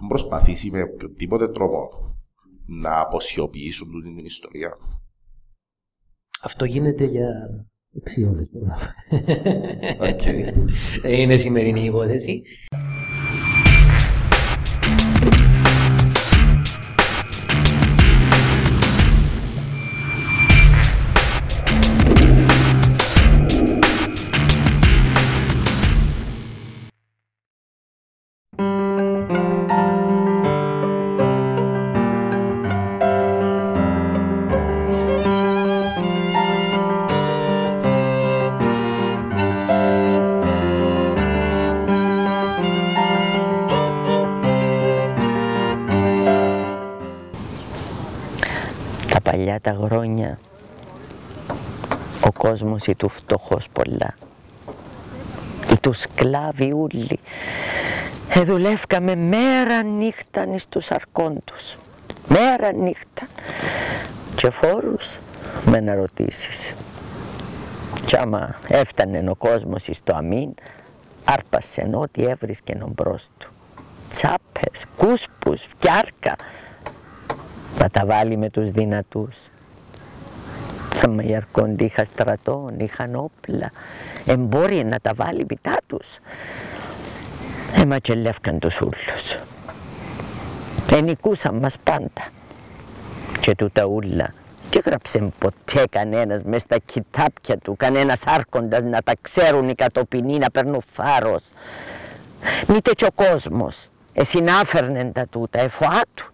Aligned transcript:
έχουν 0.00 0.08
προσπαθήσει 0.08 0.70
με 0.70 0.82
οποιοδήποτε 0.82 1.48
τρόπο 1.48 1.88
να 2.66 3.00
αποσιοποιήσουν 3.00 3.90
τούτη 3.90 4.14
την 4.14 4.24
ιστορία. 4.24 4.76
Αυτό 6.42 6.64
γίνεται 6.64 7.04
για 7.04 7.28
6 8.24 8.30
ώρες. 8.30 8.50
Okay. 10.00 10.52
Είναι 11.04 11.36
σημερινή 11.36 11.84
υπόθεση. 11.84 12.42
Ο 52.80 52.86
κόσμος 52.86 52.86
ή 52.86 52.94
του 52.94 53.08
φτωχός 53.08 53.68
πολλά. 53.72 54.14
Ή 55.72 55.78
του 55.80 55.92
σκλάβοι 55.92 56.72
ούλοι. 56.72 57.18
Εδουλεύκαμε 58.28 59.14
μέρα 59.14 59.82
νύχτα 59.82 60.46
εις 60.54 60.68
τους 60.68 60.90
αρκόντους 60.90 61.76
μέρα 62.28 62.72
νύχτα. 62.72 63.26
Και 64.34 64.50
φόρους 64.50 65.18
με 65.66 65.80
να 65.80 65.94
ρωτήσεις. 65.94 66.74
Κι 68.04 68.16
άμα 68.16 68.54
έφτανε 68.68 69.30
ο 69.30 69.34
κόσμος 69.34 69.88
εις 69.88 70.02
το 70.02 70.14
αμήν 70.14 70.54
άρπασε 71.24 71.90
ό,τι 71.92 72.24
έβρισκε 72.24 72.78
μπρος 72.86 73.28
του. 73.38 73.50
Τσάπες, 74.10 74.84
κούσπους, 74.96 75.62
φτιάρκα. 75.62 76.36
Να 77.78 77.88
τα 77.88 78.06
βάλει 78.06 78.36
με 78.36 78.50
τους 78.50 78.70
δυνατούς. 78.70 79.50
Τα 81.00 81.08
μαγιαρκόντι 81.08 81.84
είχα 81.84 82.04
στρατών, 82.04 82.78
είχαν 82.78 83.14
όπλα, 83.14 83.70
εμπόρια 84.26 84.84
να 84.84 84.98
τα 85.02 85.12
βάλει 85.14 85.44
πιτά 85.44 85.76
τους. 85.86 86.18
Εματσελεύκαν 87.74 88.58
τους 88.58 88.80
ούλους. 88.80 89.38
Ενικούσαν 90.92 91.54
μας 91.54 91.76
πάντα. 91.84 92.28
Και 93.40 93.54
τούτα 93.54 93.84
ούλα 93.84 94.34
και 94.70 94.82
γράψε 94.84 95.32
ποτέ 95.38 95.84
κανένας 95.90 96.42
μες 96.42 96.62
στα 96.62 96.78
κοιτάπια 96.84 97.56
του, 97.58 97.76
κανένας 97.76 98.20
άρχοντας 98.24 98.82
να 98.82 99.02
τα 99.02 99.12
ξέρουν 99.20 99.68
οι 99.68 99.74
κατοπινοί 99.74 100.38
να 100.38 100.50
παίρνουν 100.50 100.82
φάρος. 100.92 101.42
Μήτε 102.66 102.92
και 102.92 103.04
ο 103.04 103.12
κόσμος, 103.14 103.88
εσυνάφερνεν 104.12 105.12
τα 105.12 105.26
τούτα, 105.26 105.60
εφοάτουν 105.60 106.28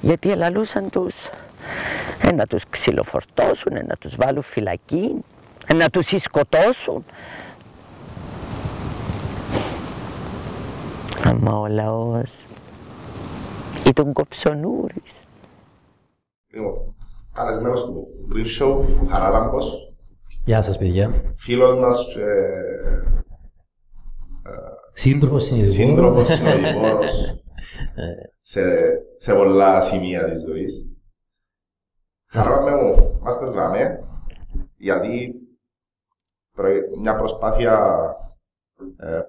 γιατί 0.00 0.30
ελαλούσαν 0.30 0.90
τους 0.90 1.30
ε, 2.22 2.32
να 2.32 2.46
τους 2.46 2.64
ξυλοφορτώσουν, 2.70 3.76
ε, 3.76 3.82
να 3.82 3.94
τους 3.96 4.16
βάλουν 4.16 4.42
φυλακή, 4.42 5.24
ε, 5.66 5.74
να 5.74 5.88
τους 5.90 6.06
σκοτώσουν. 6.16 7.04
Αμα 11.24 11.58
ο 11.58 11.66
λαός 11.66 12.44
ήταν 13.86 14.12
κοψονούρης. 14.12 15.22
Λοιπόν, 16.54 16.94
καλεσμένος 17.32 17.84
του 17.84 18.06
Green 18.34 18.62
Show, 18.62 18.84
ο 19.02 19.06
Χαράλαμπος, 19.06 19.94
Γεια 20.44 20.62
σας 20.62 20.78
παιδιά. 20.78 21.10
φίλος 21.36 21.78
μας 21.78 22.06
και 22.14 22.24
Σύντροφος 24.92 25.44
συνειδητικός. 25.44 25.86
σύντροφος, 25.88 26.28
συνοδοιπόρος 26.28 27.34
σε, 28.52 28.60
σε 29.16 29.34
πολλά 29.34 29.80
σημεία 29.80 30.24
της 30.24 30.40
ζωής. 30.48 30.86
Χαράμε 32.32 32.70
μου, 32.70 33.18
είμαστε 33.20 33.46
δράμε, 33.46 34.00
γιατί 34.76 35.34
προ- 36.52 36.98
μια 37.00 37.14
προσπάθεια 37.14 38.04
ε, 38.96 39.20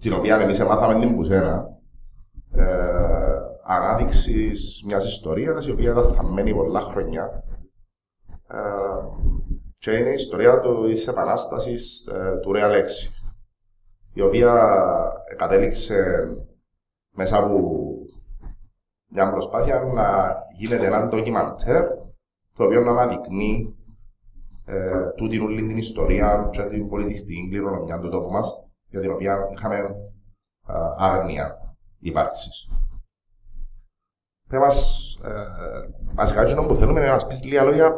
την 0.00 0.12
οποία 0.12 0.36
εμείς 0.36 0.60
έμαθαμε 0.60 1.00
την 1.00 1.14
Πουσένα 1.14 1.66
ε, 2.52 3.36
ανάδειξης 3.62 4.82
μιας 4.86 5.06
ιστορίας 5.06 5.66
η 5.66 5.70
οποία 5.70 5.90
ήταν 5.90 6.12
θαμμένη 6.12 6.54
πολλά 6.54 6.80
χρόνια. 6.80 7.44
Ε, 8.48 8.58
και 9.74 9.90
είναι 9.90 10.08
η 10.10 10.14
ιστορία 10.14 10.60
του, 10.60 10.84
της 10.84 11.06
επανάστασης 11.06 12.06
ε, 12.06 12.38
του 12.38 12.52
Real 12.54 12.72
Έξι 12.72 13.10
η 14.12 14.20
οποία 14.20 14.52
κατέληξε 15.36 16.28
μέσα 17.14 17.38
από 17.38 17.60
μια 19.08 19.30
προσπάθεια 19.30 19.80
να 19.80 20.36
γίνεται 20.54 20.86
ένα 20.86 21.06
ντοκιμαντέρ 21.06 21.86
το 22.56 22.64
οποίο 22.64 22.80
να 22.80 22.90
αναδεικνύει 22.90 23.76
ε, 24.64 25.10
τούτην 25.16 25.42
όλη 25.42 25.66
την 25.66 25.76
ιστορία 25.76 26.48
και 26.52 26.62
την 26.62 26.88
πολιτιστική 26.88 27.48
κληρονομιά 27.48 27.98
του 27.98 28.08
τόπου 28.08 28.30
μας 28.30 28.52
για 28.88 29.00
την 29.00 29.10
οποία 29.10 29.48
είχαμε 29.52 29.76
ε, 29.76 30.72
άγνοια 30.96 31.76
ύπαρξης. 31.98 32.70
Θα 34.48 34.58
μας, 34.58 35.04
ε, 35.24 35.30
βασικά 36.14 36.42
εκείνο 36.42 36.66
που 36.66 36.74
θέλουμε 36.74 36.98
είναι 36.98 37.08
να 37.08 37.14
μας 37.14 37.26
πεις 37.26 37.44
λίγα 37.44 37.62
λόγια 37.62 37.96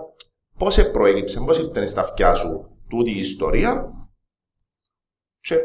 πώς 0.59 0.91
προέκυψε, 0.91 1.41
πώς 1.41 1.59
ήρθε 1.59 1.87
στα 1.87 2.01
αυτιά 2.01 2.35
σου 2.35 2.79
τούτη 2.89 3.11
η 3.11 3.19
ιστορία 3.19 3.93
και 5.41 5.57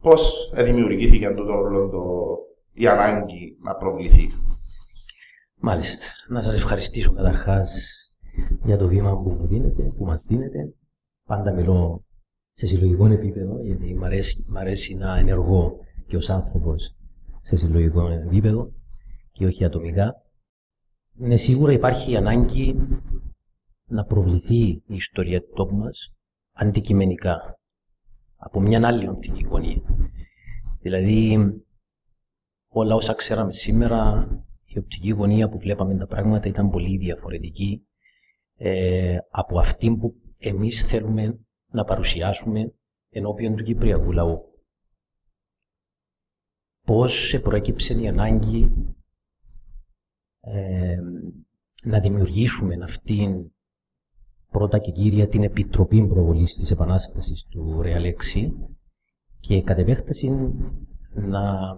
πώς 0.00 0.52
δημιουργήθηκε 0.54 1.28
τούτο 1.28 1.52
όλο 1.52 1.88
το, 1.88 2.02
η 2.72 2.86
ανάγκη 2.86 3.56
να 3.62 3.74
προβληθεί. 3.74 4.30
Μάλιστα. 5.64 6.06
Να 6.28 6.42
σας 6.42 6.54
ευχαριστήσω 6.54 7.12
καταρχάς 7.12 7.86
για 8.64 8.76
το 8.76 8.88
βήμα 8.88 9.22
που 9.22 9.30
μου 9.30 9.46
δίνετε, 9.46 9.82
που 9.82 10.04
μας 10.04 10.24
δίνετε. 10.24 10.74
Πάντα 11.24 11.52
μιλώ 11.52 12.04
σε 12.52 12.66
συλλογικό 12.66 13.06
επίπεδο, 13.06 13.62
γιατί 13.62 13.94
μ' 13.94 14.04
αρέσει, 14.04 14.44
μ' 14.48 14.56
αρέσει 14.56 14.94
να 14.94 15.18
ενεργώ 15.18 15.78
και 16.06 16.16
ως 16.16 16.30
άνθρωπος 16.30 16.96
σε 17.40 17.56
συλλογικό 17.56 18.08
επίπεδο 18.08 18.72
και 19.32 19.46
όχι 19.46 19.64
ατομικά. 19.64 20.14
Ναι, 21.12 21.36
σίγουρα 21.36 21.72
υπάρχει 21.72 22.16
ανάγκη 22.16 22.76
να 23.86 24.04
προβληθεί 24.04 24.62
η 24.68 24.82
ιστορία 24.86 25.40
του 25.40 25.52
τόπου 25.54 25.76
μας 25.76 26.12
αντικειμενικά, 26.52 27.58
από 28.36 28.60
μια 28.60 28.86
άλλη 28.86 29.08
οπτική 29.08 29.44
γωνία. 29.44 29.82
Δηλαδή, 30.80 31.38
όλα 32.68 32.94
όσα 32.94 33.14
ξέραμε 33.14 33.52
σήμερα, 33.52 34.28
η 34.74 34.78
οπτική 34.78 35.10
γωνία 35.10 35.48
που 35.48 35.58
βλέπαμε 35.58 35.96
τα 35.96 36.06
πράγματα 36.06 36.48
ήταν 36.48 36.70
πολύ 36.70 36.96
διαφορετική 36.96 37.86
ε, 38.56 39.16
από 39.30 39.58
αυτή 39.58 39.96
που 39.96 40.14
εμείς 40.38 40.82
θέλουμε 40.82 41.38
να 41.70 41.84
παρουσιάσουμε 41.84 42.74
ενώπιον 43.10 43.56
του 43.56 43.62
Κυπριακού 43.62 44.12
λαού. 44.12 44.40
Πώς 46.84 47.40
προέκυψε 47.42 48.00
η 48.00 48.08
ανάγκη 48.08 48.72
ε, 50.40 50.96
να 51.84 52.00
δημιουργήσουμε 52.00 52.78
αυτήν 52.82 53.52
πρώτα 54.50 54.78
και 54.78 54.90
κύρια 54.90 55.28
την 55.28 55.42
Επιτροπή 55.42 56.06
Προβολής 56.06 56.54
της 56.54 56.70
Επανάστασης 56.70 57.46
του 57.50 57.82
Ρεαλέξη 57.82 58.52
και 59.40 59.62
κατ' 59.62 59.78
επέκταση 59.78 60.30
να 61.14 61.76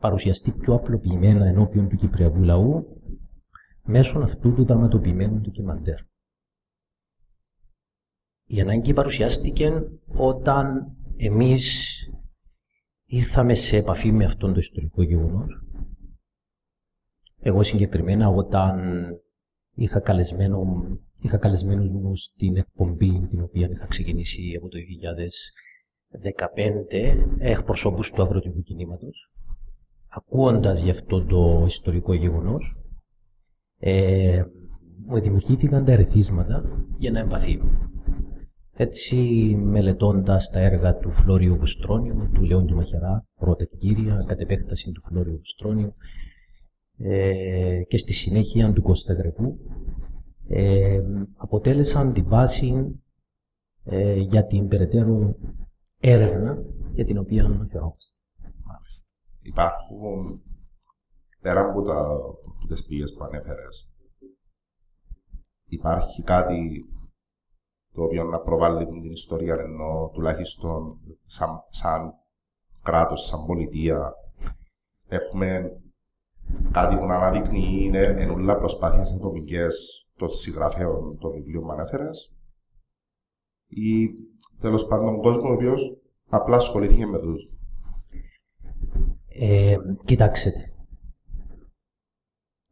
παρουσιαστεί 0.00 0.52
πιο 0.52 0.74
απλοποιημένα 0.74 1.46
ενώπιον 1.46 1.88
του 1.88 1.96
Κυπριακού 1.96 2.42
λαού 2.42 3.00
μέσω 3.82 4.18
αυτού 4.18 4.54
του 4.54 4.64
δραματοποιημένου 4.64 5.40
ντοκιμαντέρ. 5.40 5.98
Η 8.46 8.60
ανάγκη 8.60 8.92
παρουσιάστηκε 8.92 9.82
όταν 10.06 10.96
εμείς 11.16 11.94
ήρθαμε 13.04 13.54
σε 13.54 13.76
επαφή 13.76 14.12
με 14.12 14.24
αυτόν 14.24 14.52
το 14.52 14.58
ιστορικό 14.58 15.02
γεγονός. 15.02 15.60
Εγώ 17.40 17.62
συγκεκριμένα 17.62 18.28
όταν 18.28 19.04
είχα, 19.74 20.00
καλεσμένο, 20.00 20.82
είχα 21.18 21.36
καλεσμένους 21.36 21.90
μου 21.90 22.16
στην 22.16 22.56
εκπομπή 22.56 23.26
την 23.26 23.42
οποία 23.42 23.68
είχα 23.68 23.86
ξεκινήσει 23.86 24.54
από 24.56 24.68
το 24.68 24.78
2015 26.90 27.26
εκπροσώπους 27.38 28.10
του 28.10 28.22
αγροτικού 28.22 28.62
κινήματος 28.62 29.30
ακούοντας 30.16 30.82
γι' 30.82 30.90
αυτό 30.90 31.24
το 31.24 31.64
ιστορικό 31.66 32.14
γεγονός 32.14 32.76
ε, 33.78 34.42
μου 35.06 35.20
δημιουργήθηκαν 35.20 35.84
τα 35.84 35.92
ερεθίσματα 35.92 36.64
για 36.98 37.10
να 37.10 37.18
εμπαθύνω. 37.18 37.64
Έτσι, 38.78 39.16
μελετώντας 39.62 40.50
τα 40.50 40.58
έργα 40.60 40.96
του 40.96 41.10
Φλόριου 41.10 41.56
Βουστρόνιου, 41.56 42.30
του 42.34 42.42
Λεόντου 42.42 42.74
Μαχερά, 42.74 43.26
πρώτα 43.40 43.64
και 43.64 43.76
κύρια, 43.76 44.24
κατ' 44.26 44.40
επέκταση 44.40 44.92
του 44.92 45.02
Φλόριου 45.02 45.36
Βουστρόνιου, 45.36 45.94
ε, 46.98 47.82
και 47.88 47.98
στη 47.98 48.12
συνέχεια 48.12 48.72
του 48.72 48.82
Κώστα 48.82 49.12
Γρεπού, 49.12 49.58
ε, 50.48 51.00
αποτέλεσαν 51.36 52.12
τη 52.12 52.22
βάση 52.22 53.00
ε, 53.84 54.14
για 54.14 54.46
την 54.46 54.68
περαιτέρω 54.68 55.36
έρευνα 56.00 56.58
για 56.94 57.04
την 57.04 57.18
οποία 57.18 57.44
αναφερόμαστε. 57.44 58.12
Μάλιστα. 58.64 59.15
Υπάρχουν, 59.46 60.42
πέρα 61.40 61.60
από, 61.60 61.82
τα, 61.82 61.98
από 62.56 62.66
τις 62.68 62.84
πηγές 62.84 63.12
που 63.12 63.24
ανέφερες, 63.24 63.88
υπάρχει 65.68 66.22
κάτι 66.22 66.84
το 67.92 68.02
οποίο 68.02 68.24
να 68.24 68.40
προβάλλει 68.40 68.86
την 68.86 69.10
ιστορία 69.10 69.54
ενώ 69.54 70.10
τουλάχιστον 70.12 71.00
σαν, 71.22 71.64
σαν 71.68 72.12
κράτος, 72.82 73.26
σαν 73.26 73.44
πολιτεία 73.46 74.12
έχουμε 75.08 75.80
κάτι 76.70 76.96
που 76.96 77.06
να 77.06 77.14
αναδεικνύει 77.14 77.84
είναι 77.84 78.02
ενούλα 78.02 78.56
προσπάθειες 78.56 79.12
ατομικές 79.12 80.06
των 80.16 80.28
συγγραφέων 80.28 81.18
των 81.18 81.32
βιβλίων 81.32 81.62
που 81.62 81.72
ανέφερες 81.72 82.32
ή 83.66 84.08
τέλος 84.58 84.86
πάντων 84.86 85.20
κόσμος 85.20 85.50
ο 85.50 85.52
οποίος 85.52 85.96
απλά 86.28 86.56
ασχολήθηκε 86.56 87.06
με 87.06 87.18
τους. 87.18 87.55
Ε, 89.38 89.76
κοιτάξτε. 90.04 90.52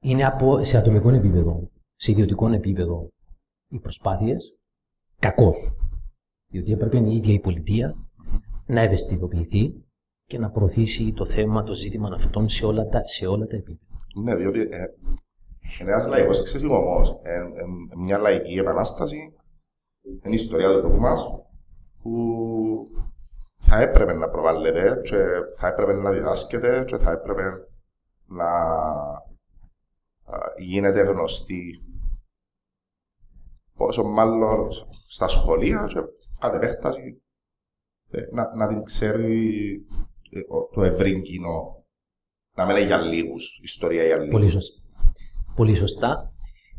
Είναι 0.00 0.24
από, 0.24 0.64
σε 0.64 0.76
ατομικό 0.76 1.10
επίπεδο, 1.10 1.70
σε 1.94 2.10
ιδιωτικό 2.10 2.48
επίπεδο 2.48 3.08
οι 3.68 3.78
προσπάθειες 3.78 4.56
κακός. 5.18 5.76
Διότι 6.50 6.72
έπρεπε 6.72 6.98
η 6.98 7.16
ίδια 7.16 7.32
η 7.32 7.40
πολιτεία 7.40 7.94
να 8.66 8.80
ευαισθητοποιηθεί 8.80 9.84
και 10.24 10.38
να 10.38 10.50
προωθήσει 10.50 11.12
το 11.12 11.26
θέμα, 11.26 11.62
το 11.62 11.74
ζήτημα 11.74 12.10
αυτών 12.14 12.48
σε 12.48 12.64
όλα 12.64 12.86
τα, 12.86 13.06
σε 13.06 13.26
όλα 13.26 13.46
τα 13.46 13.56
επίπεδα. 13.56 13.96
Ναι, 14.22 14.36
διότι 14.36 14.60
ε, 14.60 14.84
ένα 15.80 16.06
λαϊκός 16.06 16.40
εξεσυγωμός, 16.40 17.20
ε, 17.22 17.34
ε, 17.34 17.42
μια 17.98 18.18
λαϊκή 18.18 18.54
επανάσταση, 18.54 19.34
είναι 20.02 20.34
η 20.34 20.34
ιστορία 20.34 20.72
του 20.72 20.80
τόπου 20.82 21.00
μας 21.00 21.26
που 22.02 22.10
θα 23.66 23.80
έπρεπε 23.80 24.12
να 24.12 24.28
προβάλλεται 24.28 25.00
και 25.04 25.16
θα 25.58 25.68
έπρεπε 25.68 25.92
να 25.92 26.10
διδάσκεται 26.10 26.84
και 26.84 26.96
θα 26.96 27.10
έπρεπε 27.10 27.42
να 28.26 28.50
γίνεται 30.56 31.00
γνωστή 31.00 31.82
πόσο 33.76 34.04
μάλλον 34.04 34.68
στα 35.08 35.28
σχολεία 35.28 35.86
και 35.86 36.00
κατ' 36.38 36.54
επέκταση 36.54 37.22
να, 38.32 38.56
να 38.56 38.66
την 38.66 38.82
ξέρει 38.82 39.80
το 40.72 40.82
ευρύ 40.82 41.22
κοινό. 41.22 41.84
Να 42.56 42.66
μην 42.66 42.76
είναι 42.76 42.86
για 42.86 43.00
λίγους, 43.00 43.60
ιστορία 43.62 44.04
για 44.04 44.16
λίγους. 44.16 44.32
Πολύ 44.32 44.50
σωστά. 44.50 44.80
Πολύ 45.56 45.76
σωστά. 45.76 46.32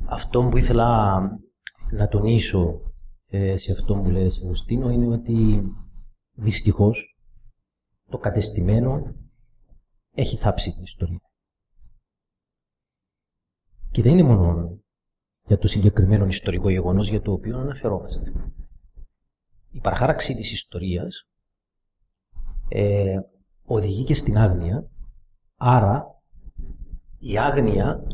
Αυτό 0.10 0.44
που 0.44 0.58
ήθελα 0.58 1.20
να 1.92 2.08
τονίσω 2.08 2.82
ε, 3.28 3.58
σε 3.58 3.72
αυτό 3.72 3.96
που 3.96 4.10
λέει 4.10 4.32
Αγουστίνο 4.44 4.90
είναι 4.90 5.14
ότι 5.14 5.64
δυστυχώς 6.36 7.18
το 8.10 8.18
κατεστημένο 8.18 9.16
έχει 10.12 10.38
θάψει 10.38 10.74
την 10.74 10.84
ιστορία. 10.84 11.22
Και 13.92 14.02
δεν 14.02 14.18
είναι 14.18 14.28
μόνο 14.28 14.80
για 15.48 15.58
το 15.58 15.68
συγκεκριμένο 15.68 16.26
ιστορικό 16.26 16.70
γεγονός 16.70 17.10
για 17.10 17.22
το 17.22 17.32
οποίο 17.32 17.58
αναφερόμαστε. 17.58 18.34
Η 19.72 19.80
παραχάραξη 19.80 20.36
της 20.36 20.52
ιστορίας 20.52 21.28
ε, 22.70 23.20
οδηγεί 23.64 24.04
και 24.04 24.14
στην 24.14 24.38
άγνοια, 24.38 24.90
άρα 25.56 26.22
η 27.20 27.38
άγνοια 27.38 28.08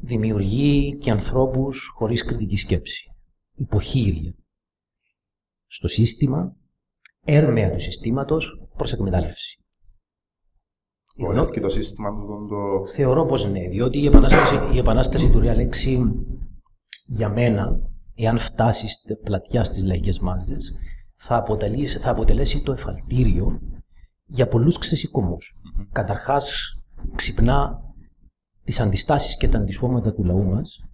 δημιουργεί 0.00 0.96
και 0.96 1.10
ανθρώπους 1.10 1.90
χωρίς 1.94 2.24
κριτική 2.24 2.56
σκέψη, 2.56 3.12
υποχείρια 3.54 4.34
στο 5.66 5.88
σύστημα, 5.88 6.56
έρμεα 7.28 7.70
του 7.70 7.80
συστήματος 7.80 8.68
προς 8.76 8.92
εκμετάλλευση. 8.92 9.62
Βολεύει 11.16 11.60
το 11.60 11.68
σύστημα 11.68 12.10
του 12.10 12.46
το... 12.48 12.86
Θεωρώ 12.86 13.24
πως 13.24 13.44
ναι, 13.44 13.68
διότι 13.68 13.98
η 13.98 14.06
επανάσταση, 14.06 14.74
η 14.74 14.78
επανάσταση 14.78 15.30
του 15.30 15.40
Ρεαλέξη 15.40 16.02
για 17.06 17.28
μένα, 17.28 17.80
εάν 18.14 18.38
φτάσεις 18.38 18.92
στην 18.92 19.20
πλατιά 19.20 19.64
στις 19.64 19.84
λαϊκές 19.84 20.18
μάζες, 20.18 20.74
θα, 21.16 21.44
θα 22.00 22.10
αποτελέσει 22.10 22.62
το 22.62 22.72
εφαλτήριο 22.72 23.60
για 24.26 24.48
πολλούς 24.48 24.78
ξεσηκωμούς. 24.78 25.54
Mm-hmm. 25.54 25.86
Καταρχάς, 25.92 26.78
ξυπνά 27.14 27.82
τις 28.64 28.80
αντιστάσεις 28.80 29.36
και 29.36 29.48
τα 29.48 29.58
αντισώματα 29.58 30.14
του 30.14 30.24
λαού 30.24 30.44
μας, 30.44 30.84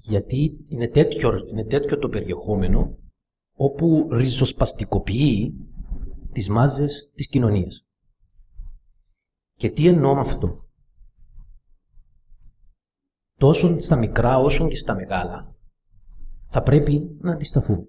γιατί 0.00 0.64
είναι 0.68 0.88
τέτοιο, 0.88 1.32
είναι 1.50 1.64
τέτοιο 1.64 1.98
το 1.98 2.08
περιεχόμενο 2.08 2.96
όπου 3.64 4.08
ριζοσπαστικοποιεί 4.10 5.54
τις 6.32 6.48
μάζες 6.48 7.10
της 7.14 7.28
κοινωνίας. 7.28 7.86
Και 9.54 9.70
τι 9.70 9.86
εννοώ 9.86 10.14
με 10.14 10.20
αυτό; 10.20 10.64
Τόσο 13.38 13.80
στα 13.80 13.96
μικρά 13.96 14.38
όσο 14.38 14.68
και 14.68 14.76
στα 14.76 14.94
μεγάλα 14.94 15.54
θα 16.46 16.62
πρέπει 16.62 17.16
να 17.20 17.32
αντισταθούμε. 17.32 17.88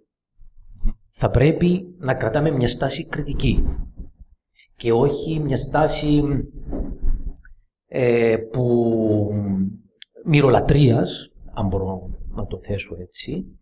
Θα 1.09 1.29
πρέπει 1.29 1.95
να 1.97 2.15
κρατάμε 2.15 2.51
μια 2.51 2.67
στάση 2.67 3.07
κριτική 3.07 3.63
και 4.75 4.91
όχι 4.91 5.39
μια 5.39 5.57
στάση 5.57 6.23
ε, 7.85 8.37
που 8.51 9.31
μυρολατρείας, 10.25 11.31
αν 11.53 11.67
μπορώ 11.67 12.09
να 12.29 12.45
το 12.45 12.59
θέσω 12.59 12.95
έτσι, 12.99 13.57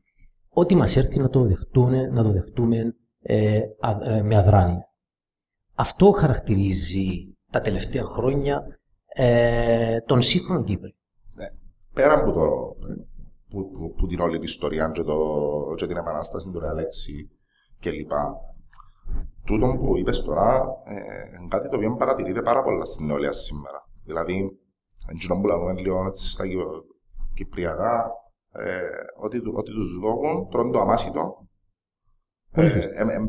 ό,τι 0.53 0.75
μας 0.75 0.95
έρθει 0.95 1.19
να 1.19 1.29
το 1.29 1.43
δεχτούμε, 1.43 2.07
να 2.07 2.23
το 2.23 2.31
δεχτούμε 2.31 2.95
ε, 3.21 3.59
ε, 4.03 4.21
με 4.21 4.37
αδράνεια. 4.37 4.89
Αυτό 5.73 6.11
χαρακτηρίζει 6.11 7.37
τα 7.51 7.61
τελευταία 7.61 8.03
χρόνια 8.03 8.63
ε, 9.15 9.99
τον 10.01 10.21
σύγχρονο 10.21 10.63
Κύπρο. 10.63 10.89
Ναι. 11.33 11.45
Πέρα 11.93 12.13
από 12.13 12.31
το, 12.31 12.47
που, 13.49 13.71
που, 13.71 13.93
που 13.97 14.07
την 14.07 14.19
όλη 14.19 14.33
την 14.33 14.43
ιστορία 14.43 14.91
και, 14.93 15.03
το, 15.03 15.17
και 15.75 15.85
την 15.85 15.97
επανάσταση 15.97 16.49
του 16.49 16.59
Ρεαλέξη 16.59 17.29
κλπ 17.79 18.11
τούτο 19.45 19.77
που 19.77 19.97
είπες 19.97 20.21
τώρα 20.21 20.65
ε, 20.83 21.37
είναι 21.37 21.47
κάτι 21.47 21.69
το 21.69 21.75
οποίο 21.75 21.95
παρατηρείται 21.95 22.41
πάρα 22.41 22.63
πολλά 22.63 22.85
στην 22.85 23.05
νεολαία 23.05 23.31
σήμερα. 23.31 23.89
Δηλαδή, 24.03 24.59
εντζήνω 25.11 25.39
που 25.39 25.47
λέμε 25.47 25.81
λίγο 25.81 26.05
έτσι 26.05 26.31
στα 26.31 26.43
κυπριακά, 27.33 28.11
ε, 28.51 28.81
ότι, 29.15 29.41
ότι 29.53 29.71
τους 29.71 29.97
δώκουν, 30.01 30.49
τρώνε 30.49 30.71
το 30.71 30.79
αμάσιτο, 30.79 31.47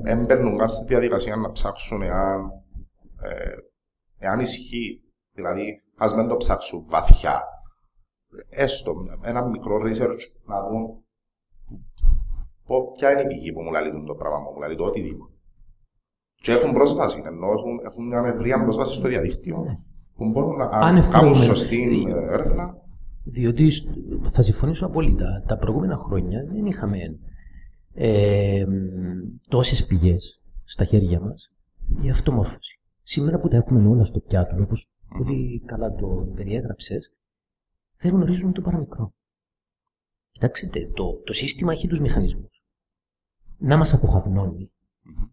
δεν 0.02 0.24
μπαίνουν 0.24 0.58
καν 0.58 0.68
στη 0.68 0.84
διαδικασία 0.84 1.36
να 1.36 1.52
ψάξουν 1.52 2.02
εάν, 2.02 2.50
ε, 3.22 3.54
εάν 4.18 4.40
ισχύει. 4.40 5.02
Δηλαδή, 5.34 5.82
ας 5.96 6.14
μην 6.14 6.28
το 6.28 6.36
ψάξουν 6.36 6.86
βαθιά. 6.88 7.42
Έστω 8.48 8.94
ένα 9.22 9.46
μικρό 9.46 9.76
research 9.76 10.22
να 10.44 10.68
δουν 10.68 11.04
ποια 12.96 13.10
είναι 13.10 13.20
η 13.20 13.26
πηγή 13.26 13.52
που 13.52 13.62
μου 13.62 13.70
λέει 13.70 14.04
το 14.06 14.14
πράγμα 14.14 14.38
μου, 14.38 14.58
λέει 14.58 14.76
το 14.76 14.84
οτιδήποτε. 14.84 15.36
Και 16.34 16.52
έχουν 16.52 16.72
πρόσβαση, 16.72 17.22
ενώ 17.24 17.52
έχουν, 17.52 17.80
έχουν 17.84 18.06
μια 18.06 18.22
ευρεία 18.26 18.62
πρόσβαση 18.62 18.94
στο 18.94 19.08
διαδίκτυο 19.08 19.58
ναι. 19.58 19.78
που 20.14 20.28
μπορούν 20.30 20.56
να 20.56 20.66
κάνουν 21.10 21.34
σωστή 21.34 22.06
έρευνα. 22.08 22.80
Διότι 23.24 23.70
θα 24.30 24.42
συμφωνήσω 24.42 24.86
απόλυτα. 24.86 25.44
Τα 25.46 25.56
προηγούμενα 25.56 25.96
χρόνια 25.96 26.44
δεν 26.44 26.66
είχαμε 26.66 26.98
ε, 27.94 28.64
τόσες 29.48 29.86
πηγές 29.86 30.40
στα 30.64 30.84
χέρια 30.84 31.20
μας 31.20 31.52
για 32.00 32.12
αυτομόρφωση. 32.12 32.80
Σήμερα 33.02 33.40
που 33.40 33.48
τα 33.48 33.56
έχουμε 33.56 33.88
όλα 33.88 34.04
στο 34.04 34.20
πιάτο, 34.20 34.62
όπως 34.62 34.88
πολύ 35.18 35.62
καλά 35.66 35.94
το 35.94 36.32
περιέγραψες, 36.34 37.12
δεν 37.96 38.14
γνωρίζουν 38.14 38.52
το 38.52 38.60
παραμικρό. 38.60 39.12
Κοιτάξτε, 40.30 40.90
το, 40.94 41.22
το 41.24 41.32
σύστημα 41.32 41.72
έχει 41.72 41.88
τους 41.88 42.00
μηχανισμούς. 42.00 42.62
Να 43.58 43.76
μας 43.76 43.94
αποχαυνώνει 43.94 44.70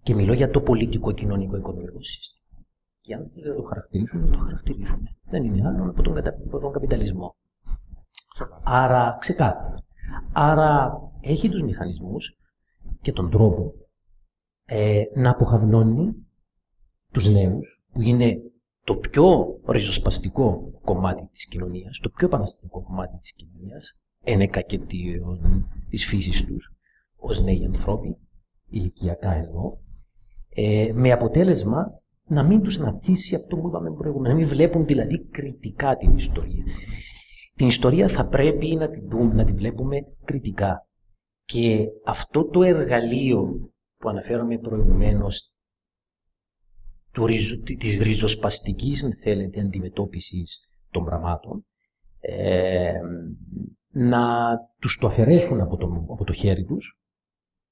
και 0.01 0.13
μιλώ 0.13 0.33
για 0.33 0.49
το 0.49 0.61
πολιτικό, 0.61 1.11
κοινωνικό, 1.11 1.57
οικονομικό 1.57 2.01
σύστημα. 2.01 2.65
Και 3.01 3.13
αν 3.13 3.31
δεν 3.33 3.55
το 3.55 3.63
χαρακτηρίζουν, 3.63 4.21
να 4.21 4.31
το 4.31 4.37
χαρακτηρίζουν. 4.37 5.07
Δεν 5.23 5.43
είναι 5.43 5.67
άλλο 5.67 5.89
από 5.89 6.01
τον, 6.01 6.17
από 6.17 6.59
τον 6.59 6.71
καπιταλισμό. 6.71 7.35
Άρα, 8.63 9.17
ξεκάθαρα. 9.19 9.83
Άρα, 10.33 10.91
έχει 11.21 11.49
τους 11.49 11.61
μηχανισμούς 11.61 12.37
και 13.01 13.11
τον 13.11 13.29
τρόπο 13.29 13.73
ε, 14.65 15.03
να 15.15 15.29
αποχαυνώνει 15.29 16.13
τους 17.11 17.29
νέους, 17.29 17.83
που 17.91 18.01
είναι 18.01 18.37
το 18.83 18.95
πιο 18.95 19.45
ριζοσπαστικό 19.67 20.71
κομμάτι 20.81 21.29
της 21.31 21.47
κοινωνίας, 21.47 21.99
το 22.01 22.09
πιο 22.09 22.27
επαναστατικό 22.27 22.83
κομμάτι 22.83 23.17
της 23.17 23.33
κοινωνίας, 23.35 23.99
ένεκα 24.23 24.61
και 24.61 24.79
της 25.89 26.05
φύσης 26.05 26.45
τους, 26.45 26.73
ως 27.15 27.43
νέοι 27.43 27.65
ανθρώποι, 27.65 28.17
ηλικιακά 28.69 29.31
εννοώ, 29.31 29.77
ε, 30.49 30.91
με 30.93 31.11
αποτέλεσμα 31.11 32.01
να 32.27 32.43
μην 32.43 32.61
τους 32.61 32.77
αναπτύσσει 32.77 33.35
αυτό 33.35 33.57
που 33.57 33.67
είπαμε 33.67 33.91
προηγούμενα, 33.91 34.33
να 34.33 34.39
μην 34.39 34.47
βλέπουν 34.47 34.85
δηλαδή 34.85 35.25
κριτικά 35.25 35.95
την 35.95 36.15
ιστορία. 36.15 36.63
Την 37.59 37.67
ιστορία 37.67 38.07
θα 38.07 38.27
πρέπει 38.27 38.75
να 38.75 38.89
την 38.89 39.09
δούμε, 39.09 39.33
να 39.33 39.43
την 39.43 39.55
βλέπουμε 39.55 39.97
κριτικά. 40.23 40.87
Και 41.43 41.85
αυτό 42.05 42.45
το 42.45 42.63
εργαλείο 42.63 43.71
που 43.97 44.09
αναφέραμε 44.09 44.57
προηγουμένως 44.57 45.53
του, 47.11 47.25
της 47.77 48.01
ριζοσπαστικής, 48.01 49.03
αν 49.03 49.13
θέλετε, 49.13 49.59
αντιμετώπισης 49.59 50.59
των 50.91 51.05
πραγμάτων, 51.05 51.65
ε, 52.19 52.99
να 53.91 54.55
τους 54.79 54.97
το 54.97 55.07
αφαιρέσουν 55.07 55.61
από 55.61 55.77
το, 55.77 56.05
από 56.09 56.23
το 56.23 56.33
χέρι 56.33 56.63
τους 56.63 56.99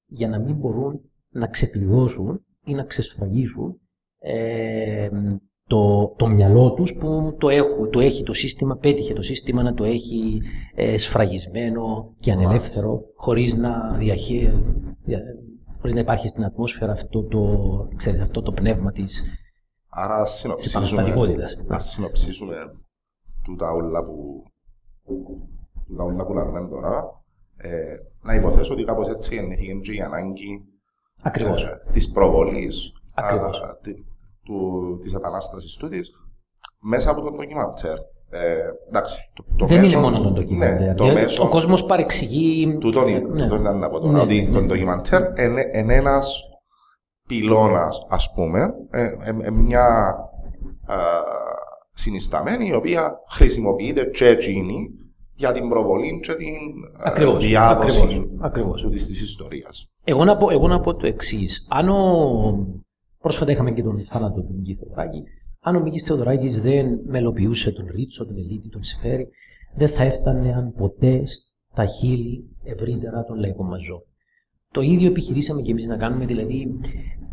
για 0.06 0.28
να 0.28 0.38
μην 0.38 0.56
μπορούν 0.56 1.00
να 1.28 1.46
ξεπληρώσουν 1.46 2.44
ή 2.64 2.74
να 2.74 2.84
ξεσφραγίσουν 2.84 3.80
ε, 4.18 5.08
το, 5.68 6.14
το 6.16 6.26
μυαλό 6.26 6.72
τους 6.72 6.94
που 6.94 7.34
το, 7.38 7.48
έχω, 7.48 7.88
το 7.88 8.00
έχει 8.00 8.22
το 8.22 8.32
σύστημα, 8.34 8.76
πέτυχε 8.76 9.12
το 9.12 9.22
σύστημα 9.22 9.62
να 9.62 9.74
το 9.74 9.84
έχει 9.84 10.42
ε, 10.74 10.98
σφραγισμένο 10.98 12.14
και 12.20 12.32
ανελεύθερο 12.32 13.00
χωρίς 13.16 13.54
να, 13.54 13.96
διαχεί, 13.98 14.52
χωρίς 15.80 15.94
να 15.94 16.00
υπάρχει 16.00 16.28
στην 16.28 16.44
ατμόσφαιρα 16.44 16.92
αυτό 16.92 17.22
το, 17.22 17.42
ξέρετε, 17.96 18.22
αυτό 18.22 18.42
το 18.42 18.52
πνεύμα 18.52 18.92
της 18.92 19.22
Άρα 19.88 20.14
ας 20.14 20.38
συνοψίσουμε, 20.38 21.34
ας 21.68 21.84
συνοψίσουμε 21.84 22.56
τούτα 23.44 23.70
όλα 23.70 24.04
που, 24.04 24.42
τούτα 25.86 26.04
όλα 26.04 26.26
που 26.26 26.32
λέμε 26.32 26.68
τώρα. 26.68 27.22
Ε, 27.56 27.96
να 28.22 28.34
υποθέσω 28.34 28.72
ότι 28.72 28.84
κάπως 28.84 29.08
έτσι 29.08 29.34
γεννήθηκε 29.34 29.72
και 29.72 29.92
η 29.92 30.00
ανάγκη 30.00 30.64
Ακριβώς. 31.22 31.64
Ε, 31.64 31.80
της 31.92 32.10
προβολής 32.10 32.92
του, 33.82 34.06
της 35.00 35.14
επανάστασης 35.14 35.76
τούτης 35.76 36.12
μέσα 36.80 37.10
από 37.10 37.20
το 37.20 37.30
ντοκιμαντέρ. 37.30 37.96
Ε, 38.30 38.56
εντάξει, 38.88 39.30
το, 39.34 39.44
το 39.56 39.66
Δεν 39.66 39.80
μέσο, 39.80 39.92
είναι 39.92 40.02
μόνο 40.02 40.20
το 40.20 40.30
ντοκιμαντέρ. 40.30 40.80
Ναι, 40.80 40.94
το 40.94 41.04
δηλαδή, 41.04 41.20
μέσο, 41.22 41.42
ο 41.42 41.48
κόσμος 41.48 41.84
παρεξηγεί... 41.84 42.76
Τούτο 42.80 43.04
ναι. 43.04 43.44
ήταν 43.44 43.78
να 43.78 43.88
πω 43.88 44.00
τώρα, 44.00 44.12
ναι, 44.12 44.20
ότι 44.20 44.42
ναι. 44.42 44.50
το 44.50 44.62
ντοκιμαντέρ 44.62 45.40
είναι, 45.40 45.62
είναι 45.74 45.94
ένας 45.94 46.42
πυλώνας, 47.28 48.06
ας 48.08 48.32
πούμε, 48.32 48.74
ε, 48.90 49.02
ε, 49.02 49.36
ε 49.42 49.50
μια 49.50 50.14
ε, 50.88 50.94
συνισταμένη 51.92 52.66
η 52.66 52.74
οποία 52.74 53.14
χρησιμοποιείται 53.28 54.04
και 54.04 54.26
εκείνη 54.26 54.88
για 55.34 55.52
την 55.52 55.68
προβολή 55.68 56.20
και 56.22 56.34
την 56.34 56.56
ακριβώς, 56.98 57.46
διάδοση 57.46 58.02
ακριβώς, 58.02 58.28
ακριβώς. 58.40 58.86
της, 58.90 59.06
της 59.06 59.22
ιστορίας. 59.22 59.90
Εγώ 60.04 60.24
να 60.24 60.36
πω, 60.36 60.50
εγώ 60.50 60.68
να 60.68 60.80
πω 60.80 60.94
το 60.94 61.06
εξής. 61.06 61.66
Αν 61.70 61.88
ο... 61.88 62.02
Πρόσφατα 63.20 63.52
είχαμε 63.52 63.72
και 63.72 63.82
τον 63.82 64.04
θάνατο 64.04 64.42
του 64.42 64.54
Μίκη 64.54 64.74
Θεοδωράκη. 64.74 65.22
Αν 65.60 65.76
ο 65.76 65.80
Μίκη 65.80 65.98
Θεοδωράκης 65.98 66.60
δεν 66.60 67.00
μελοποιούσε 67.06 67.70
τον 67.70 67.86
Ρίτσο, 67.94 68.26
τον 68.26 68.36
Ελίτη, 68.36 68.68
τον 68.68 68.82
Σεφέρη, 68.82 69.28
δεν 69.76 69.88
θα 69.88 70.02
έφτανε 70.02 70.52
αν 70.52 70.72
ποτέ 70.72 71.22
στα 71.26 71.86
χείλη 71.86 72.56
ευρύτερα 72.64 73.24
των 73.24 73.38
λαϊκών 73.38 73.66
μαζών. 73.66 74.02
Το 74.70 74.80
ίδιο 74.80 75.08
επιχειρήσαμε 75.08 75.62
και 75.62 75.70
εμείς 75.70 75.86
να 75.86 75.96
κάνουμε, 75.96 76.26
δηλαδή 76.26 76.78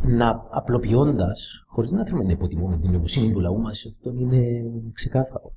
να 0.04 0.48
απλοποιώντας, 0.52 1.64
χωρίς 1.68 1.92
να 1.92 2.06
θέλουμε 2.06 2.24
να 2.24 2.32
υποτιμούμε 2.32 2.78
την 2.78 2.92
νοημοσύνη 2.92 3.32
του 3.32 3.40
λαού 3.40 3.60
μας, 3.60 3.86
αυτό 3.86 4.14
είναι 4.20 4.64
ξεκάθαρο. 4.94 5.52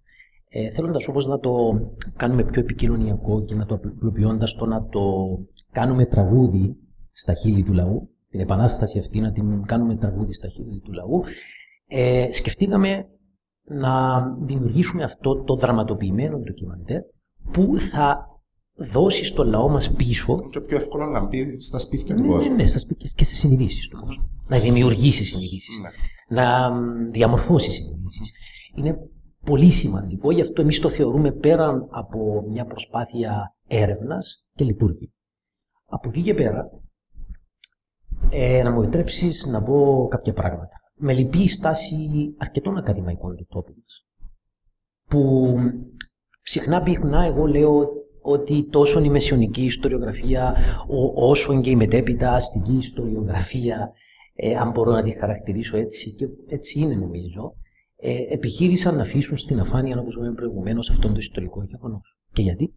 Ε, 0.48 0.70
Θέλοντας 0.70 1.08
όμως 1.08 1.26
να 1.26 1.38
το 1.38 1.80
κάνουμε 2.16 2.44
πιο 2.44 2.60
επικοινωνιακό 2.60 3.44
και 3.44 3.54
να 3.54 3.66
το 3.66 3.74
απλοποιώντας 3.74 4.54
το 4.54 4.66
να 4.66 4.86
το 4.86 5.00
κάνουμε 5.72 6.04
τραγούδι 6.04 6.76
στα 7.12 7.34
χείλη 7.34 7.62
του 7.62 7.72
λαού, 7.72 8.10
την 8.30 8.40
επανάσταση 8.40 8.98
αυτή 8.98 9.20
να 9.20 9.32
την 9.32 9.62
κάνουμε 9.62 9.96
τραγούδι 9.96 10.34
στα 10.34 10.48
χείλη 10.48 10.80
του 10.80 10.92
λαού, 10.92 11.24
ε, 11.86 12.28
σκεφτήκαμε 12.32 13.06
να 13.64 14.22
δημιουργήσουμε 14.40 15.04
αυτό 15.04 15.42
το 15.42 15.54
δραματοποιημένο 15.56 16.38
ντοκιμαντέρ 16.38 17.00
που 17.52 17.80
θα 17.80 18.26
δώσει 18.74 19.24
στο 19.24 19.44
λαό 19.44 19.68
μας 19.68 19.92
πίσω... 19.92 20.32
Είναι 20.42 20.66
πιο 20.66 20.76
εύκολο 20.76 21.06
να 21.06 21.26
μπει 21.26 21.60
στα 21.60 21.78
σπίτια 21.78 22.14
του 22.14 22.22
ναι, 22.22 22.28
κόσμου. 22.28 22.50
Ναι, 22.50 22.62
ναι, 22.62 22.68
στα 22.68 22.78
σπίτια 22.78 23.10
και 23.14 23.24
στις 23.24 23.38
συνειδήσεις 23.38 23.88
του 23.88 23.98
κόσμου. 24.00 24.30
Να 24.48 24.58
δημιουργήσει 24.58 25.24
συνειδήσεις. 25.24 25.78
Ναι. 25.78 25.88
Να 26.40 26.72
διαμορφώσει 27.10 27.70
συνειδήσεις. 27.70 28.32
Είναι 28.76 28.98
πολύ 29.44 29.70
σημαντικό, 29.70 30.30
γι' 30.30 30.40
αυτό 30.40 30.62
εμείς 30.62 30.80
το 30.80 30.88
θεωρούμε 30.88 31.32
πέραν 31.32 31.88
από 31.90 32.44
μια 32.48 32.64
προσπάθεια 32.64 33.56
έρευνας 33.66 34.46
και 34.54 34.64
λειτουργία. 34.64 35.12
Από 35.86 36.08
εκεί 36.08 36.22
και 36.22 36.34
πέρα, 36.34 36.70
ε, 38.30 38.62
να 38.62 38.70
μου 38.70 38.82
επιτρέψεις 38.82 39.46
να 39.46 39.62
πω 39.62 40.06
κάποια 40.10 40.32
πράγματα. 40.32 40.76
Με 40.94 41.12
λυπεί 41.12 41.38
η 41.38 41.48
στάση 41.48 42.34
αρκετών 42.38 42.76
ακαδημαϊκών 42.76 43.36
του 43.36 43.46
τόπου 43.48 43.74
μας, 43.76 44.06
που 45.08 45.54
συχνά 46.42 46.82
πυκνά 46.82 47.24
εγώ 47.24 47.46
λέω 47.46 47.88
ότι 48.22 48.68
τόσο 48.70 49.00
η 49.00 49.08
μεσαιωνική 49.08 49.64
ιστοριογραφία 49.64 50.56
όσο 51.14 51.60
και 51.60 51.70
η 51.70 51.76
μετέπειτα 51.76 52.32
αστική 52.32 52.76
ιστοριογραφία, 52.76 53.92
ε, 54.34 54.54
αν 54.54 54.70
μπορώ 54.70 54.90
να 54.90 55.02
τη 55.02 55.10
χαρακτηρίσω 55.10 55.76
έτσι, 55.76 56.14
και 56.14 56.26
έτσι 56.48 56.80
είναι 56.80 56.94
νομίζω, 56.94 57.54
ε, 57.96 58.34
επιχείρησαν 58.34 58.96
να 58.96 59.02
αφήσουν 59.02 59.38
στην 59.38 59.60
αφάνεια, 59.60 59.98
όπως 59.98 60.14
είπαμε 60.14 60.32
προηγουμένως, 60.32 60.90
αυτόν 60.90 61.12
το 61.12 61.18
ιστορικό 61.18 61.64
γεγονός. 61.64 62.18
Και 62.32 62.42
γιατί; 62.42 62.74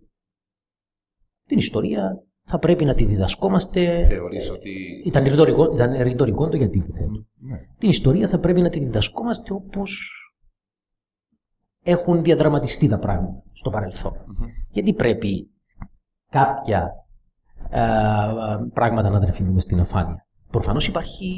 Την 1.48 1.58
ιστορία 1.58 2.24
θα 2.44 2.60
πρέπει 2.60 2.86
να 2.86 2.94
τη 2.94 3.06
διδασκόμαστε. 3.06 4.08
Θεωρείς 4.08 4.50
ότι. 4.50 5.02
Ήταν 5.06 5.24
ρητορικό, 5.24 5.74
ήταν 5.74 6.02
ρητορικό 6.02 6.50
το 6.50 6.58
γιατί 6.58 6.80
που 6.80 6.92
θέλω. 6.92 7.28
Ναι. 7.38 7.58
Την 7.78 7.90
ιστορία 7.90 8.28
θα 8.28 8.40
πρέπει 8.40 8.62
να 8.62 8.70
τη 8.70 8.80
διδασκόμαστε 8.80 9.54
όπως 9.54 10.10
έχουν 11.84 12.24
διαδραματιστεί 12.24 12.88
τα 12.88 13.00
πράγματα 13.00 13.44
στο 13.54 13.70
παρελθον 13.70 14.14
Γιατί 14.70 14.94
πρέπει 14.94 15.50
κάποια 16.30 16.92
ε, 17.70 17.80
πράγματα 18.74 19.10
να 19.10 19.20
τρεφήνουμε 19.20 19.60
στην 19.60 19.80
αφάνεια. 19.80 20.26
Προφανώς 20.52 20.88
υπάρχει 20.88 21.36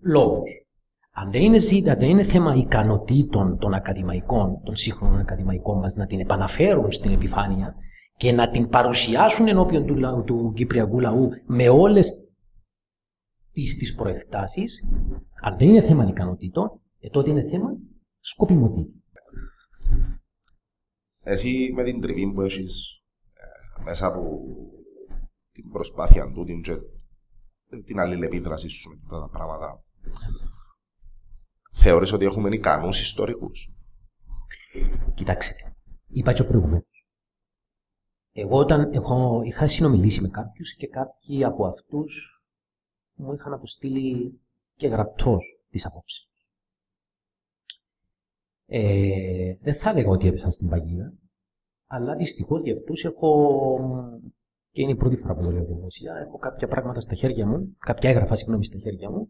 λόγος. 0.00 0.50
Αν 1.18 1.30
δεν 1.30 1.42
είναι, 1.42 1.58
ζήτα, 1.58 1.96
δεν 1.96 2.08
είναι 2.08 2.22
θέμα 2.22 2.54
ικανοτήτων 2.54 3.58
των 3.58 3.74
ακαδημαϊκών, 3.74 4.60
των 4.64 4.76
σύγχρονων 4.76 5.18
ακαδημαϊκών 5.18 5.78
μας 5.78 5.94
να 5.94 6.06
την 6.06 6.20
επαναφέρουν 6.20 6.92
στην 6.92 7.12
επιφάνεια, 7.12 7.74
και 8.16 8.32
να 8.32 8.50
την 8.50 8.68
παρουσιάσουν 8.68 9.48
ενώπιον 9.48 9.86
του, 9.86 9.94
λαού, 9.94 10.24
του 10.24 10.52
Κυπριακού 10.54 11.00
λαού 11.00 11.28
με 11.46 11.68
όλες 11.68 12.30
τις, 13.52 13.76
τις 13.76 13.94
προεκτάσεις, 13.94 14.84
αν 15.42 15.58
δεν 15.58 15.68
είναι 15.68 15.80
θέμα 15.80 16.04
ικανοτήτων, 16.04 16.80
ε, 16.98 17.08
τότε 17.08 17.30
είναι 17.30 17.42
θέμα 17.42 17.68
σκοπιμοτήτων. 18.20 19.04
Εσύ 21.20 21.72
με 21.74 21.82
την 21.82 22.00
τριβή 22.00 22.32
που 22.32 22.40
έχεις 22.40 23.02
ε, 23.32 23.82
μέσα 23.82 24.06
από 24.06 24.20
την 25.52 25.70
προσπάθεια 25.70 26.32
του, 26.32 26.44
την, 26.44 26.62
την 27.84 28.00
αλληλεπίδραση 28.00 28.68
σου 28.68 28.88
με 28.88 29.00
αυτά 29.02 29.20
τα 29.20 29.28
πράγματα, 29.28 29.84
θεωρείς 31.74 32.12
ότι 32.12 32.24
έχουμε 32.24 32.48
ικανούς 32.54 33.00
ιστορικούς; 33.00 33.70
Κοιτάξτε, 35.14 35.54
είπα 36.06 36.32
και 36.32 36.44
προηγουμένως. 36.44 36.95
Εγώ 38.38 38.58
όταν 38.58 38.92
έχω, 38.92 39.40
είχα 39.44 39.68
συνομιλήσει 39.68 40.20
με 40.20 40.28
κάποιους 40.28 40.74
και 40.74 40.88
κάποιοι 40.88 41.44
από 41.44 41.66
αυτούς 41.66 42.42
μου 43.14 43.32
είχαν 43.32 43.52
αποστείλει 43.52 44.40
και 44.76 44.88
γραπτός 44.88 45.44
τις 45.70 45.86
απόψεις. 45.86 46.28
Ε, 48.66 49.54
δεν 49.60 49.74
θα 49.74 49.90
έλεγα 49.90 50.08
ότι 50.08 50.26
έπεσαν 50.26 50.52
στην 50.52 50.68
παγίδα, 50.68 51.12
αλλά 51.86 52.14
δυστυχώς 52.16 52.62
για 52.62 52.72
αυτούς 52.72 53.04
έχω, 53.04 53.58
και 54.70 54.82
είναι 54.82 54.90
η 54.90 54.96
πρώτη 54.96 55.16
φορά 55.16 55.34
που 55.34 55.42
το 55.42 55.50
λέω 55.50 55.64
δημοσία, 55.64 56.14
έχω 56.26 56.38
κάποια 56.38 56.68
πράγματα 56.68 57.00
στα 57.00 57.14
χέρια 57.14 57.46
μου, 57.46 57.76
κάποια 57.78 58.10
έγγραφα 58.10 58.34
συγγνώμη 58.34 58.64
στα 58.64 58.78
χέρια 58.78 59.10
μου, 59.10 59.28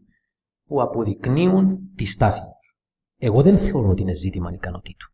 που 0.67 0.81
αποδεικνύουν 0.81 1.93
τη 1.95 2.05
στάση 2.05 2.41
μου. 2.41 2.55
Εγώ 3.17 3.41
δεν 3.41 3.57
θεωρώ 3.57 3.89
ότι 3.89 4.01
είναι 4.01 4.13
ζήτημα 4.13 4.51
ικανοτήτου. 4.53 5.11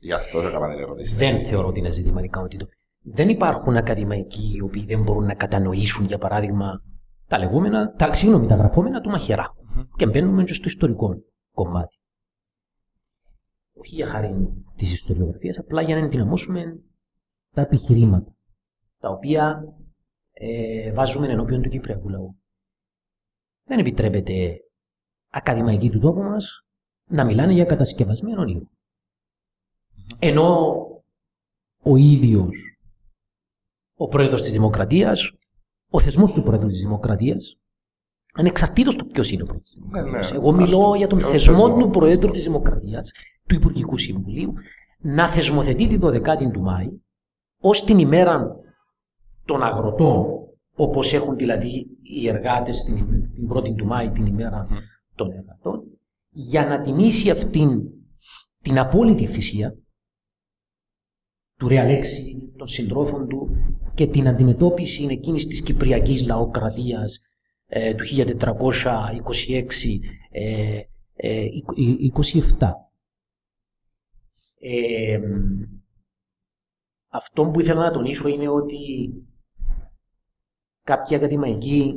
Γι' 0.00 0.12
αυτό 0.12 0.40
δεν 0.40 0.54
έκανα 0.54 0.72
ερώτηση. 0.72 1.16
Δεν 1.16 1.38
θεωρώ 1.38 1.68
ότι 1.68 1.78
είναι 1.78 1.90
ζήτημα 1.90 2.22
ικανοτήτου. 2.22 2.68
Δεν 3.02 3.28
υπάρχουν 3.28 3.76
ακαδημαϊκοί 3.76 4.52
οι 4.54 4.60
οποίοι 4.60 4.84
δεν 4.84 5.02
μπορούν 5.02 5.24
να 5.24 5.34
κατανοήσουν, 5.34 6.06
για 6.06 6.18
παράδειγμα, 6.18 6.82
τα 7.26 7.38
λεγόμενα, 7.38 7.92
τα, 7.92 8.12
συγγνώμη, 8.12 8.46
τα 8.46 8.54
γραφόμενα 8.54 9.00
του 9.00 9.10
μαχαιρα 9.10 9.54
Και 9.96 10.06
μπαίνουμε 10.06 10.44
και 10.44 10.52
στο 10.52 10.68
ιστορικό 10.68 11.14
κομμάτι. 11.52 11.96
Όχι 13.72 13.94
για 13.94 14.06
χάρη 14.06 14.34
της 14.76 14.92
ιστοριογραφίας, 14.92 15.58
απλά 15.58 15.82
για 15.82 15.94
να 15.94 16.00
ενδυναμώσουμε 16.00 16.80
τα 17.54 17.60
επιχειρήματα, 17.60 18.34
τα 18.98 19.08
οποία 19.08 19.64
ε, 20.32 20.92
βάζουμε 20.92 21.28
ενώπιον 21.28 21.62
του 21.62 21.68
Κυπριακού 21.68 22.08
λαού. 22.08 22.36
Δεν 23.64 23.78
επιτρέπεται 23.78 24.56
ακαδημαϊκοί 25.30 25.90
του 25.90 25.98
τόπου 25.98 26.22
μας 26.22 26.64
να 27.08 27.24
μιλάνε 27.24 27.52
για 27.52 27.64
κατασκευασμένο 27.64 28.42
ήρωα. 28.42 28.70
Ενώ 30.18 30.76
ο 31.82 31.96
ίδιος 31.96 32.71
ο 34.02 34.08
πρόεδρος 34.08 34.42
της 34.42 34.52
Δημοκρατίας, 34.52 35.32
ο 35.90 36.00
θεσμός 36.00 36.32
του 36.32 36.42
Πρόεδρου 36.42 36.68
της 36.68 36.80
Δημοκρατίας, 36.80 37.58
ανεξαρτήτως 38.34 38.96
του 38.96 39.06
ποιος 39.06 39.30
είναι 39.30 39.42
ο 39.42 39.46
Πρόεδρος 39.46 39.70
της 39.70 39.78
Δημοκρατία. 39.78 40.30
Ναι, 40.30 40.36
Εγώ 40.36 40.52
μιλώ 40.52 40.94
για 40.96 41.06
τον 41.06 41.20
θεσμό, 41.20 41.54
θεσμό. 41.54 41.76
του 41.76 41.90
Προέδρου 41.90 42.30
της 42.30 42.42
Δημοκρατίας, 42.42 43.10
του 43.46 43.54
Υπουργικού 43.54 43.98
Συμβουλίου, 43.98 44.52
να 45.00 45.28
θεσμοθετεί 45.28 45.86
την 45.86 46.00
12η 46.02 46.50
του 46.52 46.60
Μάη 46.60 46.88
ως 47.60 47.84
την 47.84 47.98
ημέρα 47.98 48.56
των 49.44 49.62
αγροτών, 49.62 50.26
όπως 50.74 51.12
έχουν 51.12 51.36
δηλαδή 51.36 51.86
οι 52.02 52.28
εργάτες 52.28 52.82
την, 52.82 52.96
την 53.34 53.48
1η 53.54 53.74
του 53.76 53.86
Μάη, 53.86 54.10
την 54.10 54.26
ημέρα 54.26 54.66
των 55.14 55.32
εργατών, 55.32 55.82
για 56.30 56.66
να 56.66 56.80
τιμήσει 56.80 57.30
αυτήν 57.30 57.82
την 58.62 58.78
απόλυτη 58.78 59.26
θυσία 59.26 59.76
του 61.62 61.68
Ρεαλέξη, 61.68 62.52
των 62.56 62.68
συντρόφων 62.68 63.28
του 63.28 63.56
και 63.94 64.06
την 64.06 64.28
αντιμετώπιση 64.28 65.06
εκείνης 65.10 65.46
της 65.46 65.62
Κυπριακής 65.62 66.26
λαοκρατίας 66.26 67.20
ε, 67.66 67.94
του 67.94 68.04
1426 68.04 68.26
ε, 70.30 70.80
ε, 71.14 71.46
27. 72.58 72.70
Ε, 74.60 75.20
αυτό 77.08 77.46
που 77.46 77.60
ήθελα 77.60 77.80
να 77.80 77.90
τονίσω 77.90 78.28
είναι 78.28 78.48
ότι 78.48 78.78
κάποιοι 80.82 81.16
ακαδημαϊκοί 81.16 81.92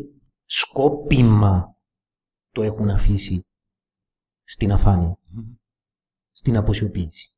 σκόπιμα 0.46 1.78
το 2.52 2.62
έχουν 2.62 2.90
αφήσει 2.90 3.46
στην 4.44 4.72
αφάνεια, 4.72 5.18
στην 6.32 6.58
αποσιοποίηση. 6.58 7.35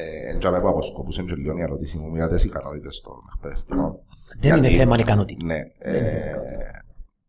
Εν 0.00 0.38
τζάμε 0.38 0.60
που 0.60 0.68
αποσκοπούσε 0.68 1.22
και 1.22 1.34
λίγο 1.34 1.58
η 1.58 1.62
ερώτηση 1.62 1.98
μου 1.98 2.14
για 2.14 2.28
τις 2.28 2.44
ικανότητες 2.44 3.00
των 3.00 3.12
εκπαιδευτικών. 3.34 3.98
Δεν 4.38 4.56
είναι 4.56 4.68
θέμα 4.68 4.94
ικανότητα. 5.00 5.44
Ναι, 5.44 5.60
ε, 5.78 6.34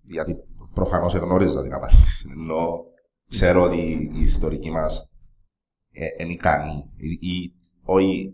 γιατί 0.02 0.36
προφανώς 0.74 1.14
γνώριζα 1.14 1.62
την 1.62 1.74
απάντηση. 1.74 2.30
Ενώ 2.32 2.84
ξέρω 3.30 3.64
ότι 3.64 4.10
η 4.14 4.22
ιστορική 4.22 4.72
μας 4.72 5.12
είναι 6.18 6.32
ικανή 6.32 6.92
ή 7.20 7.54
όχι 7.84 8.32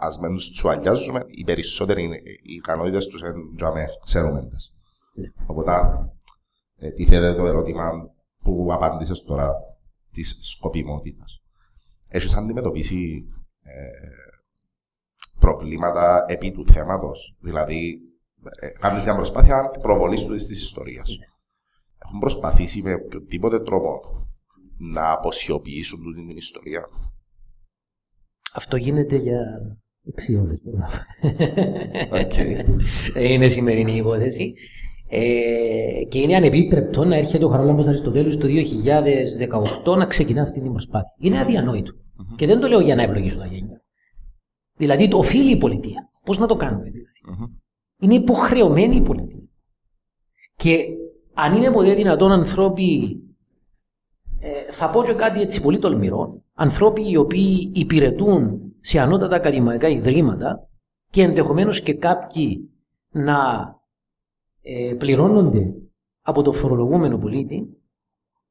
ας 0.00 0.18
μην 0.18 0.34
τους 0.34 0.50
τσουαλιάζουμε, 0.50 1.24
οι 1.26 1.44
περισσότεροι 1.44 2.02
οι 2.42 2.54
ικανότητες 2.54 3.06
τους 3.06 3.20
είναι 3.20 3.86
ξέρουμε 4.04 4.46
τις. 4.46 4.72
Οπότε 5.46 5.72
ε, 6.76 6.90
τίθεται 6.90 7.34
το 7.34 7.46
ερώτημα 7.46 7.90
που 8.42 8.68
απάντησες 8.70 9.22
τώρα 9.22 9.52
της 10.10 10.38
σκοπιμότητας 10.40 11.42
έχεις 12.08 12.36
αντιμετωπίσει 12.36 13.28
ε, 13.62 13.88
προβλήματα 15.38 16.24
επί 16.28 16.50
του 16.52 16.66
θέματος. 16.66 17.38
Δηλαδή, 17.40 17.98
ε, 18.60 18.68
κάνεις 18.68 19.04
μια 19.04 19.14
προσπάθεια 19.14 19.68
προβολής 19.82 20.24
του 20.24 20.34
της 20.34 20.50
ιστορίας. 20.50 21.16
Ναι. 21.18 21.26
Έχουν 22.04 22.18
προσπαθήσει 22.18 22.82
με 22.82 22.94
οποιοδήποτε 22.94 23.60
τρόπο 23.60 24.00
να 24.78 25.12
αποσιοποιήσουν 25.12 26.14
την 26.14 26.36
ιστορία. 26.36 26.88
Αυτό 28.52 28.76
γίνεται 28.76 29.16
για 29.16 29.40
έξι 30.06 30.36
ώρες. 30.36 30.62
Okay. 32.10 32.64
είναι 33.14 33.48
σημερινή 33.48 33.96
υπόθεση. 33.96 34.54
Ε, 35.10 36.04
και 36.08 36.18
είναι 36.18 36.36
ανεπίτρεπτο 36.36 37.04
να 37.04 37.16
έρχεται 37.16 37.44
ο 37.44 37.48
Χαρολάμπος 37.48 37.86
Αριστοτέλους 37.86 38.36
το 38.36 38.46
2018 39.84 39.96
να 39.96 40.06
ξεκινά 40.06 40.42
αυτή 40.42 40.60
την 40.60 40.72
προσπάθεια. 40.72 41.14
Είναι 41.18 41.40
αδιανόητο. 41.40 41.92
Mm-hmm. 41.92 42.36
Και 42.36 42.46
δεν 42.46 42.60
το 42.60 42.68
λέω 42.68 42.80
για 42.80 42.94
να 42.94 43.02
ευλογήσω 43.02 43.38
τα 43.38 43.46
γένια. 43.46 43.82
Δηλαδή 44.76 45.08
το 45.08 45.18
οφείλει 45.18 45.50
η 45.50 45.58
πολιτεία. 45.58 46.10
Πώς 46.24 46.38
να 46.38 46.46
το 46.46 46.56
κάνουμε 46.56 46.82
δηλαδή. 46.82 47.06
Mm-hmm. 47.30 47.48
Είναι 48.00 48.14
υποχρεωμένη 48.14 48.96
η 48.96 49.00
πολιτεία. 49.00 49.48
Και 50.56 50.84
αν 51.34 51.54
είναι 51.56 51.70
ποτέ 51.70 51.94
δυνατόν 51.94 52.32
ανθρώποι, 52.32 53.16
ε, 54.40 54.72
θα 54.72 54.90
πω 54.90 55.04
και 55.04 55.12
κάτι 55.12 55.40
έτσι 55.40 55.62
πολύ 55.62 55.78
τολμηρό, 55.78 56.42
ανθρώποι 56.54 57.10
οι 57.10 57.16
οποίοι 57.16 57.72
υπηρετούν 57.74 58.60
σε 58.80 58.98
ανώτατα 58.98 59.36
ακαδημαϊκά 59.36 59.88
ιδρύματα 59.88 60.68
και 61.10 61.22
ενδεχομένως 61.22 61.80
και 61.80 61.94
κάποιοι 61.94 62.70
να 63.10 63.36
ε, 64.70 64.94
πληρώνονται 64.94 65.74
από 66.22 66.42
το 66.42 66.52
φορολογούμενο 66.52 67.18
πολίτη 67.18 67.68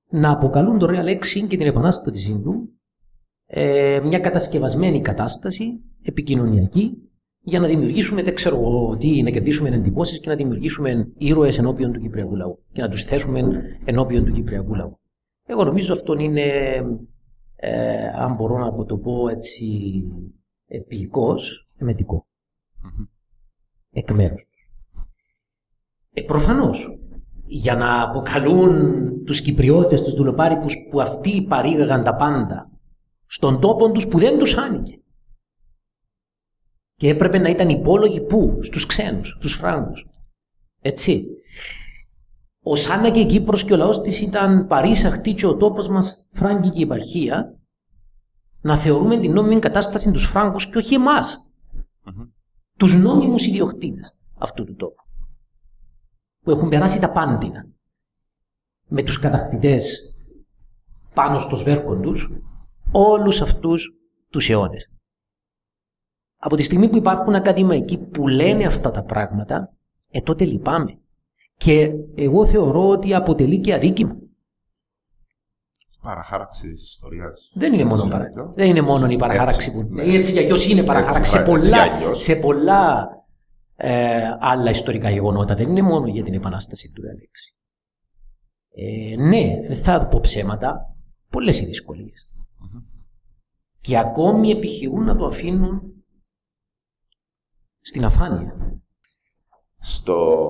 να 0.09 0.31
αποκαλούν 0.31 0.77
το 0.77 0.87
Real 0.89 1.17
Exing 1.17 1.47
και 1.47 1.57
την 1.57 1.67
επανάσταση 1.67 2.41
του 2.43 2.69
ε, 3.45 3.99
μια 4.03 4.19
κατασκευασμένη 4.19 5.01
κατάσταση 5.01 5.81
επικοινωνιακή 6.01 6.91
για 7.39 7.59
να 7.59 7.67
δημιουργήσουμε, 7.67 8.23
δεν 8.23 8.35
ξέρω 8.35 8.55
εγώ 8.55 8.97
τι, 8.97 9.21
να 9.21 9.29
κερδίσουμε 9.29 9.69
εντυπώσεις 9.69 10.19
και 10.19 10.29
να 10.29 10.35
δημιουργήσουμε 10.35 11.11
ήρωες 11.17 11.57
ενώπιον 11.57 11.91
του 11.91 11.99
Κυπριακού 11.99 12.35
λαού 12.35 12.63
και 12.73 12.81
να 12.81 12.89
τους 12.89 13.03
θέσουμε 13.03 13.41
ενώπιον 13.85 14.25
του 14.25 14.31
Κυπριακού 14.31 14.75
λαού. 14.75 14.99
Εγώ 15.45 15.63
νομίζω 15.63 15.93
αυτό 15.93 16.13
είναι, 16.13 16.45
ε, 17.55 18.07
αν 18.07 18.35
μπορώ 18.35 18.57
να 18.57 18.85
το 18.85 18.97
πω 18.97 19.29
έτσι, 19.29 19.67
επίοικος, 20.67 21.69
εμετικό. 21.77 22.27
Εκ 23.91 24.11
μέρους 24.11 24.47
ε, 26.17 26.21
προφανώς, 26.21 26.97
για 27.45 27.75
να 27.75 28.01
αποκαλούν 28.01 29.09
τους 29.25 29.41
Κυπριώτες, 29.41 30.01
τους 30.01 30.13
δουλοπάρικους 30.13 30.75
που 30.89 31.01
αυτοί 31.01 31.41
παρήγαγαν 31.41 32.03
τα 32.03 32.15
πάντα 32.15 32.71
στον 33.25 33.59
τόπο 33.59 33.91
τους 33.91 34.07
που 34.07 34.17
δεν 34.17 34.37
τους 34.37 34.57
άνοιγε. 34.57 34.99
Και 36.95 37.09
έπρεπε 37.09 37.37
να 37.37 37.49
ήταν 37.49 37.69
υπόλογοι 37.69 38.21
πού, 38.21 38.59
στους 38.61 38.85
ξένους, 38.85 39.37
τους 39.39 39.53
Φράγκους. 39.53 40.05
Έτσι. 40.81 41.25
Ο 42.63 42.75
Σάνα 42.75 43.09
και 43.09 43.19
η 43.19 43.25
Κύπρος 43.25 43.63
και 43.63 43.73
ο 43.73 43.77
λαός 43.77 44.01
της 44.01 44.21
ήταν 44.21 44.67
παρήσαχτη 44.67 45.33
και 45.33 45.47
ο 45.47 45.55
τόπος 45.55 45.87
μας 45.87 46.25
φράγκικη 46.33 46.81
επαρχία 46.81 47.59
να 48.61 48.77
θεωρούμε 48.77 49.19
την 49.19 49.31
νόμιμη 49.31 49.59
κατάσταση 49.59 50.11
τους 50.11 50.25
Φράγκους 50.25 50.69
και 50.69 50.77
όχι 50.77 50.93
εμάς. 50.93 51.49
Mm-hmm. 52.05 52.27
Τους 52.77 52.93
νόμιμους 52.93 53.45
ιδιοκτήτες 53.45 54.17
αυτού 54.37 54.63
του 54.65 54.75
τόπου 54.75 55.06
που 56.47 56.53
έχουν 56.53 56.69
περάσει 56.69 56.99
τα 56.99 57.11
πάντινα 57.11 57.65
με 58.87 59.03
τους 59.03 59.19
κατακτητές 59.19 60.13
πάνω 61.13 61.39
στο 61.39 61.55
σβέρκον 61.55 62.01
τους 62.01 62.29
όλους 62.91 63.41
αυτούς 63.41 63.93
τους 64.29 64.49
αιώνες. 64.49 64.91
Από 66.37 66.55
τη 66.55 66.63
στιγμή 66.63 66.89
που 66.89 66.97
υπάρχουν 66.97 67.35
ακαδημαϊκοί 67.35 67.97
που 67.97 68.27
λένε 68.27 68.65
αυτά 68.65 68.91
τα 68.91 69.03
πράγματα, 69.03 69.73
ε 70.11 70.21
τότε 70.21 70.45
λυπάμαι. 70.45 70.99
Και 71.57 71.91
εγώ 72.15 72.45
θεωρώ 72.45 72.89
ότι 72.89 73.13
αποτελεί 73.13 73.61
και 73.61 73.73
αδίκημα. 73.73 74.15
Παραχάραξη 76.01 76.71
της 76.71 76.83
ιστορίας. 76.83 77.51
Δεν 77.53 77.73
είναι 77.73 77.85
μόνο, 77.85 78.07
παρα... 78.07 78.25
δεν 78.55 78.69
είναι 78.69 78.81
μόνο 78.81 79.09
η 79.09 79.17
παραχάραξη 79.17 79.73
που. 79.73 79.87
Ναι. 79.89 80.03
Έτσι 80.03 80.31
κι 80.31 80.39
αλλιώς 80.39 80.69
είναι 80.69 80.83
παραχάραξη. 80.83 81.31
Σε 81.31 81.43
πολλά, 81.43 82.13
σε 82.13 82.35
πολλά 82.35 83.07
ε, 83.79 84.37
άλλα 84.39 84.69
ιστορικά 84.69 85.09
γεγονότα. 85.09 85.55
Δεν 85.55 85.69
είναι 85.69 85.81
μόνο 85.81 86.07
για 86.07 86.23
την 86.23 86.33
επανάσταση 86.33 86.91
του 86.91 87.01
Ρεαλέξη. 87.01 87.55
Ε, 88.69 89.15
ναι, 89.15 89.67
δεν 89.67 89.77
θα 89.77 90.07
πω 90.07 90.19
ψέματα. 90.19 90.95
Πολλές 91.29 91.59
οι 91.59 91.65
δυσκολίες. 91.65 92.29
Και 93.81 93.97
ακόμη 93.97 94.49
επιχειρούν 94.49 95.03
να 95.03 95.15
το 95.15 95.25
αφήνουν 95.25 95.81
στην 97.79 98.05
αφάνεια. 98.05 98.81
Στο... 99.77 100.47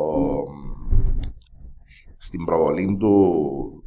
Στην 2.17 2.45
προβολή 2.45 2.97
του 2.99 3.83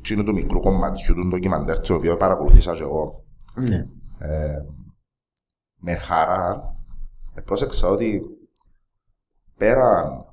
τσίνου 0.00 0.24
του 0.24 0.32
μικρού 0.32 0.60
κομματιού 0.60 1.14
του 1.14 1.28
ντοκιμαντέρ 1.28 1.80
το 1.80 1.94
οποίο 1.94 2.16
παρακολουθήσα 2.16 2.74
και 2.74 2.82
εγώ 2.82 3.24
ναι. 3.54 3.88
ε, 4.18 4.64
με 5.76 5.94
χαρά 5.94 6.74
πρόσεξα 7.44 7.88
ότι 7.88 8.22
πέραν 9.58 10.24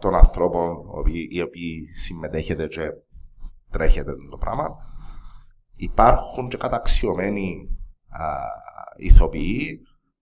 των 0.00 0.14
ανθρώπων 0.14 0.76
οι 1.30 1.42
οποίοι 1.42 1.86
συμμετέχετε 1.86 2.66
και 2.66 2.90
τρέχετε 3.70 4.12
το 4.30 4.36
πράγμα, 4.36 4.76
υπάρχουν 5.74 6.48
και 6.48 6.56
καταξιωμένοι 6.56 7.78
ηθοποιοί 8.96 9.80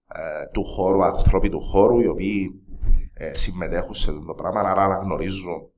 ε, 0.09 0.47
του 0.53 0.65
χώρου, 0.65 1.05
άνθρωποι 1.05 1.49
του 1.49 1.61
χώρου, 1.61 2.01
οι 2.01 2.07
οποίοι 2.07 2.51
ε, 3.15 3.37
συμμετέχουν 3.37 3.95
σε 3.95 4.11
αυτό 4.11 4.25
το 4.25 4.35
πράγμα, 4.35 4.61
άρα 4.61 4.83
αναγνωρίζουν 4.83 5.71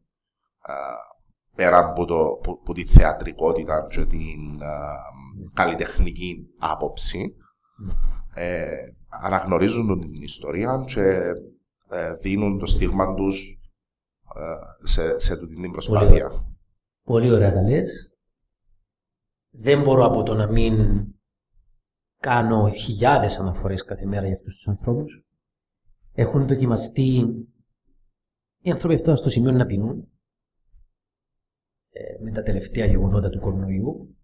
πέρα 1.55 1.79
από, 1.79 2.05
το, 2.05 2.41
που, 2.65 2.73
τη 2.73 2.85
θεατρικότητα 2.85 3.87
και 3.91 4.05
την 4.05 4.61
καλλιτεχνική 5.55 6.47
άποψη, 6.59 7.35
ε, 8.35 8.67
αναγνωρίζουν 9.23 10.01
την 10.01 10.23
ιστορία 10.23 10.85
και 10.87 11.01
ε, 11.01 11.33
δίνουν 12.21 12.59
το 12.59 12.67
στίγμα 12.67 13.15
τους 13.15 13.59
ε, 14.37 14.87
σε, 14.89 15.21
σε 15.21 15.33
αυτή 15.33 15.47
την 15.47 15.71
προσπάθεια. 15.71 16.29
Πολύ, 16.29 16.57
Πολύ 17.03 17.31
ωραία 17.31 17.53
τα 17.53 17.63
λες. 17.63 18.13
Δεν 19.51 19.83
μπορώ 19.83 20.05
από 20.05 20.23
το 20.23 20.35
να 20.35 20.47
μην 20.47 21.07
κάνω 22.21 22.71
χιλιάδες 22.71 23.39
αναφορές 23.39 23.85
κάθε 23.85 24.07
μέρα 24.07 24.27
για 24.27 24.35
αυτούς 24.35 24.55
τους 24.55 24.69
ανθρώπους. 24.69 25.23
Έχουν 26.13 26.47
δοκιμαστεί 26.47 27.17
οι 28.59 28.71
άνθρωποι 28.71 28.95
αυτά 28.95 29.17
στο 29.17 29.31
σημείο 29.31 29.53
να 29.53 29.67
πεινούν 29.67 30.09
ε, 31.91 32.23
με 32.23 32.31
τα 32.31 32.43
τελευταία 32.43 32.87
γεγονότα 32.87 33.29
του 33.29 33.41
κορονοϊού, 33.41 34.17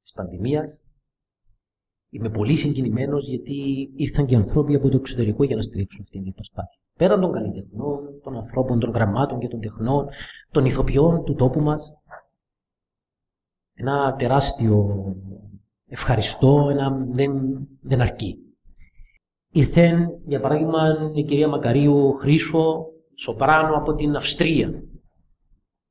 της 0.00 0.12
πανδημίας. 0.12 0.86
Είμαι 2.10 2.30
πολύ 2.30 2.56
συγκινημένος 2.56 3.28
γιατί 3.28 3.88
ήρθαν 3.94 4.26
και 4.26 4.36
άνθρωποι 4.36 4.74
από 4.74 4.88
το 4.88 4.96
εξωτερικό 4.96 5.44
για 5.44 5.56
να 5.56 5.62
στηρίξουν 5.62 6.00
αυτή 6.02 6.22
την 6.22 6.32
προσπάθεια. 6.32 6.81
Πέραν 6.98 7.20
των 7.20 7.32
καλλιτεχνών, 7.32 8.20
των 8.22 8.36
ανθρώπων, 8.36 8.78
των 8.78 8.90
γραμμάτων 8.90 9.38
και 9.38 9.48
των 9.48 9.60
τεχνών, 9.60 10.08
των 10.50 10.64
ηθοποιών 10.64 11.24
του 11.24 11.34
τόπου 11.34 11.60
μας, 11.60 11.82
ένα 13.74 14.14
τεράστιο 14.18 15.04
ευχαριστώ, 15.88 16.68
ένα 16.70 17.06
δεν, 17.10 17.32
δεν 17.80 18.00
αρκεί. 18.00 18.36
Ήρθε, 19.50 20.08
για 20.26 20.40
παράδειγμα, 20.40 21.10
η 21.14 21.24
κυρία 21.24 21.48
Μακαρίου 21.48 22.12
Χρήσο, 22.12 22.86
σοπράνο 23.14 23.76
από 23.76 23.94
την 23.94 24.16
Αυστρία. 24.16 24.82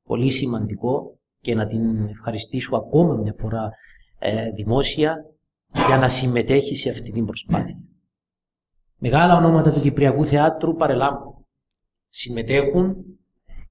Πολύ 0.02 0.30
σημαντικό 0.30 1.18
και 1.40 1.54
να 1.54 1.66
την 1.66 2.06
ευχαριστήσω 2.08 2.76
ακόμα 2.76 3.14
μια 3.14 3.34
φορά 3.38 3.70
ε, 4.18 4.50
δημόσια 4.50 5.16
για 5.86 5.98
να 5.98 6.08
συμμετέχει 6.08 6.76
σε 6.76 6.90
αυτή 6.90 7.10
την 7.10 7.24
προσπάθεια. 7.24 7.78
Μεγάλα 9.04 9.36
ονόματα 9.36 9.72
του 9.72 9.80
Κυπριακού 9.80 10.26
Θεάτρου 10.26 10.74
παρελάμπουν. 10.74 11.46
Συμμετέχουν 12.08 12.96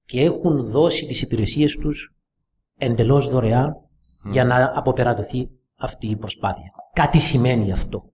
και 0.04 0.20
έχουν 0.20 0.66
δώσει 0.66 1.06
τις 1.06 1.22
υπηρεσίες 1.22 1.76
τους 1.76 2.14
εντελώς 2.78 3.28
δωρεάν 3.28 3.76
για 4.30 4.44
να 4.44 4.72
αποπερατωθεί 4.74 5.50
αυτή 5.78 6.06
η 6.06 6.16
προσπάθεια. 6.16 6.70
Κάτι 6.92 7.18
σημαίνει 7.18 7.72
αυτό. 7.72 8.12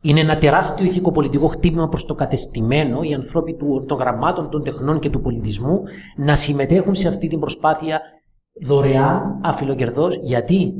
Είναι 0.00 0.20
ένα 0.20 0.38
τεράστιο 0.38 0.86
ηθικοπολιτικό 0.86 1.46
χτύπημα 1.46 1.88
προς 1.88 2.04
το 2.04 2.14
κατεστημένο 2.14 3.02
οι 3.02 3.14
ανθρώποι 3.14 3.56
του, 3.56 3.84
των 3.88 3.98
γραμμάτων, 3.98 4.50
των 4.50 4.62
τεχνών 4.62 5.00
και 5.00 5.10
του 5.10 5.20
πολιτισμού 5.20 5.82
να 6.16 6.36
συμμετέχουν 6.36 6.94
σε 6.94 7.08
αυτή 7.08 7.28
την 7.28 7.40
προσπάθεια 7.40 8.00
δωρεάν, 8.62 9.40
αφιλοκερδός, 9.42 10.18
γιατί 10.22 10.74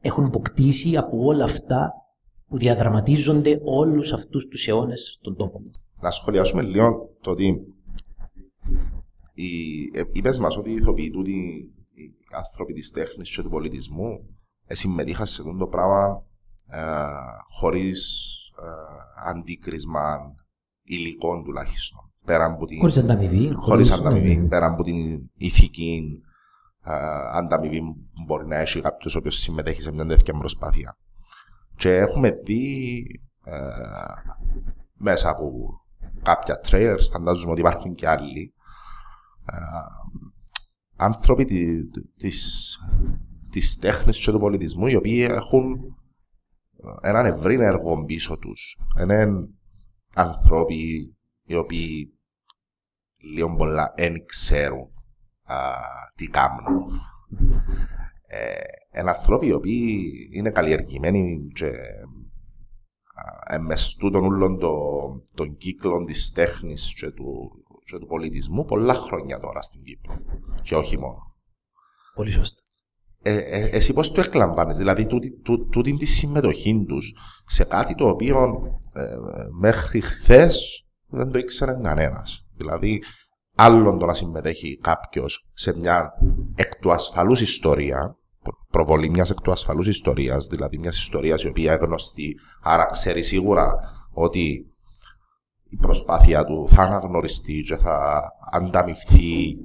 έχουν 0.00 0.24
αποκτήσει 0.24 0.96
από 0.96 1.24
όλα 1.24 1.44
αυτά 1.44 1.92
που 2.48 2.58
διαδραματίζονται 2.58 3.60
όλους 3.64 4.12
αυτούς 4.12 4.46
τους 4.46 4.66
αιώνες 4.66 5.16
στον 5.20 5.36
τόπο 5.36 5.60
μας. 5.60 5.70
Να 6.00 6.10
σχολιάσουμε 6.10 6.62
λίγο 6.62 7.16
το 7.20 7.30
ότι 7.30 7.60
ε, 9.92 10.02
είπες 10.12 10.38
μας 10.38 10.56
ότι 10.56 10.70
οι 10.70 10.74
ηθοποιοί 10.74 11.10
του, 11.10 11.26
οι 11.26 11.70
άνθρωποι 12.36 12.72
της 12.72 12.90
τέχνης 12.90 13.34
και 13.34 13.42
του 13.42 13.50
πολιτισμού 13.50 14.26
συμμετείχαν 14.66 15.26
σε 15.26 15.42
αυτό 15.42 15.56
το 15.56 15.66
πράγμα 15.66 16.22
ε, 16.66 16.80
χωρίς 17.48 18.24
ε, 18.62 19.30
αντίκρισμα 19.30 20.34
υλικών 20.82 21.44
τουλάχιστον. 21.44 22.12
Πέρα 22.24 22.44
από 22.44 22.66
την, 22.66 22.78
χωρίς 22.78 22.96
ανταμοιβή. 22.96 23.52
Χωρίς 23.54 23.90
ανταμοιβή. 23.90 24.46
Πέρα 24.48 24.66
από 24.66 24.82
την 24.82 24.96
ηθική 25.36 26.22
ε, 26.84 26.92
ανταμοιβή 27.32 27.80
που 27.80 28.24
μπορεί 28.26 28.46
να 28.46 28.56
έχει 28.56 28.80
κάποιος 28.80 29.14
ο 29.14 29.18
οποίος 29.18 29.36
συμμετέχει 29.36 29.82
σε 29.82 29.92
μια 29.92 30.06
τέτοια 30.06 30.34
προσπάθεια. 30.34 30.98
Και 31.78 31.96
έχουμε 31.96 32.30
δει 32.30 33.04
ε, 33.44 33.58
μέσα 34.94 35.30
από 35.30 35.70
κάποια 36.22 36.60
trailers, 36.68 37.08
φαντάζομαι 37.12 37.50
ότι 37.50 37.60
υπάρχουν 37.60 37.94
και 37.94 38.08
άλλοι, 38.08 38.54
ε, 39.46 39.56
άνθρωποι 40.96 41.44
της, 42.16 42.78
της 43.50 43.78
τέχνης 43.78 44.18
και 44.18 44.30
του 44.30 44.38
πολιτισμού 44.38 44.86
οι 44.86 44.94
οποίοι 44.94 45.26
έχουν 45.30 45.96
έναν 47.00 47.26
ευρύ 47.26 47.54
έργο 47.54 48.04
πίσω 48.04 48.38
τους. 48.38 48.78
Είναι 49.00 49.26
άνθρωποι 50.14 51.16
οι 51.44 51.54
οποίοι 51.54 52.18
λίγο 53.16 53.54
πολλά 53.56 53.92
δεν 53.96 54.24
ξέρουν 54.26 54.88
τι 56.14 56.26
κάνουν. 56.26 56.90
Ε, 58.30 59.00
άνθρωποι 59.00 59.46
οι 59.46 59.52
οποίοι 59.52 60.12
είναι 60.32 60.50
καλλιεργημένοι 60.50 61.50
και 61.54 61.72
εμεστού 63.48 64.10
όλων 64.12 64.58
των 64.58 65.24
το 65.34 65.46
κύκλων 65.46 66.04
της 66.04 66.32
τέχνης 66.32 66.94
και 66.94 67.10
του, 67.10 67.50
και 67.84 67.98
του 67.98 68.06
πολιτισμού 68.06 68.64
πολλά 68.64 68.94
χρόνια 68.94 69.38
τώρα 69.38 69.62
στην 69.62 69.82
Κύπρο. 69.82 70.14
Και 70.62 70.74
όχι 70.74 70.98
μόνο. 70.98 71.36
Πολύ 72.14 72.30
σωστά. 72.30 72.62
Ε, 73.22 73.36
ε, 73.36 73.64
εσύ 73.64 73.92
πώς 73.92 74.12
το 74.12 74.20
εκλαμβάνεις, 74.20 74.76
δηλαδή 74.76 75.06
τούτη, 75.06 75.40
τού, 75.40 75.68
τούτη 75.68 75.96
τη 75.96 76.04
συμμετοχή 76.04 76.84
τους 76.88 77.14
σε 77.46 77.64
κάτι 77.64 77.94
το 77.94 78.08
οποίο 78.08 78.62
ε, 78.92 79.16
μέχρι 79.58 80.00
χθες 80.00 80.86
δεν 81.06 81.30
το 81.30 81.38
ήξερε 81.38 81.72
κανένας. 81.82 82.46
Δηλαδή 82.56 83.02
άλλον 83.60 83.98
το 83.98 84.06
να 84.06 84.14
συμμετέχει 84.14 84.78
κάποιος 84.82 85.48
σε 85.52 85.78
μια 85.78 86.12
εκ 86.54 86.76
του 86.76 86.92
ασφαλού 86.92 87.32
ιστορία, 87.32 88.16
προβολή 88.70 89.10
μιας 89.10 89.30
εκ 89.30 89.40
του 89.40 89.50
ασφαλού 89.50 89.88
ιστορίας, 89.88 90.46
δηλαδή 90.46 90.78
μιας 90.78 90.98
ιστορίας 90.98 91.42
η 91.42 91.48
οποία 91.48 91.72
είναι 91.72 91.84
γνωστή, 91.84 92.34
άρα 92.62 92.86
ξέρει 92.86 93.22
σίγουρα 93.22 93.74
ότι 94.12 94.66
η 95.68 95.76
προσπάθεια 95.76 96.44
του 96.44 96.68
θα 96.68 96.82
αναγνωριστεί 96.82 97.62
και 97.62 97.76
θα 97.76 98.22
ανταμυφθεί 98.52 99.56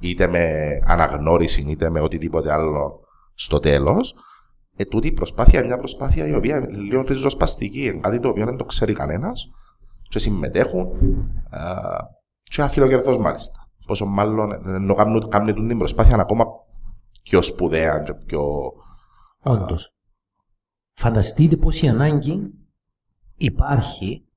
είτε 0.00 0.26
με 0.26 0.78
αναγνώριση 0.86 1.64
είτε 1.68 1.90
με 1.90 2.00
οτιδήποτε 2.00 2.52
άλλο 2.52 3.00
στο 3.34 3.58
τέλος. 3.60 4.14
Ε, 4.76 4.84
τούτη 4.84 5.06
η 5.06 5.12
προσπάθεια 5.12 5.58
είναι 5.58 5.68
μια 5.68 5.78
προσπάθεια 5.78 6.26
η 6.26 6.34
οποία 6.34 6.56
είναι 6.56 6.76
λίγο 6.76 7.02
ριζοσπαστική, 7.02 7.98
κάτι 8.00 8.20
το 8.20 8.28
οποίο 8.28 8.44
δεν 8.44 8.56
το 8.56 8.64
ξέρει 8.64 8.92
κανένας 8.92 9.50
και 10.08 10.18
συμμετέχουν 10.18 10.88
ε, 11.50 11.60
και 12.56 12.62
αφιλοκερδό 12.62 13.18
μάλιστα. 13.18 13.68
Πόσο 13.86 14.06
μάλλον 14.06 14.66
ενώ 14.66 14.94
κάνουν, 14.94 15.28
κάνουν 15.28 15.68
την 15.68 15.78
προσπάθεια 15.78 16.16
ακόμα 16.16 16.44
πιο 17.22 17.42
σπουδαία 17.42 18.02
και 18.02 18.14
πιο. 18.14 18.72
Όντως. 19.42 19.92
Φανταστείτε 20.92 21.56
πόση 21.56 21.88
ανάγκη 21.88 22.52
υπάρχει 23.36 24.28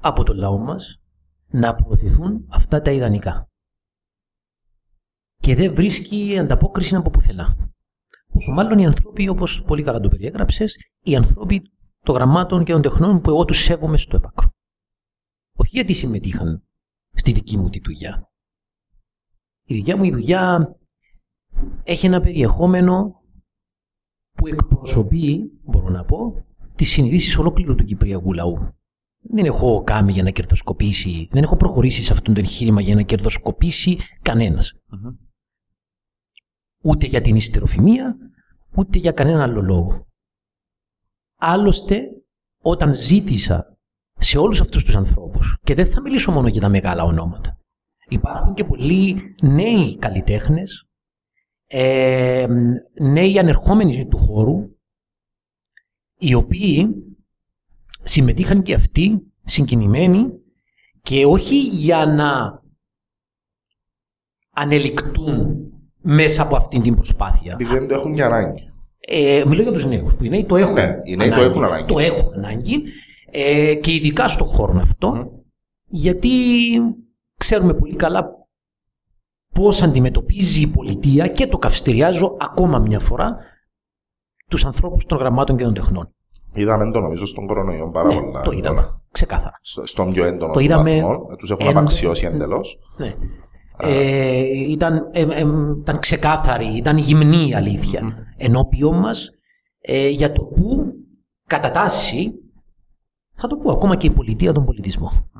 από 0.00 0.22
το 0.22 0.34
λαό 0.34 0.58
μας 0.58 1.02
να 1.46 1.74
προωθηθούν 1.74 2.46
αυτά 2.50 2.82
τα 2.82 2.90
ιδανικά. 2.90 3.48
Και 5.36 5.54
δεν 5.54 5.74
βρίσκει 5.74 6.38
ανταπόκριση 6.38 6.96
από 6.96 7.10
πουθενά. 7.10 7.56
Πόσο 8.32 8.52
μάλλον 8.52 8.78
οι 8.78 8.86
άνθρωποι, 8.86 9.28
όπως 9.28 9.62
πολύ 9.66 9.82
καλά 9.82 10.00
το 10.00 10.08
περιέγραψες, 10.08 10.76
οι 11.02 11.16
άνθρωποι 11.16 11.62
των 12.02 12.14
γραμμάτων 12.14 12.64
και 12.64 12.72
των 12.72 12.82
τεχνών 12.82 13.20
που 13.20 13.30
εγώ 13.30 13.44
τους 13.44 13.58
σέβομαι 13.58 13.96
στο 13.96 14.16
έπακρο. 14.16 14.48
Όχι 15.56 15.70
γιατί 15.76 15.92
συμμετείχαν 15.92 16.64
στη 17.14 17.32
δική 17.32 17.56
μου 17.56 17.70
τη 17.70 17.80
δουλειά. 17.80 18.30
Η 19.66 19.74
δικιά 19.74 19.96
μου 19.96 20.04
η 20.04 20.10
δουλειά 20.10 20.74
έχει 21.84 22.06
ένα 22.06 22.20
περιεχόμενο 22.20 23.22
που 24.32 24.46
εκπροσωπεί, 24.46 25.50
μπορώ 25.62 25.88
να 25.88 26.04
πω, 26.04 26.46
τις 26.74 26.88
συνειδήσεις 26.88 27.36
ολόκληρου 27.36 27.74
του 27.74 27.84
Κυπριακού 27.84 28.32
λαού. 28.32 28.74
Δεν 29.20 29.44
έχω 29.44 29.82
κάνει 29.82 30.12
για 30.12 30.22
να 30.22 30.30
κερδοσκοπήσει, 30.30 31.28
δεν 31.30 31.42
έχω 31.42 31.56
προχωρήσει 31.56 32.02
σε 32.02 32.12
αυτό 32.12 32.32
το 32.32 32.40
εγχείρημα 32.40 32.80
για 32.80 32.94
να 32.94 33.02
κερδοσκοπήσει 33.02 33.98
Ούτε 36.82 37.06
για 37.06 37.20
την 37.20 37.36
ιστεροφημία, 37.36 38.16
ούτε 38.76 38.98
για 38.98 39.12
κανένα 39.12 39.42
άλλο 39.42 39.62
λόγο. 39.62 40.06
Άλλωστε, 41.36 42.02
όταν 42.62 42.94
ζήτησα 42.94 43.73
σε 44.18 44.38
όλους 44.38 44.60
αυτούς 44.60 44.84
τους 44.84 44.96
ανθρώπους. 44.96 45.56
Και 45.62 45.74
δεν 45.74 45.86
θα 45.86 46.00
μιλήσω 46.00 46.32
μόνο 46.32 46.48
για 46.48 46.60
τα 46.60 46.68
μεγάλα 46.68 47.02
ονόματα. 47.02 47.58
Υπάρχουν 48.08 48.54
και 48.54 48.64
πολλοί 48.64 49.34
νέοι 49.42 49.98
καλλιτέχνες, 49.98 50.88
ε, 51.66 52.46
νέοι 53.00 53.38
ανερχόμενοι 53.38 54.06
του 54.06 54.18
χώρου, 54.18 54.76
οι 56.18 56.34
οποίοι 56.34 56.94
συμμετείχαν 58.02 58.62
και 58.62 58.74
αυτοί 58.74 59.32
συγκινημένοι 59.44 60.26
και 61.02 61.26
όχι 61.26 61.60
για 61.60 62.06
να 62.06 62.62
ανελικτούν 64.50 65.60
μέσα 66.00 66.42
από 66.42 66.56
αυτή 66.56 66.80
την 66.80 66.94
προσπάθεια. 66.94 67.52
Επειδή 67.52 67.72
δεν 67.72 67.88
το 67.88 67.94
έχουν 67.94 68.14
για 68.14 68.26
ανάγκη. 68.26 68.72
Ε, 68.98 69.42
μιλώ 69.46 69.62
για 69.62 69.72
τους 69.72 69.86
νέους 69.86 70.14
που 70.14 70.24
οι 70.24 70.28
νέοι 70.28 70.44
το 70.44 70.56
έχουν. 70.56 70.74
Ναι, 70.74 71.00
οι 71.04 71.16
νέοι 71.16 71.26
ανάγκη, 71.26 71.42
το 71.42 71.50
έχουν 71.50 71.64
ανάγκη. 71.64 71.84
Το 71.92 71.98
έχουν 71.98 72.32
ανάγκη 72.34 72.82
ε, 73.36 73.74
και 73.74 73.92
ειδικά 73.92 74.28
στον 74.28 74.46
χώρο 74.46 74.78
αυτό, 74.80 75.30
γιατί 75.84 76.28
ξέρουμε 77.38 77.74
πολύ 77.74 77.96
καλά 77.96 78.48
πώς 79.54 79.82
αντιμετωπίζει 79.82 80.60
η 80.60 80.66
πολιτεία 80.66 81.28
και 81.28 81.46
το 81.46 81.58
καυστηριάζω 81.58 82.36
ακόμα 82.40 82.78
μια 82.78 83.00
φορά 83.00 83.36
τους 84.48 84.64
ανθρώπους 84.64 85.04
των 85.04 85.18
γραμμάτων 85.18 85.56
και 85.56 85.64
των 85.64 85.74
τεχνών. 85.74 86.14
Είδαμε 86.52 86.90
το 86.90 87.00
νομίζω 87.00 87.26
στον 87.26 87.46
κορονοϊό 87.46 87.90
πάρα 87.90 88.08
ναι, 88.08 88.20
πολλά. 88.20 88.40
Το 88.40 88.50
είδαμε, 88.50 89.00
ξεκάθαρα. 89.10 89.58
Στο, 89.60 89.86
στον 89.86 90.12
πιο 90.12 90.24
έντονο 90.24 90.52
το 90.52 90.60
είδαμε 90.60 91.00
βαθμό, 91.00 91.26
τους 91.38 91.50
έχουν 91.50 91.66
εν... 91.66 91.76
απαξιώσει 91.76 92.26
εντελώς. 92.26 92.78
Ναι. 92.96 93.14
Ε, 93.78 94.42
ήταν, 94.70 95.08
ε, 95.12 95.20
ε, 95.20 95.46
ήταν 95.80 95.98
ξεκάθαρη, 95.98 96.76
ήταν 96.76 96.98
γυμνή 96.98 97.48
η 97.48 97.54
αλήθεια 97.54 98.00
mm. 98.02 98.34
ενώπιον 98.36 98.98
μας 98.98 99.30
ε, 99.80 100.08
για 100.08 100.32
το 100.32 100.42
που 100.42 100.92
κατά 101.46 101.70
τάση 101.70 102.32
θα 103.34 103.48
το 103.48 103.56
πω, 103.56 103.70
ακόμα 103.70 103.96
και 103.96 104.06
η 104.06 104.10
πολιτεία 104.10 104.52
τον 104.52 104.64
πολιτισμό. 104.64 105.30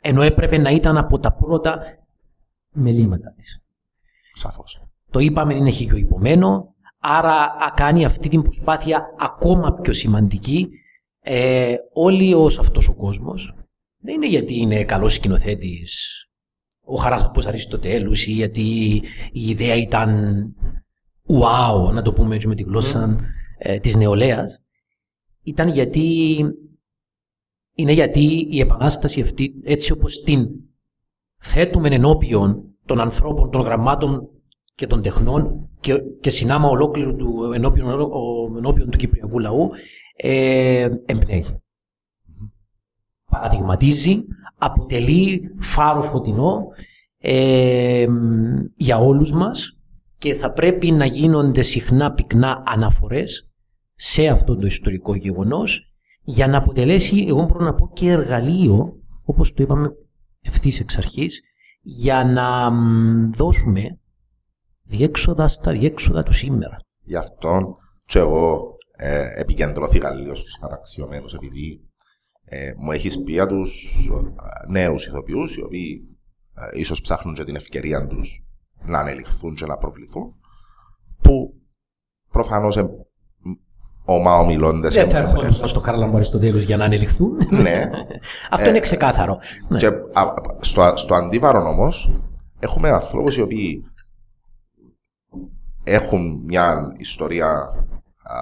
Ενώ 0.00 0.22
έπρεπε 0.22 0.58
να 0.58 0.70
ήταν 0.70 0.96
από 0.96 1.18
τα 1.18 1.32
πρώτα 1.32 1.80
μελήματα 2.70 3.32
της. 3.36 3.62
Σαφώς. 4.32 4.82
Το 5.10 5.18
είπαμε 5.18 5.54
είναι 5.54 5.70
χιλιοϊπωμένο, 5.70 6.74
άρα 6.98 7.50
κάνει 7.74 8.04
αυτή 8.04 8.28
την 8.28 8.42
προσπάθεια 8.42 9.14
ακόμα 9.18 9.72
πιο 9.72 9.92
σημαντική. 9.92 10.68
Ε, 11.22 11.74
όλοι 11.92 12.34
ως 12.34 12.58
αυτός 12.58 12.88
ο 12.88 12.94
κόσμος 12.94 13.54
δεν 13.98 14.14
είναι 14.14 14.26
γιατί 14.26 14.56
είναι 14.56 14.84
καλός 14.84 15.14
σκηνοθέτης 15.14 16.20
ο 16.90 16.96
Χαράσπος 16.96 17.46
Αριστοτέλους 17.46 18.26
ή 18.26 18.32
γιατί 18.32 18.62
η 19.32 19.48
ιδέα 19.48 19.74
ήταν 19.74 20.44
wow, 21.26 21.92
να 21.92 22.02
το 22.02 22.12
πούμε 22.12 22.34
έτσι 22.34 22.48
με 22.48 22.54
τη 22.54 22.62
γλώσσα 22.62 23.16
ε, 23.58 23.78
της 23.78 23.96
νεολαίας. 23.96 24.62
Ήταν 25.42 25.68
γιατί 25.68 26.38
είναι 27.74 27.92
γιατί 27.92 28.46
η 28.50 28.60
επανάσταση 28.60 29.20
αυτή 29.20 29.54
έτσι 29.64 29.92
όπως 29.92 30.22
την 30.22 30.48
θέτουμε 31.38 31.88
ενώπιον 31.88 32.64
των 32.84 33.00
ανθρώπων, 33.00 33.50
των 33.50 33.60
γραμμάτων 33.60 34.28
και 34.74 34.86
των 34.86 35.02
τεχνών 35.02 35.68
και, 35.80 35.94
και 36.20 36.30
συνάμα 36.30 36.68
ολόκληρου 36.68 37.16
του 37.16 37.52
ενώπιον, 37.54 37.88
ενώπιον 38.56 38.90
του 38.90 38.98
Κυπριακού 38.98 39.38
λαού 39.38 39.70
ε, 40.16 40.88
εμπνέει. 41.06 41.44
Παραδειγματίζει, 43.30 44.24
αποτελεί 44.58 45.54
φάρο 45.58 46.02
φωτεινό 46.02 46.66
ε, 47.18 48.06
για 48.76 48.98
όλους 48.98 49.32
μας 49.32 49.78
και 50.18 50.34
θα 50.34 50.52
πρέπει 50.52 50.90
να 50.90 51.04
γίνονται 51.04 51.62
συχνά 51.62 52.12
πυκνά 52.12 52.62
αναφορές 52.66 53.50
σε 53.94 54.26
αυτό 54.26 54.56
το 54.56 54.66
ιστορικό 54.66 55.14
γεγονός 55.14 55.89
για 56.30 56.46
να 56.46 56.58
αποτελέσει, 56.58 57.24
εγώ 57.28 57.42
μπορώ 57.42 57.64
να 57.64 57.74
πω 57.74 57.90
και 57.92 58.10
εργαλείο, 58.10 59.00
όπως 59.24 59.52
το 59.52 59.62
είπαμε 59.62 59.88
ευθύς 60.40 60.80
εξ 60.80 60.96
αρχής, 60.96 61.40
για 61.82 62.24
να 62.24 62.70
δώσουμε 63.30 63.98
διέξοδα 64.82 65.48
στα 65.48 65.72
διέξοδα 65.72 66.22
του 66.22 66.32
σήμερα. 66.32 66.76
Γι' 67.02 67.16
αυτό 67.16 67.76
και 68.06 68.18
εγώ 68.18 68.74
ε, 68.96 69.40
επικεντρώθηκα 69.40 70.10
λίγο 70.10 70.34
στους 70.34 70.58
καταξιωμένους 70.58 71.34
επειδή 71.34 71.80
ε, 72.44 72.72
μου 72.76 72.92
έχεις 72.92 73.22
πει 73.22 73.32
για 73.32 73.46
τους 73.46 74.06
ε, 74.06 74.70
νέους 74.70 75.06
ηθοποιούς 75.06 75.56
οι 75.56 75.62
οποίοι 75.62 76.18
ε, 76.54 76.78
ίσως 76.78 77.00
ψάχνουν 77.00 77.34
και 77.34 77.44
την 77.44 77.56
ευκαιρία 77.56 78.06
τους 78.06 78.44
να 78.84 78.98
ανελιχθούν 78.98 79.54
και 79.54 79.66
να 79.66 79.76
προβληθούν 79.76 80.34
που 81.22 81.60
προφανώς 82.30 82.76
ε, 84.10 84.14
ομαομιλώντες. 84.14 84.94
Δεν 84.94 85.08
θα 85.08 85.18
έρχονται 85.18 85.52
στο 85.52 85.80
Κάρλαμπο 85.80 86.16
Αριστοτέλους 86.16 86.62
για 86.62 86.76
να 86.76 86.84
ανελιχθούν. 86.84 87.30
Ναι. 87.50 87.90
Αυτό 88.50 88.68
είναι 88.68 88.80
ξεκάθαρο. 88.80 89.38
Ναι. 89.68 89.78
Και 89.78 89.90
στο, 90.60 90.92
στο 90.94 91.14
αντίβαρο 91.14 91.68
όμως, 91.68 92.10
έχουμε 92.58 92.88
ανθρώπους 92.88 93.36
οι 93.36 93.40
οποίοι 93.40 93.84
έχουν 95.84 96.42
μια 96.46 96.92
ιστορία 96.98 97.48
α, 97.48 98.34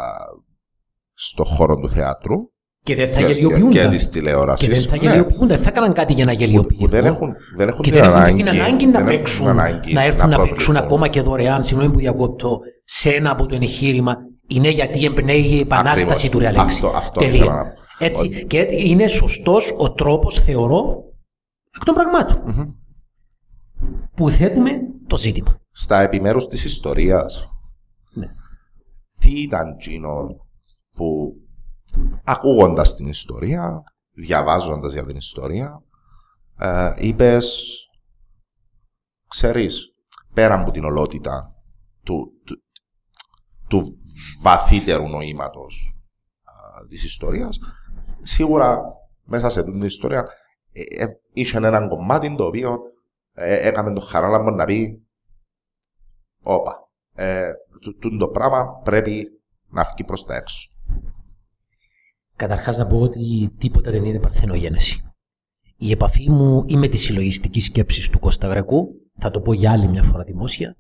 στο 1.15 1.45
χώρο 1.45 1.77
του 1.77 1.89
θεάτρου 1.89 2.37
και 2.83 2.95
δεν 2.95 3.09
θα 3.09 3.21
γελιοποιούνται. 3.21 3.83
Και, 3.83 3.89
της 3.89 4.09
τηλεόρασης. 4.09 4.67
Και 4.67 4.75
δεν 4.75 4.83
θα 4.83 4.97
γελιοποιούνται. 4.97 5.55
Δεν 5.55 5.59
θα 5.65 5.69
έκαναν 5.69 5.93
κάτι 5.93 6.13
για 6.13 6.25
να 6.25 6.33
γελιοποιηθούν. 6.33 6.89
Δεν 6.89 7.05
έχουν, 7.05 7.35
δεν 7.57 7.69
έχουν 7.69 7.83
και 7.83 7.91
την, 7.91 8.01
δεν 8.01 8.11
ανάγκη, 8.11 8.41
έχουν 8.41 8.51
την 8.51 8.61
ανάγκη 8.61 8.87
να 8.87 9.05
παίξουν, 9.05 9.49
ανάγκη, 9.49 9.93
να 9.93 10.03
έρθουν 10.03 10.31
να, 10.31 10.37
να 10.37 10.45
παίξουν 10.45 10.77
ακόμα 10.77 11.09
και 11.09 11.21
δωρεάν. 11.21 11.65
Συγγνώμη 11.65 11.93
που 11.93 11.99
διακόπτω 11.99 12.59
σε 12.85 13.11
ένα 13.11 13.31
από 13.31 13.47
το 13.47 13.55
εγχείρημα. 13.55 14.17
Είναι 14.51 14.69
γιατί 14.69 15.05
εμπνέει 15.05 15.43
η 15.45 15.59
επανάσταση 15.59 16.03
Ακριβώς. 16.03 16.29
του 16.29 16.39
ρεαλέξη. 16.39 16.75
Αυτό, 16.75 16.89
αυτό 16.97 17.21
Τελεία. 17.21 17.35
ήθελα 17.35 17.55
να 17.55 17.65
πω. 17.65 17.81
Έτσι. 17.99 18.27
Ότι- 18.27 18.47
Και 18.47 18.59
είναι 18.71 19.09
σωστός 19.09 19.75
ο 19.79 19.93
τρόπος, 19.93 20.41
θεωρώ, 20.41 21.05
εκ 21.77 21.85
των 21.85 21.95
πραγμάτων. 21.95 22.43
Μμμ. 22.47 22.73
Που 24.17 24.31
θέτουμε 24.31 24.71
το 25.07 25.17
ζήτημα. 25.17 25.61
Στα 25.71 26.01
επιμέρους 26.01 26.47
της 26.47 26.65
ιστορίας, 26.65 27.49
Ναι. 28.13 28.27
τι 29.19 29.41
ήταν 29.43 29.69
εκείνο 29.69 30.27
που 30.95 31.33
ακούγοντας 32.25 32.95
την 32.95 33.09
ιστορία, 33.09 33.83
διαβάζοντας 34.11 34.93
για 34.93 35.07
την 35.07 35.17
ιστορία, 35.17 35.83
ε, 36.59 36.93
είπες, 36.99 37.65
ξέρεις, 39.29 39.87
πέρα 40.35 40.61
από 40.61 40.71
την 40.71 40.85
ολότητα 40.85 41.55
του, 42.03 42.33
του, 42.45 42.63
του 43.69 43.99
βαθύτερου 44.43 45.09
νοήματος 45.09 45.97
α, 46.43 46.87
της 46.87 47.05
ιστορίας, 47.05 47.59
σίγουρα 48.21 48.83
μέσα 49.25 49.51
σε 49.51 49.61
αυτή 49.61 49.73
την 49.73 49.83
ιστορία 49.83 50.29
ε, 50.73 51.05
ε, 51.05 51.07
είχε 51.33 51.57
έναν 51.57 51.89
κομμάτι 51.89 52.37
το 52.37 52.45
οποίο 52.45 52.79
ε, 53.33 53.69
έκαμε 53.69 53.93
το 53.93 54.01
χαράλαμπο 54.01 54.51
να 54.51 54.65
πει 54.65 55.07
όπα, 56.43 56.89
ε, 57.15 57.51
το, 57.81 57.95
το, 57.99 58.17
το 58.17 58.29
πράγμα 58.29 58.81
πρέπει 58.85 59.27
να 59.69 59.83
βγει 59.83 60.05
προς 60.05 60.25
τα 60.25 60.35
έξω. 60.37 60.71
Καταρχάς 62.37 62.77
να 62.77 62.87
πω 62.87 63.01
ότι 63.01 63.55
τίποτα 63.59 63.91
δεν 63.91 64.05
είναι 64.05 64.21
παρθενογένεση. 64.21 65.03
Η 65.77 65.91
επαφή 65.91 66.31
μου 66.31 66.65
ή 66.67 66.77
με 66.77 66.89
τη 66.89 66.97
συλλογιστική 66.97 67.61
σκέψη 67.61 68.11
του 68.11 68.19
Κώστα 68.19 68.49
Γρακού, 68.49 68.89
θα 69.19 69.31
το 69.31 69.41
πω 69.41 69.53
για 69.53 69.73
άλλη 69.73 69.89
μια 69.89 70.03
φορά 70.03 70.25
δημόσια, 70.25 70.77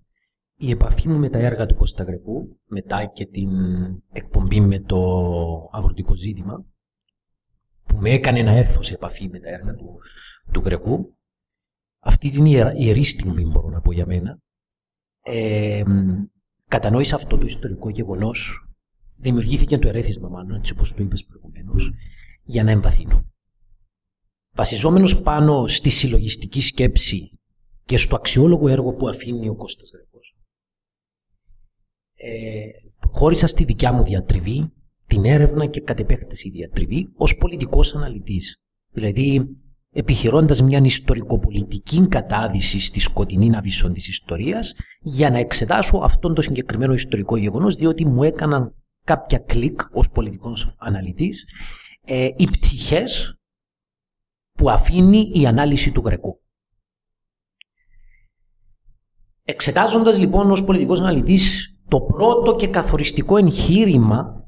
η 0.60 0.70
επαφή 0.70 1.08
μου 1.08 1.18
με 1.18 1.28
τα 1.30 1.38
έργα 1.38 1.66
του 1.66 1.74
Κώστα 1.74 2.04
Γρακού, 2.04 2.58
μετά 2.66 3.06
και 3.06 3.26
την 3.26 3.50
εκπομπή 4.12 4.60
με 4.60 4.80
το 4.80 4.98
αγροτικό 5.72 6.14
ζήτημα, 6.14 6.64
που 7.84 7.96
με 7.96 8.10
έκανε 8.10 8.42
να 8.42 8.50
έρθω 8.50 8.82
σε 8.82 8.94
επαφή 8.94 9.28
με 9.28 9.38
τα 9.40 9.48
έργα 9.48 9.74
του, 9.74 9.98
του 10.52 10.60
Γρεκού, 10.60 11.16
αυτή 11.98 12.30
την 12.30 12.44
ιερα- 12.44 12.74
ιερή 12.74 13.04
στιγμή 13.04 13.44
μπορώ 13.44 13.68
να 13.68 13.80
πω 13.80 13.92
για 13.92 14.06
μένα, 14.06 14.38
ε, 15.22 15.82
κατανόησα 16.68 17.14
αυτό 17.14 17.36
το 17.36 17.46
ιστορικό 17.46 17.88
γεγονός 17.88 18.68
δημιουργήθηκε 19.16 19.78
το 19.78 19.88
ερέθισμα 19.88 20.28
μάλλον, 20.28 20.54
έτσι 20.54 20.72
όπως 20.72 20.94
το 20.94 21.02
είπες 21.02 21.24
προηγουμένως, 21.24 21.90
για 22.42 22.64
να 22.64 22.70
εμβαθύνω. 22.70 23.24
Βασιζόμενος 24.54 25.20
πάνω 25.20 25.66
στη 25.66 25.90
συλλογιστική 25.90 26.60
σκέψη 26.60 27.38
και 27.84 27.96
στο 27.96 28.16
αξιόλογο 28.16 28.68
έργο 28.68 28.94
που 28.94 29.08
αφήνει 29.08 29.48
ο 29.48 29.54
Κώστας 29.54 29.90
Γρεκός, 29.90 30.07
ε, 32.20 32.68
προχώρησα 33.00 33.46
στη 33.46 33.64
δικιά 33.64 33.92
μου 33.92 34.02
διατριβή, 34.02 34.72
την 35.06 35.24
έρευνα 35.24 35.66
και 35.66 35.80
κατ' 35.80 36.00
επέκταση 36.00 36.50
διατριβή, 36.50 37.08
ως 37.16 37.36
πολιτικός 37.36 37.94
αναλυτής. 37.94 38.56
Δηλαδή, 38.90 39.44
επιχειρώντας 39.90 40.62
μια 40.62 40.80
ιστορικοπολιτική 40.84 42.08
κατάδυση 42.08 42.80
στη 42.80 43.00
σκοτεινή 43.00 43.48
ναβίσον 43.48 43.92
της 43.92 44.08
ιστορίας, 44.08 44.74
για 45.00 45.30
να 45.30 45.38
εξετάσω 45.38 45.96
αυτόν 45.96 46.34
το 46.34 46.42
συγκεκριμένο 46.42 46.92
ιστορικό 46.92 47.36
γεγονός, 47.36 47.74
διότι 47.74 48.06
μου 48.06 48.22
έκαναν 48.22 48.74
κάποια 49.04 49.38
κλικ 49.38 49.80
ως 49.92 50.10
πολιτικός 50.10 50.74
αναλυτής 50.78 51.44
ε, 52.04 52.28
οι 52.36 52.46
πτυχές 52.46 53.38
που 54.52 54.70
αφήνει 54.70 55.30
η 55.34 55.46
ανάλυση 55.46 55.92
του 55.92 56.02
Γρεκού. 56.04 56.40
Εξετάζοντας 59.42 60.18
λοιπόν 60.18 60.50
ως 60.50 60.64
πολιτικός 60.64 60.98
αναλυτής 60.98 61.77
το 61.88 62.00
πρώτο 62.00 62.54
και 62.54 62.68
καθοριστικό 62.68 63.36
εγχείρημα 63.36 64.46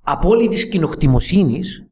απόλυτης 0.00 0.68
κοινοκτημοσύνης 0.68 1.88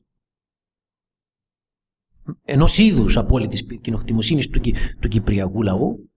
ενός 2.45 2.79
είδους 2.79 3.17
απόλυτη 3.17 3.65
κοινοκτημοσύνης 3.65 4.49
του, 4.49 4.61
Κι- 4.61 4.75
του 5.01 5.09
Κυπριακού 5.09 5.63
λαού, 5.63 6.11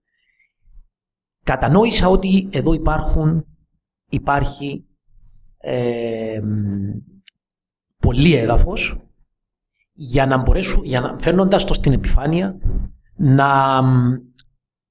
κατανόησα 1.42 2.08
ότι 2.08 2.48
εδώ 2.52 2.72
υπάρχουν, 2.72 3.46
υπάρχει 4.10 4.86
ε, 5.58 6.40
μ, 6.42 6.90
πολύ 7.98 8.34
έδαφος 8.34 9.00
για 9.92 10.26
να 10.26 10.42
μπορέσουν, 10.42 10.84
για 10.84 11.00
να, 11.00 11.18
φέρνοντας 11.18 11.64
το 11.64 11.74
στην 11.74 11.92
επιφάνεια, 11.92 12.58
να, 13.16 13.82
μ, 13.82 14.14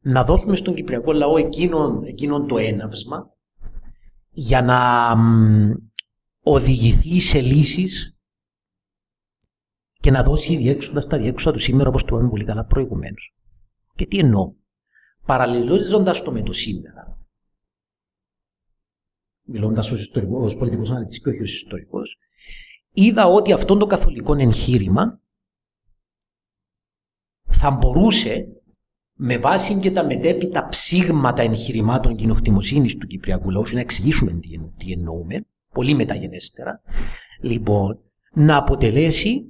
να 0.06 0.24
δώσουμε 0.24 0.56
στον 0.56 0.74
Κυπριακό 0.74 1.14
λαό 1.14 1.38
εκείνον, 1.38 2.04
εκείνον 2.04 2.48
το 2.48 2.58
έναυσμα 2.58 3.34
για 4.30 4.62
να 4.62 5.16
μ, 5.16 5.72
οδηγηθεί 6.44 7.20
σε 7.20 7.42
λύσεις 7.42 8.18
και 9.94 10.12
να 10.12 10.24
δώσει 10.24 10.56
διέξοδα 10.56 11.02
στα 11.02 11.18
διέξοδα 11.18 11.56
του 11.56 11.62
σήμερα, 11.62 11.90
όπως 11.90 12.04
το 12.04 12.16
είπαμε 12.16 12.30
πολύ 12.30 12.46
καλά 12.46 12.66
προηγουμένως. 12.66 13.36
Και 13.96 14.06
τι 14.06 14.18
εννοώ; 14.18 14.54
Παραλληλίζοντας 15.26 16.22
το 16.22 16.32
με 16.32 16.42
το 16.42 16.54
σήμερα, 16.54 17.18
μιλώντας 19.42 19.92
ως 19.92 20.58
πολιτικός 20.58 20.90
αναλυτής 20.90 21.22
και 21.22 21.30
όχι 21.30 21.42
ως 21.42 21.54
ιστορικός, 21.54 22.18
είδα 22.92 23.26
ότι 23.26 23.54
αυτό 23.54 23.78
το 23.78 23.86
καθολικό 23.86 24.36
εγχείρημα 24.36 25.22
θα 27.44 27.72
μπορούσε 27.72 28.48
με 29.18 29.38
βάση 29.38 29.80
και 29.80 29.92
τα 29.92 30.06
μετέπειτα 30.06 30.68
ψήγματα 30.68 31.42
εγχειρημάτων 31.42 32.16
κοινοκτημοσύνης 32.16 32.98
του 32.98 33.08
Κυπριακού 33.08 33.50
λαού, 33.52 33.64
να 33.72 33.80
εξηγήσουμε 33.80 34.32
τι, 34.32 34.54
εν- 34.54 34.74
τι 34.78 34.92
εννοούμε, 34.92 35.46
πολύ 35.74 35.94
μεταγενέστερα, 35.94 36.82
λοιπόν 37.42 38.00
να 38.34 38.58
αποτελέσει 38.58 39.44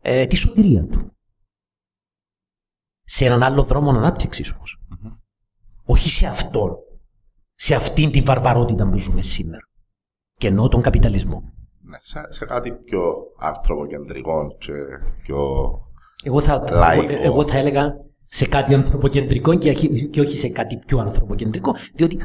ε, 0.00 0.26
τη 0.26 0.36
σωτηρία 0.36 0.84
του. 0.86 1.16
Σε 3.04 3.24
έναν 3.24 3.42
άλλο 3.42 3.62
δρόμο 3.62 3.90
ανάπτυξης 3.90 4.54
Όχι 5.84 6.08
σε 6.08 6.26
αυτόν. 6.26 6.76
Σε 7.54 7.74
αυτήν 7.74 8.10
την 8.10 8.24
βαρβαρότητα 8.24 8.88
που 8.88 8.98
ζούμε 8.98 9.22
σήμερα. 9.22 9.68
Και 10.32 10.46
εννοώ 10.46 10.68
τον 10.68 10.82
καπιταλισμό. 10.82 11.52
Ναι, 11.80 11.98
σε, 12.00 12.32
σε 12.32 12.44
κάτι 12.46 12.72
πιο 12.72 13.14
ανθρωποκεντρικό 13.38 14.56
και 14.58 14.72
πιο 15.22 15.38
εγώ 16.24 16.40
θα, 16.40 16.64
λαϊκό. 16.70 17.12
εγώ 17.22 17.46
θα 17.46 17.58
έλεγα 17.58 17.92
σε 18.34 18.46
κάτι 18.46 18.74
ανθρωποκεντρικό 18.74 19.54
και, 19.54 19.70
αχι- 19.70 20.10
και 20.10 20.20
όχι 20.20 20.36
σε 20.36 20.48
κάτι 20.48 20.78
πιο 20.86 20.98
ανθρωποκεντρικό, 20.98 21.74
διότι 21.94 22.16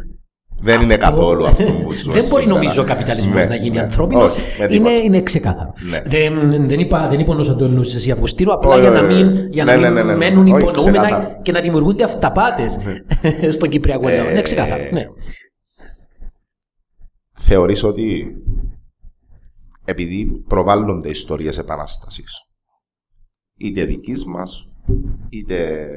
Δεν 0.62 0.82
είναι 0.82 0.98
καθόλου 0.98 1.46
αυτό 1.52 1.64
που 1.64 1.92
ζούμε 1.94 2.14
δεν 2.20 2.28
μπορεί 2.30 2.42
σήμερα. 2.44 2.46
νομίζω 2.46 2.82
ο 2.82 2.86
καπιταλισμός 2.86 3.34
Ναι, 3.36 3.46
να 3.46 3.56
γίνει 3.56 3.76
ναι. 3.76 3.82
ανθρώπινος. 3.82 4.32
Όχι, 4.32 4.42
με 4.60 4.64
είναι, 4.66 4.68
τίποτα. 4.68 4.92
είναι 5.04 5.22
ξεκάθαρο. 5.22 5.74
Ναι. 5.90 6.02
Δεν, 6.06 6.50
δεν 6.68 6.80
είπα, 6.80 7.08
δεν 7.08 7.20
είπα 7.20 7.36
όσο 7.36 7.56
το 7.56 7.64
εννοούσε 7.66 7.98
εσύ 7.98 8.12
Αυγουστήρο, 8.12 8.54
απλά 8.54 8.70
Όχι, 8.70 8.82
για 8.82 8.90
να 8.90 9.00
όχι, 9.00 9.14
μην, 9.14 9.28
όχι. 9.28 9.48
για 9.52 9.64
να 9.64 9.76
Ναι, 9.76 9.82
μην 9.86 9.94
ναι, 9.94 10.02
ναι, 10.04 10.12
ναι. 10.12 10.18
μένουν 10.18 10.52
Όχι, 10.52 10.62
υπονοούμενα 10.64 11.00
ξεκάθαρα. 11.02 11.30
Ναι. 11.30 11.42
και 11.42 11.52
να 11.52 11.62
δημιουργούνται 11.62 12.04
αυταπάτες 12.04 12.78
στον 13.56 13.70
Κυπριακό 13.70 14.08
λαό. 14.10 14.28
Ε, 14.28 14.32
Είναι 14.32 14.42
ξεκάθαρο. 14.42 14.84
Ναι. 14.92 15.06
Θεωρείς 17.40 17.84
ότι 17.84 18.36
επειδή 19.86 20.44
προβάλλονται 20.48 21.10
ιστορίες 21.10 21.58
επανάστασης 21.58 22.34
είτε 23.58 23.86
δικής 23.86 24.26
μας 24.26 24.68
είτε 25.30 25.90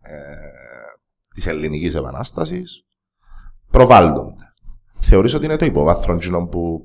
ε, 0.00 0.34
της 1.34 1.46
ελληνικής 1.46 1.94
επανάστασης 1.94 2.82
προβάλλονται. 3.70 4.34
Θεωρείς 5.00 5.34
ότι 5.34 5.44
είναι 5.44 5.56
το 5.56 5.64
υποβάθρο 5.64 6.14
εκείνο 6.14 6.46
που 6.46 6.78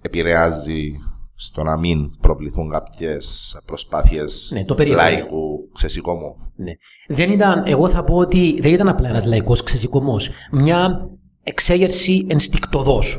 επηρεάζει 0.00 0.92
στο 1.34 1.62
να 1.62 1.76
μην 1.78 2.10
προβληθούν 2.20 2.70
κάποιες 2.70 3.56
προσπάθειες 3.64 4.50
Ναι, 4.52 4.64
το 4.64 4.74
περιέχει. 4.74 4.96
λαϊκού 4.96 5.68
ξεσηκώμου. 5.72 6.36
Ναι. 6.56 6.72
Δεν 7.08 7.30
ήταν, 7.30 7.62
εγώ 7.66 7.88
θα 7.88 8.04
πω 8.04 8.16
ότι 8.16 8.58
δεν 8.60 8.72
ήταν 8.72 8.88
απλά 8.88 9.08
ένας 9.08 9.24
λαϊκός 9.24 9.62
ξεσηκωμός. 9.62 10.30
Μια 10.52 11.08
εξέγερση 11.42 12.26
ενστικτοδός. 12.28 13.18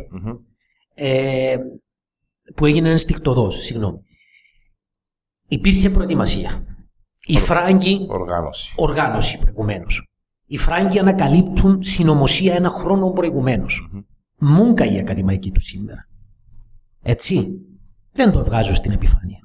Ε, 0.94 1.58
που 2.56 2.66
έγινε 2.66 2.90
ενστικτοδός, 2.90 3.56
συγγνώμη. 3.66 3.98
Υπήρχε 5.48 5.90
προετοιμασία. 5.90 6.66
Οι 7.30 7.38
Φράγκοι, 7.38 8.06
Οργάνωση. 8.10 8.74
οργάνωση 8.78 9.38
προηγουμένως. 9.38 10.08
Οι 10.46 10.58
Φράγκοι 10.58 11.00
ανακαλύπτουν 11.00 11.84
συνωμοσία 11.84 12.54
ένα 12.54 12.70
χρόνο 12.70 13.10
προηγουμένως. 13.10 13.90
Μούγκα 14.40 14.86
η 14.86 15.00
ακαδημαϊκή 15.00 15.52
του 15.52 15.62
σήμερα. 15.62 16.08
Έτσι. 17.02 17.52
Δεν 18.12 18.32
το 18.32 18.44
βγάζω 18.44 18.74
στην 18.74 18.92
επιφάνεια. 18.92 19.40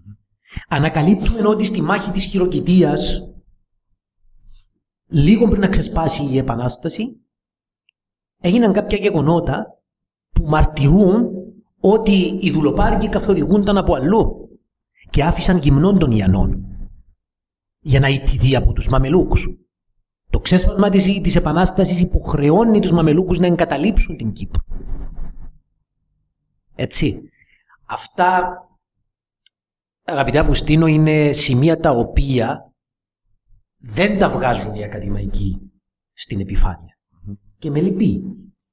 Ανακαλύπτουμε 0.68 1.48
ότι 1.48 1.64
στη 1.64 1.82
μάχη 1.82 2.10
της 2.10 2.24
χειροκητίας, 2.24 3.22
λίγο 5.06 5.48
πριν 5.48 5.60
να 5.60 5.68
ξεσπάσει 5.68 6.22
η 6.22 6.38
Επανάσταση, 6.38 7.16
έγιναν 8.40 8.72
κάποια 8.72 8.98
γεγονότα 8.98 9.82
που 10.30 10.44
μαρτυρούν 10.46 11.28
ότι 11.80 12.38
οι 12.40 12.50
δουλοπάρικοι 12.50 13.08
καθοδηγούνταν 13.08 13.78
από 13.78 13.94
αλλού 13.94 14.48
και 15.10 15.24
άφησαν 15.24 15.58
γυμνών 15.58 15.98
των 15.98 16.10
Ιαννών 16.10 16.68
για 17.84 18.00
να 18.00 18.08
ιτηθεί 18.08 18.56
από 18.56 18.72
τους 18.72 18.88
Μαμελούκους. 18.88 19.48
Το 20.30 20.40
ξέσπασμα 20.40 20.88
της, 20.88 21.20
της 21.20 21.36
Επανάστασης 21.36 22.00
υποχρεώνει 22.00 22.80
τους 22.80 22.92
Μαμελούκους 22.92 23.38
να 23.38 23.46
εγκαταλείψουν 23.46 24.16
την 24.16 24.32
Κύπρο. 24.32 24.64
Έτσι. 26.74 27.22
Αυτά, 27.86 28.58
αγαπητέ 30.04 30.38
Αυγουστίνο, 30.38 30.86
είναι 30.86 31.32
σημεία 31.32 31.80
τα 31.80 31.90
οποία 31.90 32.72
δεν 33.78 34.18
τα 34.18 34.28
βγάζουν 34.28 34.74
οι 34.74 34.84
ακαδημαϊκοί 34.84 35.72
στην 36.12 36.40
επιφάνεια. 36.40 36.98
Και 37.58 37.70
με 37.70 37.80
λυπεί, 37.80 38.22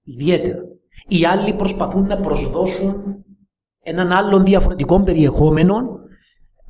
ιδιαίτερα. 0.04 0.60
Οι 1.08 1.26
άλλοι 1.26 1.56
προσπαθούν 1.56 2.06
να 2.08 2.19
προσδώσουν 2.19 3.24
έναν 3.84 4.12
άλλον 4.12 4.45
διαφορετικό 4.45 5.04
περιεχόμενο 5.04 6.00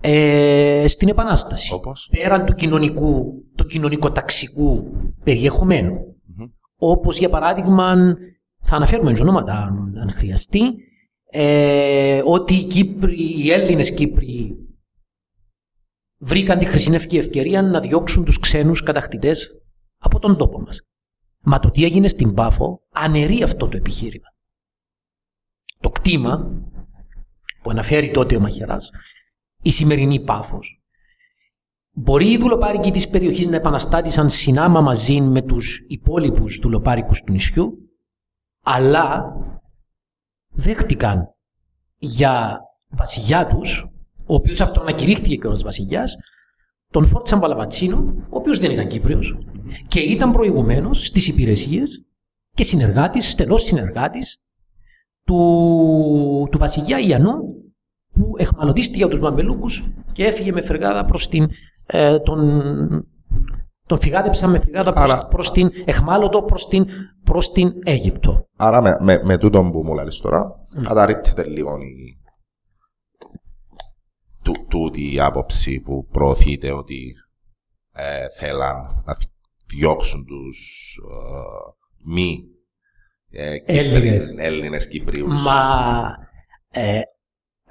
ε, 0.01 0.85
στην 0.87 1.07
Επανάσταση. 1.07 1.73
Όπως. 1.73 2.09
Πέραν 2.11 2.45
του 2.45 2.53
κοινωνικού, 2.53 3.33
του 3.55 3.65
κοινωνικοταξικού 3.65 4.91
περιεχομένου. 5.23 5.99
Όπως 6.77 7.17
για 7.17 7.29
παράδειγμα, 7.29 8.15
θα 8.61 8.75
αναφέρουμε 8.75 9.19
ονόματα 9.19 9.53
αν, 9.53 9.97
αν 10.01 10.11
χρειαστεί, 10.11 10.61
ε, 11.31 12.21
ότι 12.25 12.53
οι, 12.53 12.63
Κύπροι, 12.63 13.43
οι 13.43 13.51
Έλληνες 13.51 13.93
Κύπροι 13.93 14.55
βρήκαν 16.17 16.59
τη 16.59 16.65
χρυσινεύκη 16.65 17.17
ευκαιρία 17.17 17.61
να 17.61 17.79
διώξουν 17.79 18.25
τους 18.25 18.39
ξένους 18.39 18.83
κατακτητές 18.83 19.51
από 19.97 20.19
τον 20.19 20.37
τόπο 20.37 20.61
μας. 20.61 20.81
Μα 21.41 21.59
το 21.59 21.69
τι 21.69 21.83
έγινε 21.83 22.07
στην 22.07 22.33
Πάφο 22.33 22.81
αναιρεί 22.91 23.43
αυτό 23.43 23.67
το 23.67 23.77
επιχείρημα. 23.77 24.27
Το 25.79 25.89
κτήμα 25.89 26.61
που 27.61 27.69
αναφέρει 27.69 28.11
τότε 28.11 28.35
ο 28.35 28.39
Μαχαιράς, 28.39 28.89
η 29.61 29.71
σημερινή 29.71 30.19
Πάφος, 30.19 30.81
μπορεί 31.91 32.31
οι 32.31 32.37
δουλοπάρικοι 32.37 32.91
της 32.91 33.09
περιοχής 33.09 33.47
να 33.47 33.55
επαναστάτησαν 33.55 34.29
συνάμα 34.29 34.81
μαζί 34.81 35.21
με 35.21 35.41
τους 35.41 35.85
υπόλοιπους 35.87 36.59
δουλοπάρικους 36.61 37.21
του 37.21 37.31
νησιού, 37.31 37.89
αλλά 38.63 39.35
δέχτηκαν 40.49 41.35
για 41.97 42.59
βασιλιά 42.89 43.47
τους, 43.47 43.89
ο 44.25 44.33
οποίος 44.33 44.61
αυτοανακηρύχθηκε 44.61 45.35
και 45.35 45.47
ως 45.47 45.63
βασιλιάς, 45.63 46.15
τον 46.91 47.05
Φόρτσαν 47.05 47.39
Παλαβατσίνο, 47.39 48.13
ο 48.29 48.37
οποίος 48.37 48.59
δεν 48.59 48.71
ήταν 48.71 48.87
Κύπριος 48.87 49.37
και 49.87 49.99
ήταν 49.99 50.31
προηγουμένως 50.31 51.05
στις 51.05 51.27
υπηρεσίες 51.27 52.05
και 52.53 52.63
συνεργάτης, 52.63 53.31
στενός 53.31 53.63
συνεργάτης 53.63 54.41
του, 55.25 56.47
του 56.51 56.57
βασιλιά 56.57 56.99
Ιαννού 56.99 57.39
που 58.13 58.33
εχμαλωτίστηκε 58.37 59.03
από 59.03 59.11
τους 59.11 59.21
Μαμπελούκους 59.21 59.83
και 60.11 60.25
έφυγε 60.25 60.51
με 60.51 60.61
φρεγάδα 60.61 61.05
προς 61.05 61.27
την, 61.27 61.49
ε, 61.85 62.19
τον, 62.19 62.39
τον 63.85 63.99
φυγάδεψαν 63.99 64.49
με 64.49 64.59
φρεγάδα 64.59 64.91
προς, 64.93 65.11
Άρα- 65.11 65.25
προς 65.27 65.51
την, 65.51 65.69
εχμάλωτο 65.85 66.43
προς 66.43 66.67
την, 66.67 66.85
προς 67.23 67.51
την 67.51 67.71
Αίγυπτο. 67.85 68.45
Άρα 68.57 68.81
με, 68.81 68.97
με, 68.99 69.19
με 69.23 69.37
τούτον 69.37 69.71
που 69.71 69.83
μου 69.83 69.93
λες 69.93 70.19
τώρα, 70.19 70.51
καταρρύπτεται 70.83 71.43
λίγο 71.47 71.77
η, 71.77 72.19
του, 74.43 74.51
τούτη 74.69 75.13
η 75.13 75.19
άποψη 75.19 75.79
που 75.79 76.05
προωθείται 76.05 76.71
ότι 76.71 77.13
ε, 77.93 78.29
θέλαν 78.29 79.03
να 79.05 79.15
διώξουν 79.67 80.25
τους 80.25 80.97
ε, 81.11 82.11
μη 82.11 82.43
ε, 83.29 83.55
Έλληνες. 83.65 84.25
Κύπριους- 84.25 84.45
Έλληνες 84.45 84.87
Κύπριους. 84.87 85.43
Μα 85.43 85.61
ε, 86.71 87.01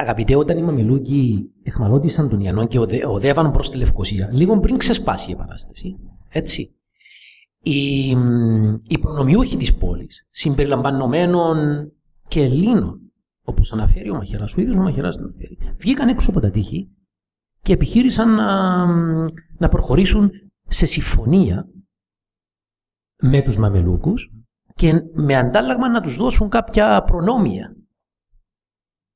αγαπητέ, 0.00 0.36
όταν 0.36 0.58
οι 0.58 0.62
Μαμιλούκοι 0.62 1.50
εχμαλώτησαν 1.62 2.28
τον 2.28 2.40
Ιαννό 2.40 2.66
και 2.66 2.78
οδε, 2.78 3.06
οδεύαν 3.06 3.50
προς 3.50 3.70
τη 3.70 3.76
Λευκοσία, 3.76 4.30
λίγο 4.32 4.60
πριν 4.60 4.76
ξεσπάσει 4.76 5.30
η 5.30 5.32
Επανάσταση, 5.32 5.96
έτσι, 6.28 6.74
οι, 7.62 8.14
μ, 8.16 8.74
οι 8.86 8.98
προνομιούχοι 8.98 9.56
της 9.56 9.74
πόλης, 9.74 10.26
συμπεριλαμβανομένων 10.30 11.88
και 12.28 12.42
Ελλήνων, 12.42 13.12
όπως 13.42 13.72
αναφέρει 13.72 14.10
ο 14.10 14.14
Μαχαιράς, 14.14 14.56
ο 14.56 14.60
ίδιος 14.60 14.76
ο 14.76 14.80
Μαχαιράς 14.80 15.16
αναφέρει, 15.16 15.58
βγήκαν 15.78 16.08
έξω 16.08 16.30
από 16.30 16.40
τα 16.40 16.50
τείχη 16.50 16.90
και 17.62 17.72
επιχείρησαν 17.72 18.34
να, 18.34 18.86
να 19.58 19.68
προχωρήσουν 19.68 20.30
σε 20.68 20.86
συμφωνία 20.86 21.68
με 23.22 23.42
τους 23.42 23.56
Μαμελούκους 23.56 24.32
και 24.74 25.02
με 25.12 25.36
αντάλλαγμα 25.36 25.88
να 25.88 26.00
τους 26.00 26.16
δώσουν 26.16 26.48
κάποια 26.48 27.02
προνόμια. 27.02 27.76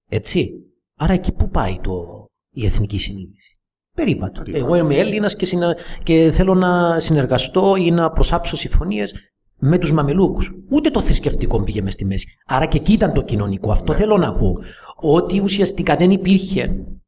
Έτσι. 0.09 0.59
Άρα 0.99 1.13
εκεί 1.13 1.33
πού 1.33 1.49
πάει 1.49 1.79
το, 1.83 2.27
η 2.53 2.67
εθνική 2.67 2.99
συνείδηση. 2.99 3.51
Περίπατο. 3.95 4.43
Περίπατο. 4.43 4.65
Εγώ 4.75 4.85
είμαι 4.85 4.97
Έλληνας 4.97 5.37
και, 5.37 5.47
συνα- 5.47 5.77
και 6.03 6.31
θέλω 6.33 6.55
να 6.55 7.01
συνεργαστώ 7.01 7.77
ή 7.77 7.91
να 7.91 8.11
προσάψω 8.11 8.57
συμφωνίες 8.57 9.15
με 9.59 9.79
τους 9.79 9.93
Μαμελούκους. 9.93 10.51
Ούτε 10.71 10.91
το 10.91 11.01
θρησκευτικό 11.01 11.63
πήγε 11.63 11.83
μες 11.83 11.93
στη 11.93 12.05
μέση. 12.05 12.27
Άρα 12.47 12.67
και 12.67 12.77
εκεί 12.79 12.93
ήταν 12.93 13.13
το 13.13 13.23
κοινωνικό. 13.23 13.71
Αυτό 13.71 13.93
Ναι. 13.93 13.99
θέλω 13.99 14.17
να 14.17 14.35
πω. 14.35 14.55
Ότι 15.01 15.41
ουσιαστικά 15.41 15.97
δεν 15.97 16.11
υπήρχε 16.11 16.61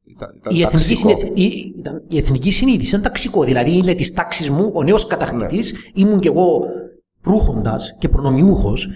Ήταν, 0.05 0.29
ήταν 0.37 0.55
η 0.57 0.63
εθνική, 0.63 0.71
ταξικό. 0.77 1.17
συνε- 1.17 1.39
η, 1.39 1.75
ήταν, 1.79 2.03
η 2.09 2.17
εθνική 2.17 2.51
συνείδηση 2.51 2.89
ήταν 2.91 3.03
ταξικό. 3.03 3.45
Δηλαδή 3.45 3.77
είναι 3.77 3.95
της 3.95 4.13
τάξης 4.13 4.51
μου, 4.51 4.71
ο 4.75 4.83
νέος 4.83 5.07
κατακτητής, 5.07 5.75
ήμουν 5.95 6.21
κι 6.21 6.29
εγώ 6.29 6.61
ρούχοντας 7.23 7.97
και 7.99 8.09
προνομιούχος 8.09 8.89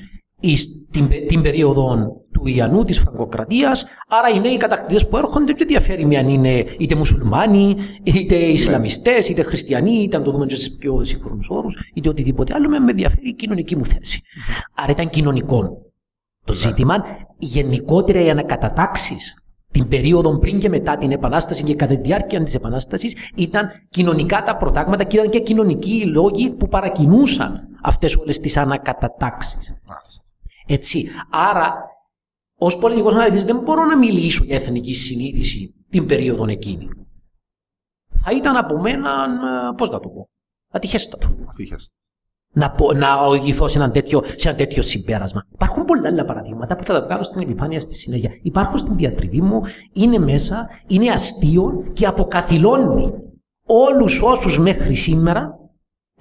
την, 0.91 1.09
πε- 1.09 1.26
την 1.26 1.43
περίοδο 1.43 2.12
του 2.32 2.47
Ιαννού 2.47 2.84
της 2.84 2.99
Φραγκοκρατίας. 2.99 3.84
Άρα 4.09 4.28
οι 4.36 4.41
νέοι 4.41 4.57
κατακτητές 4.57 5.09
που 5.09 5.16
έρχονται 5.16 5.53
δεν 5.53 5.66
διαφέρει 5.66 6.07
με 6.07 6.16
αν 6.16 6.28
είναι 6.28 6.64
είτε 6.78 6.95
μουσουλμάνοι, 6.95 7.76
είτε 8.03 8.34
Ισλαμιστές, 8.34 9.28
είτε 9.28 9.43
χριστιανοί, 9.43 10.03
είτε 10.03 10.16
αν 10.16 10.22
το 10.22 10.30
δούμε 10.30 10.47
και 10.47 10.55
σε 10.55 10.70
πιο 10.70 11.05
σύγχρονους 11.05 11.49
όρους, 11.51 11.91
είτε 11.95 12.09
οτιδήποτε 12.09 12.55
άλλο. 12.55 12.68
Με 12.68 12.78
με 12.78 12.91
ενδιαφέρει 12.91 13.28
η 13.28 13.34
κοινωνική 13.34 13.76
μου 13.76 13.84
θέση. 13.84 14.22
Άρα 14.74 14.91
ήταν 14.91 15.09
κοινωνικό 15.09 15.82
το 16.45 16.53
ζήτημα. 16.53 17.05
Γενικότερα 17.38 18.20
οι 18.20 18.30
ανακατατάξεις 18.30 19.34
την 19.72 19.88
περίοδο 19.88 20.38
πριν 20.38 20.59
και 20.59 20.68
μετά 20.68 20.97
την 20.97 21.12
Επανάσταση 21.12 21.62
και 21.62 21.74
κατά 21.74 21.95
τη 21.95 22.01
διάρκεια 22.01 22.43
της 22.43 22.55
Επανάστασης 22.55 23.16
ήταν 23.34 23.68
κοινωνικά 23.88 24.43
τα 24.43 24.57
προτάγματα 24.57 25.05
και 25.05 25.16
ήταν 25.16 25.30
και 25.30 25.41
κοινωνικοί 25.41 25.95
οι 25.95 26.07
λόγοι 26.07 26.51
που 26.51 26.68
παρακινούσαν 26.68 27.68
αυτές 27.82 28.16
όλες 28.16 28.41
τις 28.41 28.57
ανακατατάξεις. 28.57 29.74
Έτσι. 30.72 31.08
Άρα, 31.30 31.74
ως 32.58 32.78
πολιτικός 32.78 33.14
αναλυτής, 33.14 33.44
δεν 33.44 33.58
μπορώ 33.58 33.84
να 33.84 33.96
μιλήσω 33.96 34.44
για 34.44 34.56
εθνική 34.56 34.94
συνείδηση 34.94 35.74
την 35.90 36.06
περίοδο 36.06 36.48
εκείνη. 36.48 36.88
Θα 38.24 38.32
ήταν 38.32 38.56
από 38.56 38.80
μένα, 38.80 39.28
πώς 39.76 39.90
να 39.90 40.00
το 40.00 40.08
πω, 40.08 40.28
ατυχέστατο. 40.72 41.26
Ατυχέστατο 41.48 42.00
να, 42.52 42.74
να 42.96 43.14
οδηγηθώ 43.26 43.68
σε 43.68 43.78
ένα, 43.78 43.90
τέτοιο, 43.90 44.22
σε 44.36 44.48
ένα 44.48 44.56
τέτοιο 44.56 44.82
συμπέρασμα. 44.82 45.46
Υπάρχουν 45.52 45.84
πολλά 45.84 46.08
άλλα 46.08 46.24
παραδείγματα 46.24 46.76
που 46.76 46.84
θα 46.84 46.94
τα 46.94 47.02
βγάλω 47.02 47.22
στην 47.22 47.40
επιφάνεια 47.40 47.80
στη 47.80 47.94
συνέχεια. 47.94 48.30
Υπάρχουν 48.42 48.78
στην 48.78 48.96
διατριβή 48.96 49.40
μου, 49.40 49.60
είναι 49.92 50.18
μέσα, 50.18 50.68
είναι 50.86 51.10
αστείο 51.10 51.84
και 51.92 52.06
αποκαθιλώνει 52.06 53.12
όλους 53.66 54.22
όσους 54.22 54.58
μέχρι 54.58 54.94
σήμερα. 54.94 55.58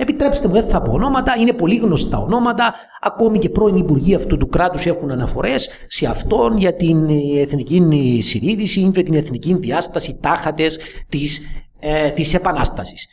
Επιτρέψτε 0.02 0.48
μου, 0.48 0.54
δεν 0.54 0.64
θα 0.64 0.82
πω 0.82 0.92
ονόματα, 0.92 1.36
είναι 1.40 1.54
πολύ 1.54 1.76
γνωστά 1.76 2.18
ονόματα. 2.18 2.74
Ακόμη 3.02 3.40
και 3.40 3.50
πρώην 3.50 3.76
Υπουργοί 3.76 4.16
αυτού 4.16 4.38
του 4.38 4.48
κράτους 4.48 4.86
έχουν 4.86 5.12
αναφορές 5.12 5.70
σε 5.88 6.06
αυτόν 6.06 6.58
για 6.58 6.76
την 6.76 7.10
εθνική 7.38 8.20
συνείδηση 8.22 8.92
και 8.94 9.04
την 9.04 9.14
εθνική 9.14 9.58
διάσταση 9.60 10.20
τάχατες 10.22 10.78
της 11.10 11.42
ε, 11.82 12.10
της 12.10 12.34
Επανάστασης. 12.34 13.08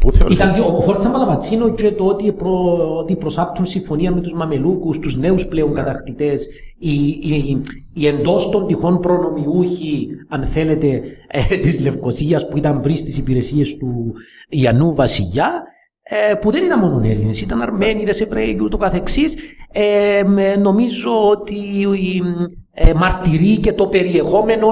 Πού 0.00 0.10
Ήταν 0.30 0.54
δύο, 0.54 0.76
ο 0.76 0.80
Φόρτσα 0.80 1.08
Μαλαβατσίνο 1.08 1.74
και 1.74 1.92
το 1.92 2.04
ότι, 2.04 2.32
προ, 2.32 2.76
ότι 2.98 3.16
προσάπτουν 3.16 3.66
συμφωνία 3.66 4.12
με 4.14 4.20
τους 4.20 4.32
Μαμελούκους, 4.32 4.98
τους 4.98 5.16
νέους 5.16 5.46
πλέον 5.46 5.74
κατακτητές, 5.74 6.48
οι, 6.78 6.94
οι, 7.04 7.60
οι 7.92 8.06
εντός 8.06 8.50
των 8.50 8.66
τυχών 8.66 9.00
προνομιούχοι, 9.00 10.08
αν 10.28 10.44
θέλετε, 10.44 11.02
ε, 11.28 11.56
της 11.56 11.80
Λευκοσίας 11.80 12.48
που 12.48 12.56
ήταν 12.56 12.80
πριν 12.80 12.96
στις 12.96 13.18
υπηρεσίες 13.18 13.76
του 13.76 14.12
Ιαννού 14.48 14.94
Βασιλιά, 14.94 15.62
ε, 16.02 16.34
που 16.34 16.50
δεν 16.50 16.64
ήταν 16.64 16.78
μόνο 16.78 17.00
Έλληνες, 17.04 17.40
ήταν 17.40 17.62
Αρμένιδες, 17.62 18.20
Εβραίοι 18.20 18.54
και 18.54 18.62
ούτω 18.62 18.76
καθεξής. 18.76 19.34
Ε, 19.72 20.22
νομίζω 20.58 21.28
ότι 21.30 21.56
ε, 22.72 22.94
μαρτυρεί 22.94 23.58
και 23.58 23.72
το 23.72 23.86
περιεχόμενο 23.86 24.68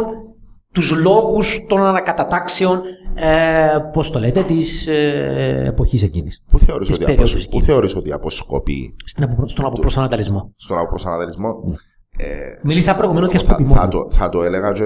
τους 0.72 0.90
λόγους 0.90 1.64
των 1.68 1.80
ανακατατάξεων, 1.80 2.82
ε, 3.20 3.78
πώς 3.92 4.10
το 4.10 4.18
λέτε, 4.18 4.42
της 4.42 4.86
ε, 4.86 5.64
εποχής 5.66 6.02
εκείνης. 6.02 6.42
Πού 6.50 6.58
θεωρείς, 6.58 6.90
ότι, 6.90 7.12
αποσ... 7.12 7.48
Πού 7.48 7.62
θεωρείς 7.62 7.96
ότι 7.96 8.12
αποσκοπεί... 8.12 8.94
στον 9.44 9.64
αποπροσανατολισμό. 9.64 10.52
Στον 10.56 10.78
αποπροσανατολισμό. 10.78 11.54
Ε, 12.18 12.26
Μίλησα 12.62 12.96
προηγουμένως 12.96 13.30
για 13.30 13.38
σκοπιμό. 13.38 13.74
Θα, 13.74 13.80
θα, 13.80 13.88
το, 13.88 14.10
θα 14.10 14.28
το 14.28 14.42
έλεγα 14.42 14.72
και 14.72 14.84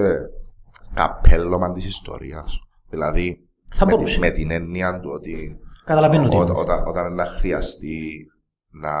καπέλωμα 0.93 1.71
της 1.71 1.85
ιστορίας. 1.85 2.59
Δηλαδή, 2.89 3.47
θα 3.73 3.85
με, 3.85 3.93
με, 4.19 4.29
την 4.29 4.51
έννοια 4.51 4.99
του 4.99 5.09
ότι 5.13 5.57
Καταλαβαίνω 5.85 6.29
ό, 6.31 6.37
ό, 6.37 6.59
όταν, 6.59 6.83
όταν 6.87 7.13
να 7.13 7.25
χρειαστεί 7.25 8.27
να 8.69 8.91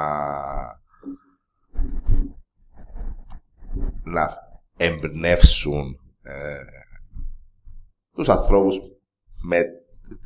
να 4.03 4.29
εμπνεύσουν 4.77 5.99
ε, 6.21 6.55
τους 8.15 8.29
ανθρώπους 8.29 8.79
με 9.43 9.57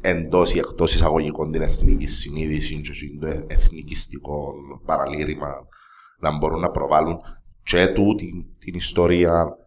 εντός 0.01 0.53
ή 0.53 0.57
εκτός 0.57 0.93
εισαγωγικών 0.93 1.51
την 1.51 1.61
εθνική 1.61 2.05
συνείδηση 2.05 2.81
και 2.81 3.17
το 3.19 3.27
εθνικιστικό 3.47 4.53
παραλήρημα 4.85 5.67
να 6.19 6.37
μπορούν 6.37 6.59
να 6.59 6.69
προβάλλουν 6.69 7.17
και 7.63 7.87
του 7.87 8.15
την, 8.15 8.45
την 8.57 8.73
ιστορία 8.73 9.57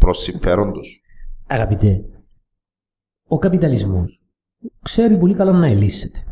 προς 0.00 0.18
συμφέρον 0.18 0.72
τους. 0.72 1.00
Αγαπητέ, 1.46 2.04
ο 3.28 3.38
καπιταλισμός 3.38 4.22
ξέρει 4.82 5.16
πολύ 5.16 5.34
καλά 5.34 5.52
να 5.52 5.66
ελύσσεται 5.66 6.24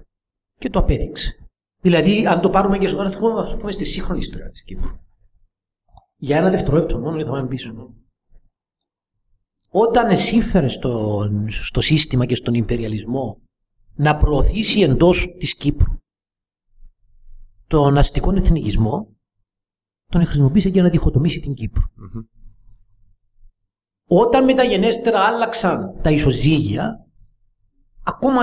και 0.58 0.70
το 0.70 0.78
απέδειξε. 0.78 1.36
Δηλαδή, 1.80 2.26
αν 2.26 2.40
το 2.40 2.50
πάρουμε 2.50 2.78
και 2.78 2.86
στο 2.86 3.56
πούμε 3.58 3.72
στη 3.72 3.84
σύγχρονη 3.84 4.18
ιστορία 4.18 4.50
της 4.50 4.62
Κύπρου. 4.62 4.96
Για 6.16 6.36
ένα 6.36 6.50
δευτερόλεπτο 6.50 6.98
μόνο, 6.98 7.14
γιατί 7.14 7.28
θα 7.28 7.34
πάμε 7.36 7.48
πίσω. 7.48 7.94
Όταν 9.74 10.10
εσύ 10.10 10.40
φέρες 10.40 10.72
στο, 10.72 11.24
στο 11.48 11.80
σύστημα 11.80 12.26
και 12.26 12.34
στον 12.34 12.54
υπεριαλισμό 12.54 13.40
να 13.94 14.16
προωθήσει 14.16 14.80
εντός 14.80 15.34
της 15.38 15.56
Κύπρου 15.56 15.96
τον 17.66 17.98
αστικό 17.98 18.32
εθνικισμό, 18.36 19.08
τον 20.06 20.24
χρησιμοποίησε 20.24 20.68
για 20.68 20.82
να 20.82 20.88
διχοτομήσει 20.88 21.40
την 21.40 21.54
κυπρου 21.54 21.82
Όταν 24.08 24.44
μεταγενέστερα 24.44 25.20
άλλαξαν 25.20 26.00
τα 26.02 26.10
ισοζύγια, 26.10 27.06
ακόμα 28.02 28.42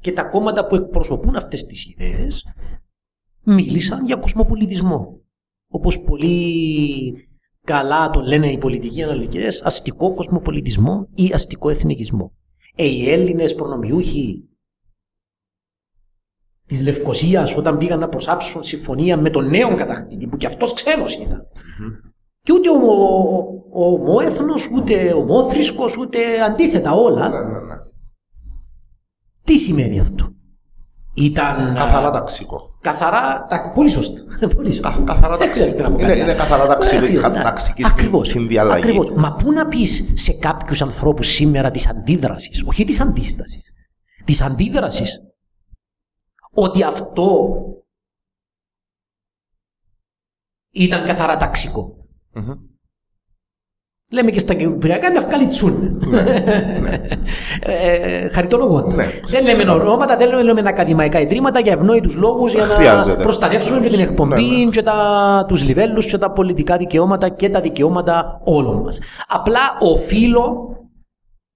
και 0.00 0.12
τα 0.12 0.22
κόμματα 0.22 0.66
που 0.66 0.74
εκπροσωπούν 0.74 1.36
αυτές 1.36 1.64
τις 1.64 1.86
ιδέες, 1.86 2.44
μίλησαν 3.42 4.06
για 4.06 4.16
κοσμοπολιτισμό. 4.16 5.20
Όπως 5.68 6.00
πολλοί 6.00 7.25
καλά 7.66 8.10
το 8.10 8.20
λένε 8.20 8.52
οι 8.52 8.58
πολιτικοί 8.58 9.02
αναλυτικέ, 9.02 9.48
αστικό 9.62 10.14
κοσμοπολιτισμό 10.14 11.08
ή 11.14 11.30
αστικό 11.34 11.70
εθνικισμό. 11.70 12.32
Ε, 12.74 12.84
οι 12.84 13.10
Έλληνες 13.10 13.54
προνομιούχοι 13.54 14.48
της 16.66 16.82
Λευκοσίας, 16.82 17.56
όταν 17.56 17.78
πήγαν 17.78 17.98
να 17.98 18.08
προσάψουν 18.08 18.62
συμφωνία 18.64 19.16
με 19.16 19.30
τον 19.30 19.48
νέο 19.48 19.74
κατακτητή, 19.74 20.26
που 20.26 20.36
κι 20.36 20.46
αυτός 20.46 20.72
ξένος 20.72 21.14
ήταν. 21.14 21.40
Mm-hmm. 21.40 22.10
Και 22.42 22.52
ούτε 22.52 22.68
ομόεθνος, 23.72 24.70
ούτε 24.74 25.12
ομόθρησκος, 25.12 25.96
ούτε 25.96 26.42
αντίθετα 26.42 26.92
όλα. 26.92 27.28
Ναι, 27.28 27.38
ναι, 27.38 27.58
ναι. 27.58 27.76
Τι 29.42 29.58
σημαίνει 29.58 30.00
αυτό; 30.00 30.35
Ήταν. 31.16 31.74
Καθαρά 31.74 32.10
ταξικό. 32.10 32.78
Καθαρά. 32.80 33.46
Πολύ 33.74 33.88
σωστά. 33.88 34.22
Πολύ 34.56 34.72
σωστά. 34.72 35.02
καθαρά 35.06 35.36
ταξικό. 35.36 35.96
Είναι, 35.98 36.16
είναι 36.16 36.34
καθαρά 36.34 36.66
ταξική 36.66 37.16
συνδιαλλαγή. 38.20 38.82
Ακριβώς. 38.82 39.10
Μα 39.10 39.34
πού 39.34 39.52
να 39.52 39.66
πεις 39.66 40.12
σε 40.14 40.32
κάποιους 40.32 40.82
ανθρώπους 40.82 41.26
σήμερα 41.26 41.70
της 41.70 41.88
αντίδρασης, 41.88 42.62
όχι 42.66 42.84
της 42.84 43.00
αντίστασης, 43.00 43.72
της 44.24 44.40
αντίδρασης, 44.40 45.20
ότι 46.54 46.82
αυτό 46.82 47.56
ήταν 50.70 51.04
καθαρά 51.04 51.36
ταξικό. 51.36 51.96
Λέμε 54.10 54.30
και 54.30 54.38
στα 54.38 54.54
Κυπριακά 54.54 55.10
να 55.10 55.20
βγάλει 55.20 55.46
τσούνες. 55.46 55.96
Ναι, 55.96 56.22
ναι. 56.80 57.00
ε, 57.60 58.28
χαριτολογώντας. 58.28 58.96
Ναι, 58.96 59.06
δεν 59.26 59.44
λέμε 59.44 59.72
ονόματα, 59.72 60.16
δεν 60.16 60.42
λέμε 60.42 60.62
ακαδημαϊκά 60.64 61.20
ιδρύματα 61.20 61.60
για 61.60 61.72
ευνόητους 61.72 62.14
λόγους 62.14 62.52
για 62.52 62.64
να 63.06 63.16
προστατεύσουμε 63.16 63.80
και 63.80 63.88
την 63.88 64.00
εκπομπή 64.00 64.68
και 64.70 64.82
τους 65.46 65.64
λιβέλους 65.64 66.06
και 66.06 66.18
τα 66.18 66.30
πολιτικά 66.30 66.76
δικαιώματα 66.76 67.28
και 67.28 67.48
τα 67.48 67.60
δικαιώματα 67.60 68.40
όλων 68.44 68.82
μας. 68.82 68.98
Απλά 69.28 69.60
οφείλω 69.80 70.70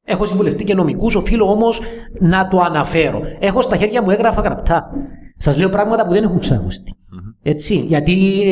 Έχω 0.05 0.25
συμβουλευτεί 0.25 0.65
και 0.65 0.75
νομικούς, 0.75 1.15
οφείλω 1.15 1.51
όμως 1.51 1.81
να 2.21 2.49
το 2.49 2.61
αναφέρω. 2.61 3.21
Έχω 3.39 3.61
στα 3.61 3.77
χέρια 3.77 4.03
μου 4.03 4.11
έγγραφα 4.11 4.41
γραπτά. 4.41 4.91
Σας 5.37 5.59
λέω 5.59 5.69
πράγματα 5.69 6.07
που 6.07 6.13
δεν 6.13 6.23
έχουν 6.23 6.39
ξανακουστεί. 6.39 6.95
Έτσι, 7.43 7.75
γιατί 7.75 8.43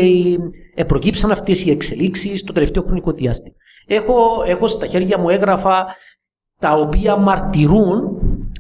ε, 0.75 0.85
προκύψαν 0.85 1.31
αυτές 1.31 1.65
οι 1.65 1.71
εξελίξεις 1.71 2.45
το 2.45 2.53
τελευταίο 2.53 2.83
χρονικό 2.83 3.13
διάστημα. 3.13 3.57
Έχω, 3.89 4.43
έχω 4.47 4.69
στα 4.69 4.87
χέρια 4.87 5.19
μου 5.19 5.29
έγγραφα 5.29 5.87
τα 6.61 6.73
οποία 6.73 7.17
μαρτυρούν 7.17 8.01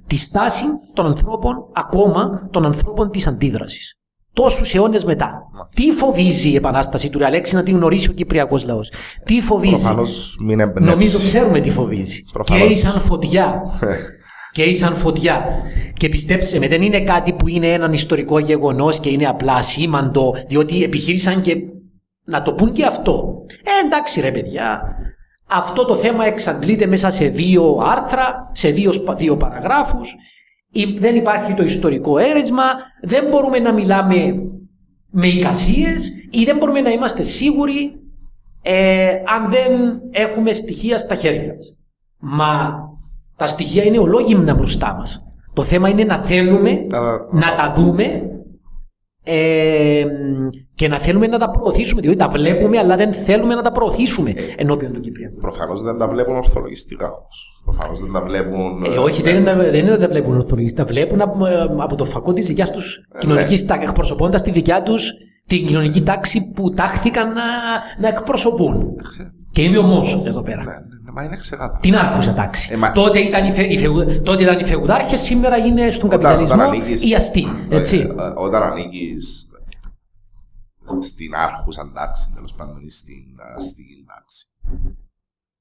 τη 0.07 0.17
στάση 0.17 0.65
των 0.95 1.07
ανθρώπων, 1.07 1.57
ακόμα 1.73 2.49
των 2.51 2.65
ανθρώπων 2.65 3.11
της 3.11 3.27
αντίδρασης. 3.27 3.93
Τόσους 4.33 4.75
αιώνες 4.75 5.05
μετά. 5.05 5.43
Τι 5.75 5.91
φοβίζει 5.91 6.49
η 6.51 6.55
επανάσταση 6.55 7.11
του 7.11 7.19
Ρεαλέξη 7.19 7.55
να 7.55 7.63
την 7.63 7.77
γνωρίσει 7.77 8.11
ο 8.11 8.13
Κυπριακός 8.13 8.65
λαός. 8.65 8.93
Τι 9.25 9.41
φοβίζει. 9.41 9.95
μην 10.41 10.73
Νομίζω 10.81 11.19
ξέρουμε 11.19 11.61
τι 11.61 11.71
φοβίζει. 11.71 12.25
Προφανώς. 12.33 12.69
Και 12.69 12.75
σαν 12.75 13.01
φωτιά. 13.01 13.63
και 14.53 14.75
σαν 14.75 14.97
φωτιά. 14.97 15.49
Και 15.97 16.09
πιστέψτε 16.09 16.59
με, 16.59 16.69
δεν 16.69 16.83
είναι 16.83 17.01
κάτι 17.01 17.33
που 17.33 17.49
είναι 17.49 17.73
έναν 17.73 17.93
ιστορικό 17.93 18.39
γεγονός 18.39 19.01
και 19.01 19.11
είναι 19.11 19.27
απλά 19.27 19.63
σήμαντο, 19.63 20.35
διότι 20.49 20.83
επιχείρησαν 20.83 21.41
και 21.41 21.57
να 22.25 22.43
το 22.43 22.53
πούν 22.53 22.73
και 22.73 22.85
αυτό. 22.85 23.45
Ε, 23.49 23.87
εντάξει 23.87 24.21
ρε 24.21 24.31
παιδιά, 24.31 24.97
αυτό 25.51 25.85
το 25.85 25.97
θέμα 25.97 26.25
εξαντλείται 26.25 26.87
μέσα 26.87 27.11
σε 27.11 27.27
δύο 27.27 27.83
άρθρα, 27.91 28.51
σε 28.53 28.71
δύο, 28.71 28.93
δύο 29.17 29.37
παραγράφους. 29.37 30.15
Δεν 30.99 31.15
υπάρχει 31.17 31.55
το 31.55 31.63
ιστορικό 31.63 32.19
αίρεσμα, 32.19 32.63
δεν 33.03 33.27
μπορούμε 33.31 33.59
να 33.59 33.73
μιλάμε 33.73 34.17
με 35.11 35.27
εικασίες 35.27 36.13
ή 36.31 36.45
δεν 36.45 36.57
μπορούμε 36.57 36.81
να 36.81 36.91
είμαστε 36.91 37.23
σίγουροι 37.23 38.01
ε, 38.63 39.09
αν 39.09 39.51
δεν 39.51 40.01
έχουμε 40.11 40.53
στοιχεία 40.53 40.99
στα 40.99 41.15
χέρια 41.15 41.55
μας. 41.55 41.77
Μα 42.19 42.79
τα 43.37 43.47
στοιχεία 43.47 43.85
είναι 43.85 43.99
ολόγυμνα 43.99 44.55
μπροστά 44.55 44.95
μας. 44.99 45.23
Το 45.53 45.65
θέμα 45.65 45.89
είναι 45.89 46.05
να 46.05 46.19
θέλουμε 46.19 46.87
να 47.31 47.55
τα 47.57 47.73
δούμε 47.77 48.23
ε, 49.31 50.05
Και 50.75 50.89
να 50.89 50.99
θέλουμε 50.99 51.27
να 51.27 51.39
τα 51.39 51.51
προωθήσουμε, 51.51 52.01
διότι 52.01 52.17
τα 52.17 52.29
βλέπουμε, 52.29 52.79
αλλά 52.79 52.97
δεν 52.97 53.13
θέλουμε 53.13 53.55
να 53.55 53.63
τα 53.63 53.73
προωθήσουμε 53.73 54.31
Ε, 54.31 54.43
ενώπιον 54.57 54.93
του 54.93 55.01
Κυπριακού. 55.01 55.37
Προφανώς 55.37 55.83
δεν 55.83 55.99
τα 55.99 56.09
βλέπουν 56.09 56.37
ορθολογιστικά 56.37 57.07
όμως. 57.07 57.63
Προφανώς 57.65 58.01
δεν 58.01 58.13
τα 58.13 58.23
βλέπουν. 58.23 58.85
Ε, 58.85 58.99
όχι, 58.99 59.23
δεν 59.23 59.37
είναι, 59.37 59.55
δεν 59.55 59.75
είναι 59.75 59.91
ότι 59.91 60.01
τα 60.01 60.09
βλέπουν 60.09 60.37
ορθολογιστέ. 60.37 60.83
Τα 60.83 60.89
βλέπουν 60.89 61.21
από, 61.21 61.47
ε, 61.47 61.75
από 61.79 61.95
το 61.97 62.05
φακό 62.05 62.33
της 62.33 62.47
δικιάς 62.47 62.71
τους 62.71 63.01
κοινωνική 63.19 63.65
τάξη, 63.65 63.87
εκπροσωπώντας 63.89 64.43
τη 64.43 64.51
δικιά 64.51 64.83
τους 64.83 65.11
την 65.47 65.67
κοινωνική 65.67 66.03
τάξη 66.03 66.53
που 66.55 66.71
τάχθηκαν 66.71 67.33
να, 67.33 67.43
να 68.01 68.09
εκπροσωπούν. 68.09 68.95
Και 69.53 69.63
είμαι 69.63 69.79
ομό 69.79 70.03
εδώ 70.27 70.43
πέρα. 70.43 70.63
Ναι, 70.63 70.73
ναι, 70.73 70.79
ναι, 70.79 70.98
μα 71.19 71.25
είναι 71.25 71.37
ξεκάθαρο. 71.37 71.79
Την 71.81 71.97
άρχουσα 71.97 72.35
τάξη. 72.35 72.73
Ε, 72.73 72.77
μα- 72.77 72.93
τότε, 72.93 73.19
ήταν 73.19 73.47
οι, 73.47 73.53
φε, 73.53 73.63
οι 73.73 73.79
φεου- 73.79 74.23
τότε 74.23 74.43
ήταν 74.43 74.59
οι 74.59 74.65
φεουδάρχες, 74.65 75.21
σήμερα 75.21 75.57
είναι 75.57 75.91
στον 75.91 76.07
Όταν- 76.09 76.21
καπιταλισμό 76.21 76.55
όταν 76.55 76.69
ανήκεις- 76.69 77.05
οι 77.09 77.15
αστεί. 77.15 77.45
Έτσι. 77.69 77.97
Ε, 77.97 78.23
ε, 78.23 78.33
Όταν 78.37 78.63
ανήκεις 78.63 79.47
στην 81.01 81.35
άρχουσα 81.35 81.93
τάξη, 81.95 82.31
τέλος 82.35 82.55
πάντων, 82.55 82.81
ή 82.83 82.91
στην 82.91 83.25
αστική 83.57 84.05
τάξη, 84.07 84.47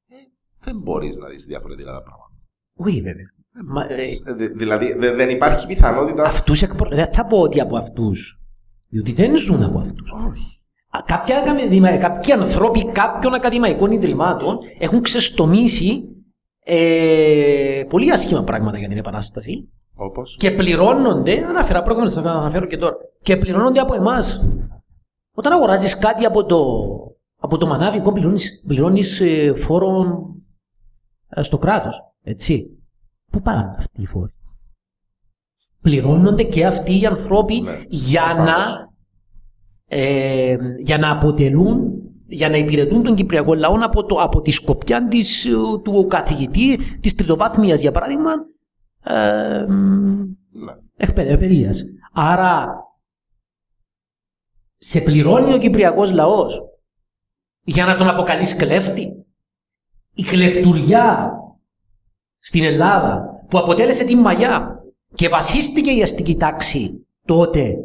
ε, 0.08 0.16
δεν 0.60 0.78
μπορείς 0.78 1.18
να 1.18 1.28
δεις 1.30 1.46
διαφορετικά 1.46 1.92
τα 1.92 2.04
πράγματα. 2.04 2.36
Όχι 2.78 3.02
βέβαια. 3.02 3.26
Μα, 3.66 3.84
ε, 3.84 4.04
Ε, 4.26 4.34
δη- 4.34 4.58
δηλαδή 4.58 4.94
δε- 4.94 5.12
δεν 5.16 5.30
υπάρχει 5.30 5.68
πιθανότητα. 5.68 6.24
αυτούς 6.24 6.62
εκπρο... 6.62 6.90
Δεν 6.90 7.14
θα 7.14 7.26
πω 7.26 7.38
ότι 7.42 7.60
από 7.60 7.78
αυτούς. 7.78 8.42
Διότι 8.90 9.12
δεν 9.12 9.38
ζουν 9.38 9.64
από 9.64 9.80
αυτούς. 9.80 10.10
Όχι. 10.30 10.57
Α, 10.98 11.02
Κάποια, 11.06 11.38
ακαδημα- 11.38 11.98
κάποιοι 11.98 12.32
ανθρώποι 12.32 12.86
κάποιων 12.92 13.34
ακαδημαϊκών 13.34 13.92
ιδρυμάτων 13.92 14.58
έχουν 14.80 15.02
ξεστομίσει 15.02 16.04
ε, 16.64 17.84
πολύ 17.90 18.12
άσχημα 18.12 18.44
πράγματα 18.44 18.78
για 18.78 18.88
την 18.88 18.98
Επανάσταση 18.98 19.70
Όπως; 19.96 20.38
και 20.40 20.52
πληρώνονται, 20.52 21.46
αναφέρα 21.48 21.82
προηγούμενα, 21.82 22.12
θα 22.14 22.22
αναφέρω 22.22 22.66
και 22.66 22.78
τώρα, 22.78 22.96
και 23.22 23.38
πληρώνονται 23.38 23.80
από 23.80 23.94
εμάς. 23.94 24.40
Όταν 25.34 25.52
αγοράζεις 25.54 25.98
κάτι 25.98 26.26
από 26.26 26.46
το, 26.46 26.66
από 27.40 27.58
το 27.58 27.68
μανάβικο, 27.68 28.12
πληρώνεις 28.14 28.64
πληρώνεις, 28.68 29.20
ε, 29.22 29.54
φόρο 29.56 30.06
ε, 31.30 31.42
στο 31.42 31.58
κράτος. 31.58 31.96
Έτσι. 32.24 32.70
Πού 33.32 33.42
πάνε 33.42 33.76
αυτοί 33.78 34.02
οι 34.02 34.06
φόροι; 34.06 34.34
Πληρώνονται 35.82 36.44
και 36.44 36.66
αυτοί 36.66 37.00
οι 37.02 37.06
άνθρωποι 37.06 37.62
Ναι, 37.62 37.82
για, 37.88 38.24
προφανώς. 38.24 38.76
να, 38.76 38.90
ε, 39.88 40.58
για 40.78 40.98
να 40.98 41.12
αποτελούν 41.12 42.02
για 42.28 42.50
να 42.50 42.58
υπηρετούν 42.58 43.04
τον 43.04 43.16
Κυπριακό 43.16 43.54
λαό 43.54 43.78
από, 43.84 44.06
το, 44.06 44.16
από 44.16 44.42
τη 44.42 44.52
σκοπιά 44.52 45.08
της, 45.08 45.46
ε, 45.46 45.52
του 45.84 46.06
καθηγητή 46.10 46.80
της 47.00 47.16
τριτοβάθμιας 47.16 47.80
για 47.80 47.92
παράδειγμα 47.92 48.32
ε, 49.04 49.66
Ναι. 50.52 50.74
εκπαιδευτία. 50.98 51.72
Άρα 52.14 52.68
σε 54.76 55.02
πληρώνει 55.02 55.54
ο 55.54 55.58
Κυπριακός 55.58 56.12
λαός 56.12 56.62
για 57.62 57.86
να 57.86 57.98
τον 57.98 58.10
αποκαλείς 58.10 58.56
κλέφτη. 58.56 59.26
Η 60.14 60.24
κλεφτουριά 60.24 61.32
στην 62.40 62.64
Ελλάδα 62.64 63.26
που 63.50 63.58
αποτέλεσε 63.58 64.06
την 64.06 64.20
μαγιά 64.20 64.84
και 65.14 65.30
βασίστηκε 65.30 65.92
η 65.92 66.02
αστική 66.02 66.36
τάξη 66.36 67.08
τότε 67.26 67.76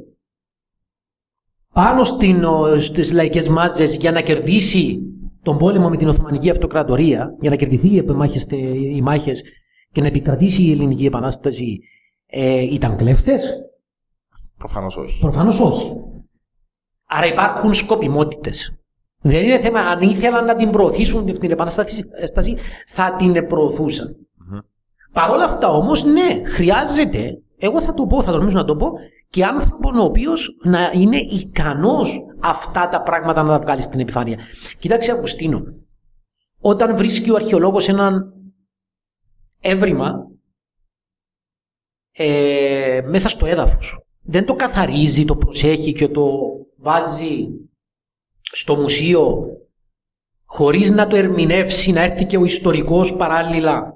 πάνω 1.73 2.05
στην, 2.05 2.45
ο, 2.45 2.77
στις 2.81 3.13
λαϊκές 3.13 3.49
μάζες 3.49 3.97
για 3.97 4.13
να 4.13 4.21
κερδίσει 4.21 4.99
τον 5.43 5.59
πόλεμο 5.59 5.89
με 5.89 5.97
την 5.97 6.09
Οθωμανική 6.09 6.51
Αυτοκρατορία, 6.51 7.37
για 7.41 7.51
να 7.51 7.57
κερδιθεί 7.57 7.89
οι 7.89 8.03
μάχες, 8.03 8.47
οι 8.95 9.03
μάχες 9.03 9.43
και 9.93 10.01
να 10.01 10.07
επικρατήσει 10.07 10.63
η 10.63 10.71
Ελληνική 10.71 11.07
Επανάσταση, 11.07 11.81
ε, 12.27 12.61
ήταν 12.61 12.97
κλέφτες; 12.97 13.55
Προφανώς 14.59 14.97
όχι. 14.97 15.21
Προφανώς 15.21 15.61
όχι. 15.61 15.93
Άρα 17.09 17.27
υπάρχουν 17.27 17.75
σκοπιμότητες. 17.75 18.77
Δεν 19.21 19.45
είναι 19.45 19.59
θέμα, 19.59 19.81
αν 19.81 20.01
ήθελαν 20.01 20.45
να 20.45 20.55
την 20.55 20.71
προωθήσουν 20.71 21.39
την 21.39 21.51
επανάσταση, 21.51 22.05
θα 22.87 23.15
την 23.19 23.47
προωθούσαν. 23.47 24.17
Παρ' 25.13 25.31
όλα 25.31 25.45
αυτά 25.45 25.69
όμως, 25.69 26.05
ναι, 26.05 26.41
χρειάζεται, 26.45 27.43
εγώ 27.59 27.81
θα 27.81 27.95
το 27.95 28.07
πω, 28.07 28.23
θα 28.23 28.33
τολμήσω 28.33 28.57
να 28.57 28.65
το 28.65 28.77
πω, 28.77 28.93
και 29.33 29.45
άνθρωπο 29.45 29.91
ο 30.01 30.05
οποίος 30.05 30.57
να 30.63 30.91
είναι 30.95 31.17
ικανός 31.17 32.21
αυτά 32.41 32.89
τα 32.89 33.03
πράγματα 33.03 33.43
να 33.43 33.49
τα 33.49 33.59
βγάλει 33.59 33.83
στην 33.83 34.01
επιφάνεια. 34.01 34.39
Κοιτάξτε, 34.79 35.13
Αυγουστίνο, 35.13 35.63
όταν 36.61 36.97
βρίσκει 36.97 37.31
ο 37.31 37.35
αρχαιολόγος 37.35 37.89
έναν 37.89 38.33
έβριμα 39.61 40.27
ε, 42.13 43.01
μέσα 43.07 43.29
στο 43.29 43.47
έδαφος, 43.47 43.99
δεν 44.23 44.47
το 44.47 44.55
καθαρίζει, 44.55 45.25
το 45.25 45.37
προσέχει 45.37 45.93
και 45.93 46.09
το 46.09 46.39
βάζει 46.77 47.49
στο 48.41 48.77
μουσείο 48.77 49.47
χωρίς 50.45 50.91
να 50.91 51.07
το 51.07 51.17
ερμηνεύσει, 51.17 51.93
να 51.93 52.01
έρθει 52.01 52.25
και 52.25 52.37
ο 52.37 52.45
ιστορικός 52.45 53.17
παράλληλα 53.17 53.93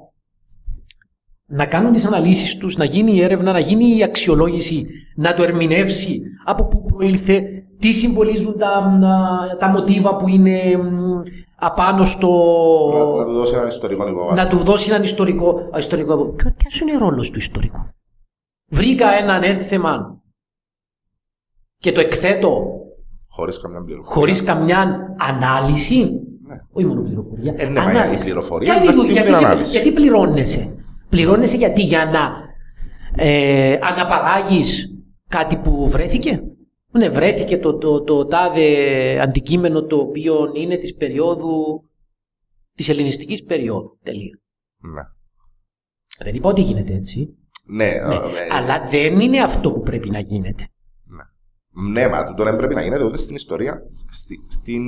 να 1.46 1.66
κάνουν 1.66 1.92
τις 1.92 2.04
αναλύσεις 2.04 2.56
τους, 2.56 2.76
να 2.76 2.84
γίνει 2.84 3.12
η 3.14 3.22
έρευνα, 3.22 3.52
να 3.52 3.58
γίνει 3.58 3.96
η 3.96 4.02
αξιολόγηση, 4.02 4.86
να 5.16 5.34
το 5.34 5.42
ερμηνεύσει 5.42 6.20
από 6.44 6.64
πού 6.66 6.82
προήλθε, 6.84 7.42
τι 7.78 7.92
συμβολίζουν 7.92 8.58
τα, 8.58 8.98
τα 9.58 9.68
μοτίβα 9.68 10.16
που 10.16 10.28
είναι 10.28 10.76
μ, 10.76 11.20
απάνω 11.56 12.04
στο... 12.04 12.28
Να, 12.94 13.16
να 13.16 13.24
του 13.24 13.32
δώσει 13.32 13.54
έναν 13.54 13.66
ιστορικό 13.68 14.08
υποβάθμιο. 14.08 14.42
να 14.42 14.48
του 14.48 14.56
δώσει 14.64 14.88
έναν 14.90 15.02
ιστορικό... 15.02 15.50
α, 15.74 15.78
ιστορικό 15.78 16.16
Ποιο, 16.32 16.54
ποιος 16.56 16.80
είναι 16.80 16.94
ο 16.96 16.98
ρόλος 16.98 17.30
του 17.30 17.38
ιστορικού; 17.38 17.78
Βρήκα 18.70 19.12
έναν 19.12 19.42
ένθεμα 19.42 20.20
και 21.78 21.92
το 21.92 22.00
εκθέτω 22.00 22.62
Χωρίς 23.28 23.60
καμιά 23.60 23.82
πληροφορία. 23.82 24.14
χωρίς 24.14 24.42
καμιά 24.44 25.14
ανάλυση. 25.18 26.00
Ναι. 26.46 26.54
Όχι 26.72 26.86
μόνο 26.86 27.02
πληροφορία. 27.02 27.54
Ε, 27.56 27.66
ναι, 27.66 27.80
μα 27.80 27.86
Ανά- 27.86 28.12
η 28.12 28.18
πληροφορία 28.18 28.72
Ποια 28.72 28.82
είναι 28.82 28.90
η 28.90 28.94
είναι 28.94 28.96
δου- 28.96 29.02
αυτή 29.02 29.12
γιατί, 29.12 29.28
την 29.30 29.38
σε- 29.38 29.44
ανάλυση. 29.46 29.70
γιατί 29.76 29.92
πληρώνεσαι; 29.92 30.74
Πληρώνεσαι 31.16 31.56
γιατί 31.56 31.82
για 31.82 32.04
να 32.04 32.32
ε, 33.24 33.78
αναπαράγεις 33.82 34.86
κάτι 35.28 35.56
που 35.56 35.88
βρέθηκε; 35.88 36.42
Ναι, 36.90 37.08
βρέθηκε 37.08 37.58
το, 37.58 37.78
το, 37.78 38.02
το, 38.02 38.26
τάδε 38.26 39.20
αντικείμενο 39.20 39.84
το 39.84 39.96
οποίο 39.96 40.52
είναι 40.54 40.76
της 40.76 40.94
περίοδου 40.94 41.84
της 42.72 42.88
ελληνιστικής 42.88 43.42
περίοδου. 43.42 43.98
Τελεία. 44.02 44.40
Ναι. 44.78 45.02
Δεν 46.24 46.34
είπα 46.34 46.48
ότι 46.48 46.60
γίνεται 46.60 46.94
έτσι. 46.94 47.36
Ναι, 47.64 47.84
Ναι. 47.84 47.90
ε, 47.90 48.16
ε, 48.16 48.54
Αλλά 48.54 48.86
δεν 48.90 49.20
είναι 49.20 49.40
αυτό 49.40 49.72
που 49.72 49.80
πρέπει 49.80 50.10
να 50.10 50.18
γίνεται. 50.18 50.68
Ναι, 51.78 52.08
μα 52.08 52.24
τούτο 52.24 52.44
δεν 52.44 52.56
πρέπει 52.56 52.74
να 52.74 52.82
γίνεται 52.82 53.04
ούτε 53.04 53.16
στην 53.18 53.34
ιστορία, 53.34 53.82
στη, 54.10 54.44
στην 54.46 54.82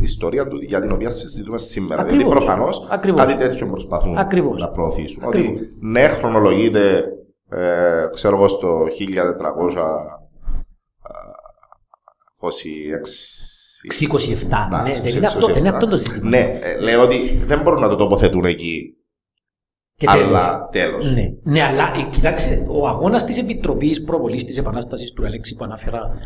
ιστορία 0.00 0.48
του 0.48 0.56
για 0.60 0.80
την 0.80 0.92
οποία 0.92 1.10
συζητούμε 1.10 1.58
σήμερα. 1.58 2.00
Ακριβώς. 2.02 2.22
Δηλαδή, 2.22 2.44
προφανώς 2.44 2.86
Ακριβώς. 2.90 3.20
κάτι 3.20 3.34
τέτοιο 3.34 3.66
προσπαθούν 3.66 4.18
Ακριβώς. 4.18 4.60
να 4.60 4.68
προωθήσουν. 4.68 5.24
Ακριβώς. 5.24 5.60
Ότι 5.60 5.76
ναι, 5.80 6.08
χρονολογείται, 6.08 7.04
ε, 7.48 8.06
ξέρω 8.10 8.36
εγώ, 8.36 8.48
στο 8.48 8.86
1426. 8.86 9.02
27. 13.84 14.68
Ναι, 14.70 14.90
Εντάξει, 14.90 15.00
δεν 15.00 15.16
είναι 15.16 15.26
αυτό, 15.26 15.46
δεν 15.46 15.56
είναι 15.56 15.68
27. 15.68 15.72
αυτό 15.72 15.86
το 15.86 15.96
ζήτημα. 15.96 16.28
Ναι, 16.28 16.58
ε, 16.62 16.78
λέω 16.80 17.02
ότι 17.02 17.38
δεν 17.46 17.60
μπορούν 17.60 17.80
να 17.80 17.88
το 17.88 17.96
τοποθετούν 17.96 18.44
εκεί. 18.44 18.96
Και 19.96 20.06
τέλος. 20.06 20.26
αλλά 20.26 20.68
τέλος. 20.72 21.12
Ναι, 21.12 21.32
ναι, 21.42 21.62
αλλά 21.62 21.92
ε, 21.96 22.08
κοιτάξτε, 22.10 22.66
ο 22.68 22.88
αγώνας 22.88 23.24
της 23.24 23.38
Επιτροπής 23.38 24.02
Προβολής 24.02 24.44
της 24.44 24.56
Επανάστασης 24.56 25.12
του 25.12 25.24
Αλέξη 25.24 25.54
που 25.54 25.64
αναφέρα 25.64 26.18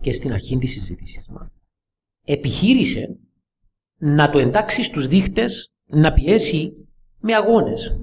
και 0.00 0.12
στην 0.12 0.32
αρχή 0.32 0.58
της 0.58 0.72
συζήτησης 0.72 1.26
μας 1.28 1.48
επιχείρησε 2.26 3.16
να 3.98 4.30
το 4.30 4.38
εντάξει 4.38 4.82
στους 4.82 5.06
δείχτες 5.06 5.72
να 5.86 6.12
πιέσει 6.12 6.72
με 7.18 7.34
αγώνες. 7.34 8.00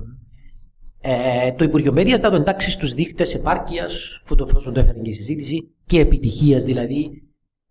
Ε, 1.01 1.51
το 1.51 1.63
Υπουργείο 1.63 1.91
Παιδεία 1.91 2.19
θα 2.19 2.29
το 2.29 2.35
εντάξει 2.35 2.71
στους 2.71 2.93
δείχτες 2.93 3.33
επάρκειας, 3.33 4.19
αφού 4.23 4.35
το 4.35 4.45
εφόσον 4.49 4.73
το 4.73 4.79
έφερε 4.79 4.99
και 4.99 5.09
η 5.09 5.13
συζήτηση, 5.13 5.73
και 5.85 5.99
επιτυχίας 5.99 6.63
δηλαδή, 6.63 7.23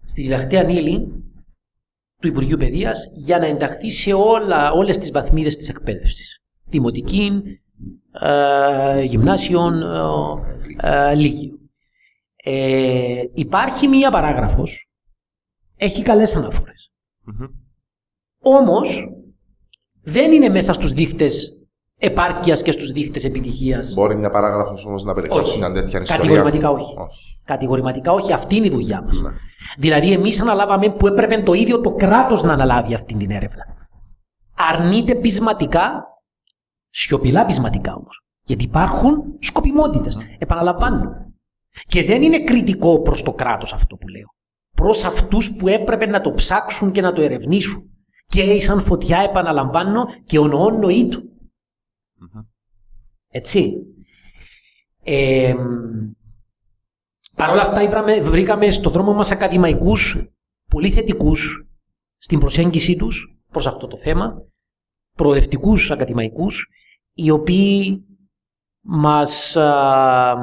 στη 0.04 0.22
διδακτέα 0.22 0.68
ύλη 0.68 1.24
του 2.20 2.28
Υπουργείου 2.28 2.56
Παιδείας 2.56 3.10
για 3.14 3.38
να 3.38 3.46
ενταχθεί 3.46 3.90
σε 3.90 4.12
όλα, 4.12 4.72
όλες 4.72 4.98
τις 4.98 5.10
βαθμίδες 5.10 5.56
της 5.56 5.68
εκπαίδευσης. 5.68 6.41
Δημοτική, 6.72 7.42
ε, 8.20 9.02
γυμνάσιον, 9.02 9.82
ε, 10.80 11.10
ε, 11.10 11.14
λύκειο. 11.14 11.58
Ε, 12.36 13.22
υπάρχει 13.32 13.88
μία 13.88 14.10
παράγραφος, 14.10 14.90
έχει 15.76 16.02
καλές 16.02 16.36
αναφορές. 16.36 16.92
Όμως, 18.42 19.08
δεν 20.02 20.32
είναι 20.32 20.48
μέσα 20.48 20.72
στους 20.72 20.92
δείχτες 20.92 21.56
επάρκειας 21.98 22.62
και 22.62 22.72
στους 22.72 22.92
δείχτες 22.92 23.24
επιτυχίας. 23.24 23.94
Μπορεί 23.94 24.16
μια 24.16 24.30
παράγραφος 24.30 24.86
όμως 24.86 25.04
να 25.04 25.14
περιχωρήσει 25.14 25.50
Όχι. 25.50 25.58
μια 25.58 25.72
τέτοια 25.72 26.00
ιστορία. 26.00 26.16
Κατηγορηματικά 26.16 26.70
όχι. 26.70 26.94
όχι. 26.98 27.40
Κατηγορηματικά 27.44 28.12
όχι, 28.12 28.32
αυτή 28.32 28.56
είναι 28.56 28.66
η 28.66 28.70
δουλειά 28.70 29.02
μας. 29.02 29.22
Ναι. 29.22 29.30
Δηλαδή, 29.78 30.12
εμείς 30.12 30.40
αναλάβαμε 30.40 30.88
που 30.88 31.06
έπρεπε 31.06 31.42
το 31.42 31.52
ίδιο 31.52 31.80
το 31.80 31.94
κράτος 31.94 32.42
να 32.42 32.52
αναλάβει 32.52 32.94
αυτή 32.94 33.14
την 33.14 33.30
έρευνα. 33.30 33.64
Αρνείται 34.54 35.14
πεισματικά, 35.14 36.06
σιωπηλά 36.92 37.44
πεισματικά 37.44 37.94
όμως. 37.94 38.22
Γιατί 38.44 38.64
υπάρχουν 38.64 39.36
σκοπιμότητες. 39.38 40.18
Επαναλαμβάνω. 40.38 41.32
Και 41.86 42.04
δεν 42.04 42.22
είναι 42.22 42.44
κριτικό 42.44 43.02
προς 43.02 43.22
το 43.22 43.32
κράτος 43.32 43.72
αυτό 43.72 43.96
που 43.96 44.08
λέω. 44.08 44.26
προς 44.76 45.04
αυτούς 45.04 45.56
που 45.56 45.68
έπρεπε 45.68 46.06
να 46.06 46.20
το 46.20 46.32
ψάξουν 46.32 46.92
και 46.92 47.00
να 47.00 47.12
το 47.12 47.22
ερευνήσουν. 47.22 47.90
Και 48.26 48.60
σαν 48.60 48.80
φωτιά 48.80 49.18
επαναλαμβάνω 49.18 50.04
και 50.24 50.38
ο 50.38 50.46
νοόν 50.46 50.78
νοή 50.78 51.08
του. 51.08 51.30
Έτσι. 53.28 53.72
Ε, 55.02 55.54
Παρ' 57.36 57.50
όλα 57.50 57.62
αυτά 57.62 57.74
βρήκαμε, 57.80 58.20
βρήκαμε 58.20 58.70
στο 58.70 58.90
δρόμο 58.90 59.12
μας 59.12 59.30
ακαδημαϊκούς 59.30 60.24
πολύ 60.70 60.90
θετικούς 60.90 61.66
στην 62.18 62.38
προσέγγιση 62.38 62.96
τους 62.96 63.36
προς 63.50 63.66
αυτό 63.66 63.86
το 63.86 63.96
θέμα, 63.96 64.44
προοδευτικούς 65.16 65.90
ακαδημαϊκούς, 65.90 66.66
οι 67.12 67.30
οποίοι 67.30 68.04
μας 68.80 69.56
α, 69.56 70.36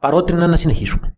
παρότριναν 0.00 0.50
να 0.50 0.56
συνεχίσουμε. 0.56 1.16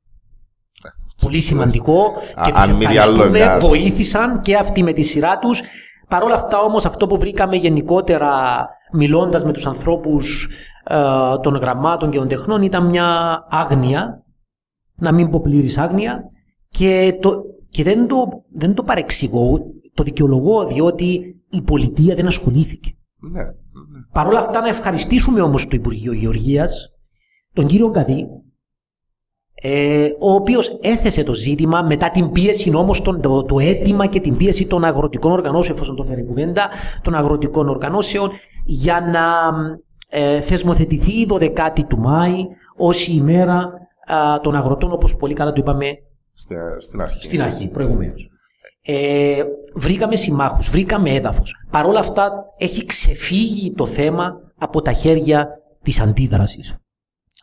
Πολύ 1.20 1.40
σημαντικό 1.40 2.12
και 2.44 2.52
τους 2.52 2.66
ευχαριστούμε, 2.68 3.58
βοήθησαν 3.58 4.40
και 4.40 4.56
αυτοί 4.56 4.82
με 4.82 4.92
τη 4.92 5.02
σειρά 5.02 5.38
τους. 5.38 5.60
Παρ' 6.08 6.22
όλα 6.22 6.34
αυτά 6.34 6.58
όμως 6.58 6.84
αυτό 6.84 7.06
που 7.06 7.18
βρήκαμε 7.18 7.56
γενικότερα 7.56 8.66
μιλώντας 8.92 9.44
με 9.44 9.52
τους 9.52 9.66
ανθρώπους 9.66 10.48
των 11.42 11.54
γραμμάτων 11.54 12.10
και 12.10 12.18
των 12.18 12.28
τεχνών 12.28 12.62
ήταν 12.62 12.86
μια 12.86 13.38
άγνοια, 13.50 14.24
να 14.96 15.12
μην 15.12 15.30
πω 15.30 15.40
πλήρης 15.40 15.78
άγνοια 15.78 16.22
και, 16.68 17.18
το, 17.20 17.42
και 17.70 17.82
δεν, 17.82 18.06
το, 18.06 18.28
δεν 18.52 18.74
το 18.74 18.82
παρεξηγώ, 18.82 19.58
το 19.94 20.02
δικαιολογώ 20.02 20.66
διότι 20.66 21.40
η 21.50 21.62
πολιτεία 21.62 22.14
δεν 22.14 22.26
ασχολήθηκε. 22.26 22.90
Ναι. 23.32 23.42
Παρ' 24.12 24.26
όλα 24.26 24.38
αυτά 24.38 24.60
να 24.60 24.68
ευχαριστήσουμε 24.68 25.40
όμως 25.40 25.64
το 25.66 25.76
Υπουργείο 25.76 26.12
Γεωργίας, 26.12 26.92
τον 27.52 27.66
κύριο 27.66 27.90
Καδί, 27.90 28.26
ε, 29.62 30.08
ο 30.18 30.32
οποίος 30.32 30.78
έθεσε 30.80 31.22
το 31.22 31.34
ζήτημα 31.34 31.82
μετά 31.82 32.10
την 32.10 32.30
πίεση 32.30 32.74
όμως, 32.74 33.02
το, 33.02 33.44
το 33.44 33.58
αίτημα 33.58 34.06
και 34.06 34.20
την 34.20 34.36
πίεση 34.36 34.66
των 34.66 34.84
αγροτικών 34.84 35.32
οργανώσεων, 35.32 35.76
εφόσον 35.76 35.96
το 35.96 36.02
φέρει 36.02 36.24
κουβέντα, 36.24 36.68
των 37.02 37.14
αγροτικών 37.14 37.68
οργανώσεων, 37.68 38.30
για 38.64 39.00
να 39.00 39.50
ε, 40.08 40.40
θεσμοθετηθεί 40.40 41.20
η 41.20 41.28
12η 41.30 41.84
του 41.88 41.98
Μάη 41.98 42.46
ως 42.76 43.08
η 43.08 43.12
ημέρα 43.16 43.72
των 44.42 44.56
αγροτών, 44.56 44.92
όπως 44.92 45.16
πολύ 45.16 45.34
καλά 45.34 45.52
το 45.52 45.60
είπαμε 45.60 45.86
στην 46.78 47.00
αρχή, 47.00 47.24
στην 47.24 47.42
αρχή 47.42 47.68
προηγουμένως. 47.68 48.30
Ε, 48.82 49.42
βρήκαμε 49.74 50.16
συμμάχους, 50.16 50.68
βρήκαμε 50.68 51.10
έδαφος. 51.10 51.54
Παρ' 51.70 51.86
όλα 51.86 51.98
αυτά 52.00 52.32
έχει 52.58 52.84
ξεφύγει 52.84 53.72
το 53.72 53.86
θέμα 53.86 54.32
από 54.58 54.82
τα 54.82 54.92
χέρια 54.92 55.48
της 55.82 56.00
αντίδρασης 56.00 56.80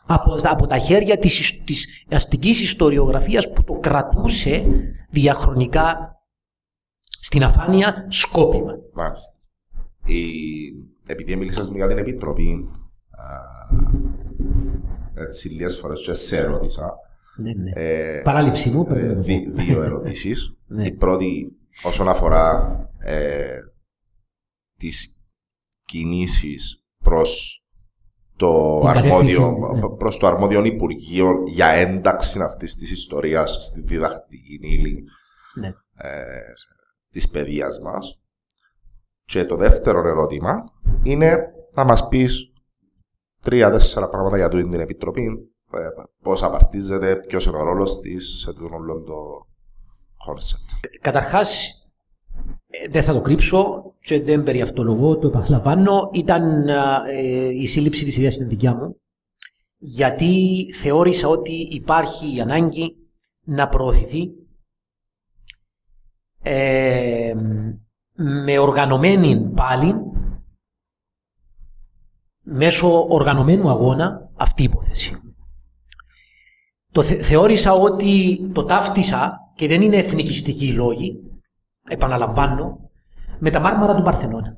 από, 0.08 0.40
από 0.44 0.68
τα 0.68 0.78
χέρια 0.78 1.18
της, 1.18 1.62
της 1.66 2.06
αστικής 2.12 2.62
ιστοριογραφίας 2.62 3.52
που 3.52 3.64
το 3.64 3.74
κρατούσε 3.74 4.66
διαχρονικά 5.10 6.16
στην 7.22 7.44
αφάνεια 7.44 8.06
σκόπιμα. 8.10 8.74
Μάλιστα. 8.94 9.32
Η... 10.06 10.22
Επειδή 11.08 11.36
μίλησες 11.36 11.72
για 11.76 11.88
την 11.88 11.98
Επιτροπή, 11.98 12.70
έτσι 15.14 15.50
λίγες 15.50 15.78
φορές 15.78 16.04
και 16.06 16.14
σε 16.14 16.38
ερώτησα. 16.38 16.96
Ναι, 17.38 17.52
ναι. 17.54 17.72
Ε, 17.74 18.22
Παράληψη 18.24 18.70
μου. 18.70 18.88
Ε, 18.90 19.14
δι, 19.14 19.52
δύο 19.52 19.84
ερωτήσεις. 19.84 20.57
Ναι. 20.68 20.86
Η 20.86 20.92
πρώτη 20.92 21.58
όσον 21.84 22.10
αφορά 22.10 22.78
ε, 23.00 23.60
τις 24.78 25.22
κινήσεις 25.86 26.86
προς 27.04 27.62
το 28.36 28.80
αρμόδιο, 28.86 29.58
ναι. 29.74 29.96
προς 29.98 30.18
το 30.18 30.28
αρμόδιο 30.28 30.64
Υπουργείο 30.64 31.44
για 31.46 31.68
ένταξη 31.68 32.42
αυτής 32.42 32.76
της 32.76 32.92
ιστορίας 32.92 33.58
στη 33.62 33.82
διδακτική 33.82 34.60
ύλη 34.62 35.04
ναι. 35.60 35.68
ε, 35.94 36.42
της 37.10 37.30
παιδείας 37.30 37.80
μας. 37.80 38.22
Και 39.24 39.46
το 39.46 39.56
δεύτερο 39.56 40.08
ερώτημα 40.08 40.64
είναι 41.04 41.38
να 41.76 41.84
μας 41.84 42.08
πεις 42.08 42.52
τρία-τέσσερα 43.42 44.08
πράγματα 44.10 44.38
για 44.38 44.50
την 44.50 44.74
Επιτροπή, 44.74 45.26
ε, 45.72 45.88
πώς 46.22 46.44
απαρτίζεται, 46.44 47.16
ποιος 47.16 47.46
είναι 47.46 47.58
ο 47.58 47.64
ρόλος 47.64 48.00
της 48.00 48.40
σε 48.40 48.50
όλο 48.50 49.02
το 49.02 49.48
concept. 50.26 50.70
Καταρχάς, 51.02 51.72
ε, 52.68 52.88
δεν 52.90 53.04
θα 53.04 53.14
το 53.14 53.22
κρύψω 53.22 53.94
και 54.00 54.22
δεν 54.22 54.44
περιαυτολογώ, 54.44 55.18
το 55.18 55.28
επαναλαμβάνω. 55.28 56.10
Ήταν 56.14 56.68
ε, 56.68 57.50
η 57.50 57.66
σύλληψη 57.66 58.06
της 58.06 58.18
ιδέας 58.18 58.34
στην 58.34 58.50
δικιά 58.50 58.76
μου 58.76 58.96
γιατί 59.78 60.66
θεώρησα 60.74 61.28
ότι 61.28 61.54
υπάρχει 61.54 62.36
η 62.36 62.42
ανάγκη 62.42 62.96
να 63.44 63.68
προωθηθεί 63.68 64.32
ε, 66.42 67.34
με 68.16 68.58
οργανωμένη 68.58 69.52
πάλι 69.56 69.96
μέσω 72.44 73.06
οργανωμένου 73.10 73.70
αγώνα 73.70 74.32
αυτή 74.36 74.62
η 74.62 74.66
υπόθεση. 74.66 75.22
Το 76.92 77.04
θεώρησα 77.04 77.74
ότι 77.74 78.42
το 78.54 78.64
ταύτισα 78.64 79.47
και 79.58 79.68
δεν 79.68 79.82
είναι 79.82 79.98
εθνικιστικοί 79.98 80.72
λόγοι 80.72 81.20
επαναλαμβάνω, 81.90 82.90
με 83.40 83.50
τα 83.50 83.60
μάρμαρα 83.60 83.96
του 83.96 84.02
Παρθενώνα. 84.02 84.58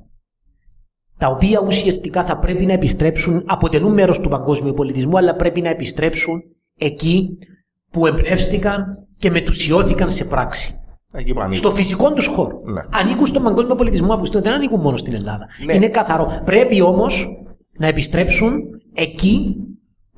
Τα 1.18 1.28
οποία 1.28 1.60
ουσιαστικά 1.66 2.24
θα 2.24 2.38
πρέπει 2.38 2.66
να 2.66 2.72
επιστρέψουν, 2.72 3.42
αποτελούν 3.46 3.92
μέρος 3.92 4.20
του 4.20 4.28
παγκόσμιου 4.28 4.74
πολιτισμού, 4.74 5.18
αλλά 5.18 5.36
πρέπει 5.36 5.60
να 5.60 5.68
επιστρέψουν 5.68 6.42
εκεί 6.78 7.38
που 7.90 8.06
εμπνεύστηκαν 8.06 9.06
και 9.16 9.30
μετουσιώθηκαν 9.30 10.10
σε 10.10 10.24
πράξη. 10.24 10.80
στο 11.50 11.70
φυσικό 11.70 12.12
τους 12.12 12.26
χώρο. 12.26 12.60
Ναι. 12.64 12.80
Ανήκουν 12.90 13.26
στον 13.26 13.42
παγκόσμιο 13.42 13.74
πολιτισμό, 13.74 14.12
Αυγουστίνο, 14.12 14.42
δεν 14.42 14.52
ανήκουν 14.52 14.80
μόνο 14.80 14.96
στην 14.96 15.14
Ελλάδα. 15.14 15.46
Ναι. 15.64 15.74
Είναι 15.74 15.88
καθαρό. 15.88 16.42
Πρέπει 16.44 16.80
όμως 16.80 17.28
να 17.78 17.86
επιστρέψουν 17.86 18.62
εκεί 18.94 19.56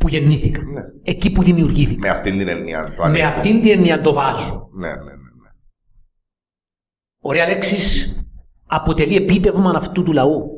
που 0.03 0.09
γεννήθηκαν. 0.09 0.71
Ναι. 0.71 0.81
Εκεί 1.03 1.31
που 1.33 1.43
δημιουργήθηκαν. 1.43 2.01
Με 2.01 2.09
αυτήν 2.09 2.39
την 2.39 2.49
έννοια 2.49 2.95
το 2.97 3.09
Με 3.09 3.21
αυτήν 3.21 3.61
την 3.61 3.71
έννοια 3.71 4.01
το 4.01 4.13
βάζω. 4.13 4.69
Ναι, 4.73 4.89
ναι, 4.89 4.95
ναι. 4.95 5.51
Ωραία 7.21 7.47
λέξη 7.47 7.77
αποτελεί 8.67 9.17
επίτευγμα 9.17 9.71
αυτού 9.71 10.03
του 10.03 10.13
λαού. 10.13 10.51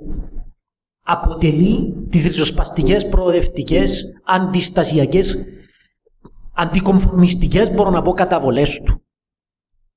Αποτελεί 1.05 2.07
τις 2.09 2.25
ριζοσπαστικές, 2.25 3.09
προοδευτικές, 3.09 4.03
αντιστασιακές, 4.25 5.45
αντικομφορμιστικές, 6.55 7.71
μπορώ 7.71 7.91
να 7.91 8.03
πω, 8.03 8.13
καταβολές 8.13 8.81
του. 8.81 9.03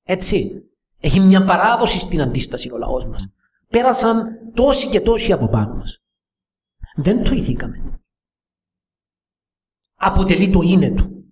Έτσι. 0.02 0.62
Έχει 1.00 1.20
μια 1.20 1.44
παράδοση 1.44 2.00
στην 2.00 2.20
αντίσταση 2.20 2.70
ο 2.70 2.76
λαός 2.76 3.06
μας. 3.06 3.28
Πέρασαν 3.68 4.26
τόσοι 4.54 4.88
και 4.88 5.00
τόσοι 5.00 5.32
από 5.32 5.48
πάνω 5.48 5.74
μας. 5.74 6.02
Δεν 6.96 7.22
το 7.22 7.32
ηθήκαμε. 7.32 8.00
Αποτελεί 9.98 10.50
το 10.50 10.60
είναι 10.62 10.94
του. 10.94 11.24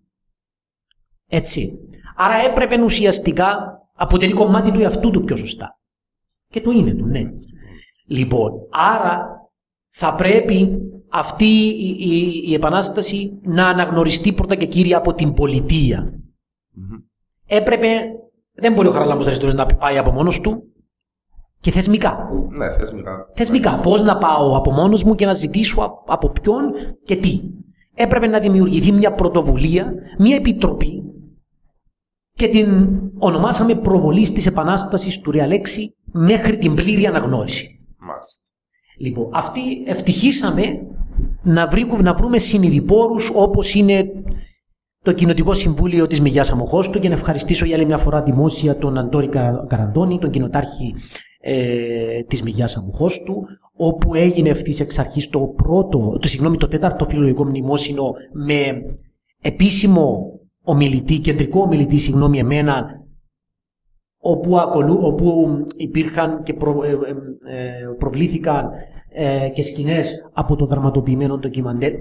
Έτσι. 1.26 1.78
Άρα 2.16 2.34
έπρεπε 2.34 2.82
ουσιαστικά 2.82 3.80
αποτελεί 3.94 4.32
κομμάτι 4.32 4.70
του 4.70 4.80
εαυτού 4.80 5.10
του 5.10 5.24
πιο 5.24 5.36
σωστά. 5.36 5.78
Και 6.48 6.60
το 6.60 6.70
είναι 6.70 6.94
του, 6.94 7.06
ναι. 7.06 7.22
Λοιπόν, 8.06 8.52
άρα 8.70 9.26
θα 9.88 10.14
πρέπει 10.14 10.78
αυτή 11.08 11.44
η, 11.44 11.96
η, 11.98 12.42
η 12.46 12.54
επανάσταση 12.54 13.38
να 13.42 13.68
αναγνωριστεί 13.68 14.32
πρώτα 14.32 14.54
και 14.54 14.66
κύρια 14.66 14.96
από 14.96 15.14
την 15.14 15.32
πολιτεία. 15.32 16.12
Mm-hmm. 16.12 17.02
Έπρεπε, 17.46 17.88
δεν 18.52 18.72
μπορεί 18.72 18.88
ο 18.88 18.92
Χαραλάμπος 18.92 19.26
Αριστοτέλης 19.26 19.66
να 19.66 19.66
πάει 19.76 19.98
από 19.98 20.10
μόνος 20.10 20.40
του 20.40 20.62
και 21.60 21.70
θεσμικά. 21.70 22.28
Ναι, 22.48 22.70
θεσμικά. 22.70 23.30
Θεσμικά. 23.34 23.80
Πώς 23.80 24.02
να 24.02 24.18
πάω 24.18 24.56
από 24.56 24.70
μόνος 24.70 25.04
μου 25.04 25.14
και 25.14 25.26
να 25.26 25.32
ζητήσω 25.32 26.02
από 26.06 26.28
ποιον 26.28 26.72
και 27.04 27.16
τι. 27.16 27.40
Έπρεπε 27.98 28.26
να 28.26 28.38
δημιουργηθεί 28.38 28.92
μια 28.92 29.12
πρωτοβουλία, 29.12 29.94
μια 30.18 30.36
επιτροπή 30.36 31.02
και 32.32 32.48
την 32.48 32.88
ονομάσαμε 33.18 33.74
προβολή 33.74 34.28
της 34.28 34.46
επανάστασης 34.46 35.20
του 35.20 35.30
Ρεαλέξη 35.30 35.94
μέχρι 36.12 36.58
την 36.58 36.74
πλήρη 36.74 37.06
αναγνώριση. 37.06 37.80
Μάλιστα. 37.98 38.42
Λοιπόν, 38.98 39.30
αυτή 39.32 39.60
ευτυχήσαμε 39.86 40.62
να, 41.42 41.68
να 42.02 42.14
βρούμε 42.14 42.38
συνειδηπόρους 42.38 43.30
όπως 43.34 43.74
είναι 43.74 44.12
το 45.02 45.12
Κοινοτικό 45.12 45.54
Συμβούλιο 45.54 46.06
της 46.06 46.20
Μεγιά 46.20 46.46
Αμοχώστου 46.52 46.98
και 46.98 47.08
να 47.08 47.14
ευχαριστήσω 47.14 47.64
για 47.64 47.76
άλλη 47.76 47.86
μια 47.86 47.98
φορά 47.98 48.22
δημόσια 48.22 48.78
τον 48.78 48.98
Αντόρη 48.98 49.28
Καραντώνη, 49.68 50.18
τον 50.18 50.30
κοινοτάρχη 50.30 50.94
ε, 51.40 52.22
της 52.22 52.42
Μεγιά 52.42 52.68
Αμοχώστου, 52.76 53.46
όπου 53.76 54.14
έγινε 54.14 54.48
ευθύς 54.48 54.80
εξ 54.80 54.98
αρχής 54.98 55.28
το 55.28 55.40
πρώτο, 55.40 56.18
το, 56.20 56.28
συγγνώμη, 56.28 56.56
το 56.56 56.68
τέταρτο 56.68 57.04
φιλολογικό 57.04 57.44
μνημόσυνο 57.44 58.12
με 58.32 58.82
επίσημο 59.40 60.30
ομιλητή, 60.62 61.18
κεντρικό 61.18 61.60
ομιλητή, 61.60 61.98
συγγνώμη 61.98 62.38
εμένα, 62.38 63.04
όπου, 64.18 64.58
ακολου, 64.58 64.98
όπου 65.02 65.48
υπήρχαν 65.76 66.42
και 66.42 66.54
προ, 66.54 66.82
ε, 66.84 66.90
ε, 66.90 66.94
ε, 67.56 67.86
προβλήθηκαν 67.98 68.70
ε, 69.18 69.48
και 69.48 69.62
σκηνές 69.62 70.30
από 70.32 70.56
το 70.56 70.66
δραματοποιημένο 70.66 71.38
ντοκιμαντέρ 71.38 71.92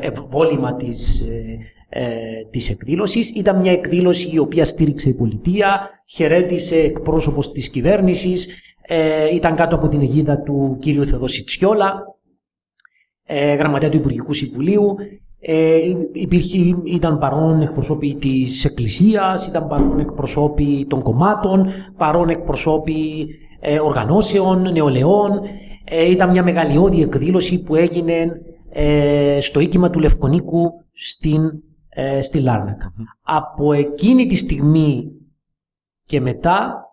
ευβόλυμα 0.00 0.74
της, 0.74 1.20
ε, 1.20 1.58
ε, 1.88 2.04
της 2.50 2.70
εκδήλωσης. 2.70 3.30
Ήταν 3.30 3.60
μια 3.60 3.72
εκδήλωση 3.72 4.30
η 4.32 4.38
οποία 4.38 4.64
στήριξε 4.64 5.08
η 5.08 5.14
πολιτεία, 5.14 5.90
χαιρέτησε 6.08 6.76
εκπρόσωπος 6.76 7.52
της 7.52 7.70
κυβέρνησης, 7.70 8.48
ε, 8.86 9.34
ήταν 9.34 9.54
κάτω 9.54 9.76
από 9.76 9.88
την 9.88 10.00
αιγίδα 10.00 10.38
του 10.38 10.76
κύριου 10.80 11.06
Θεοδόση 11.06 11.44
Τσιόλα, 11.44 12.02
ε, 13.24 13.54
γραμματέα 13.54 13.88
του 13.88 13.96
Υπουργικού 13.96 14.32
Συμβουλίου. 14.32 14.96
Ε, 15.40 15.78
υπήρχε, 16.12 16.58
ήταν 16.84 17.18
παρόν 17.18 17.60
εκπροσώποι 17.60 18.14
της 18.14 18.64
Εκκλησίας, 18.64 19.46
ήταν 19.46 19.66
παρόν 19.66 19.98
εκπροσώποι 19.98 20.86
των 20.88 21.02
κομμάτων, 21.02 21.66
παρόν 21.96 22.28
εκπροσώποι 22.28 23.26
ε, 23.60 23.78
οργανώσεων, 23.78 24.72
νεολαιών. 24.72 25.40
Ε, 25.84 26.10
ήταν 26.10 26.30
μια 26.30 26.42
μεγαλειώδη 26.42 27.02
εκδήλωση 27.02 27.62
που 27.62 27.74
έγινε 27.74 28.40
ε, 28.70 29.38
στο 29.40 29.60
οίκημα 29.60 29.90
του 29.90 29.98
Λευκονίκου 29.98 30.70
στην, 30.92 31.62
ε, 31.88 32.20
στη 32.20 32.40
λαρνακα 32.40 32.92
Από 33.22 33.72
εκείνη 33.72 34.26
τη 34.26 34.36
στιγμή 34.36 35.10
και 36.02 36.20
μετά 36.20 36.85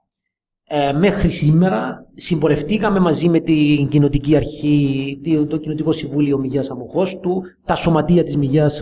ε, 0.67 0.91
μέχρι 0.91 1.29
σήμερα 1.29 2.07
συμπορευτήκαμε 2.13 2.99
μαζί 2.99 3.29
με 3.29 3.39
την 3.39 3.87
Κοινοτική 3.87 4.35
Αρχή, 4.35 5.19
το 5.49 5.57
Κοινοτικό 5.57 5.91
Συμβούλιο 5.91 6.37
Μηγείας 6.37 6.69
Αμοχώστου, 6.69 7.41
τα 7.65 7.73
Σωματεία 7.73 8.23
της 8.23 8.37
Μηγείας 8.37 8.81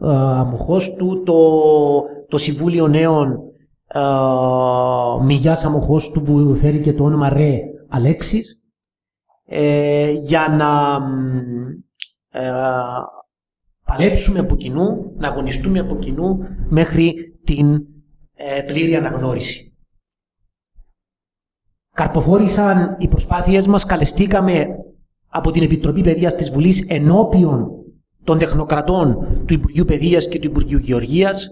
Αμοχώστου, 0.00 1.22
το, 1.22 1.60
το 2.28 2.38
Συμβούλιο 2.38 2.88
Νέων 2.88 3.38
ε, 3.86 4.00
Μηγείας 5.24 5.64
Αμοχώστου 5.64 6.22
που 6.22 6.54
φέρει 6.54 6.80
και 6.80 6.92
το 6.92 7.04
όνομα 7.04 7.28
ΡΕ 7.28 7.58
Αλέξης, 7.88 8.58
ε, 9.46 10.10
για 10.10 10.48
να 10.48 10.98
ε, 12.40 12.50
παλέψουμε 13.84 14.38
από 14.38 14.56
κοινού, 14.56 15.12
να 15.16 15.28
αγωνιστούμε 15.28 15.78
από 15.78 15.96
κοινού 15.96 16.38
μέχρι 16.68 17.14
την 17.44 17.74
ε, 18.34 18.60
πλήρη 18.66 18.96
αναγνώριση. 18.96 19.73
Καρποφόρησαν 21.94 22.96
οι 22.98 23.08
προσπάθειές 23.08 23.66
μας, 23.66 23.84
καλεστήκαμε 23.84 24.66
από 25.28 25.50
την 25.50 25.62
Επιτροπή 25.62 26.00
Παιδείας 26.00 26.34
της 26.34 26.50
Βουλής 26.50 26.86
ενώπιον 26.88 27.68
των 28.24 28.38
τεχνοκρατών 28.38 29.26
του 29.46 29.54
Υπουργείου 29.54 29.84
Παιδείας 29.84 30.28
και 30.28 30.38
του 30.38 30.46
Υπουργείου 30.46 30.78
Γεωργίας, 30.78 31.48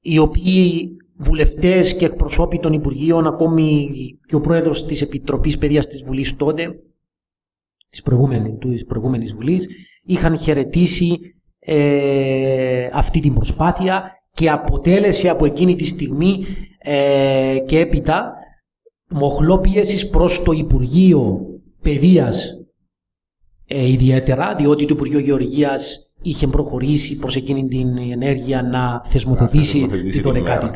οι 0.00 0.18
οποίοι 0.18 0.96
βουλευτές 1.16 1.96
και 1.96 2.04
εκπροσώποι 2.04 2.58
των 2.58 2.72
Υπουργείων, 2.72 3.26
ακόμη 3.26 3.90
και 4.26 4.34
ο 4.34 4.40
πρόεδρος 4.40 4.86
της 4.86 5.02
Επιτροπής 5.02 5.58
Παιδείας 5.58 5.86
της 5.86 6.02
Βουλής 6.02 6.36
τότε, 6.36 6.74
της 7.88 8.02
προηγούμενης, 8.02 8.58
της 8.58 8.84
προηγούμενης 8.84 9.34
Βουλής, 9.34 9.66
είχαν 10.02 10.38
χαιρετήσει 10.38 11.18
ε, 11.58 12.88
αυτή 12.92 13.20
την 13.20 13.34
προσπάθεια 13.34 14.12
και 14.32 14.50
αποτέλεσε 14.50 15.28
από 15.28 15.44
εκείνη 15.44 15.74
τη 15.74 15.84
στιγμή 15.84 16.44
ε, 16.82 17.58
και 17.66 17.78
έπειτα 17.78 18.34
μοχλό 19.10 19.58
πίεση 19.58 20.10
προς 20.10 20.42
το 20.42 20.52
Υπουργείο 20.52 21.40
Παιδείας 21.82 22.60
ε, 23.66 23.88
ιδιαίτερα, 23.90 24.54
διότι 24.54 24.84
το 24.84 24.94
Υπουργείο 24.94 25.18
Γεωργίας 25.18 26.12
είχε 26.22 26.46
προχωρήσει 26.46 27.16
προς 27.16 27.36
εκείνη 27.36 27.66
την 27.66 27.98
ενέργεια 27.98 28.62
να 28.62 29.00
θεσμοθετήσει 29.04 29.86
τη 29.86 30.20
12η 30.24 30.70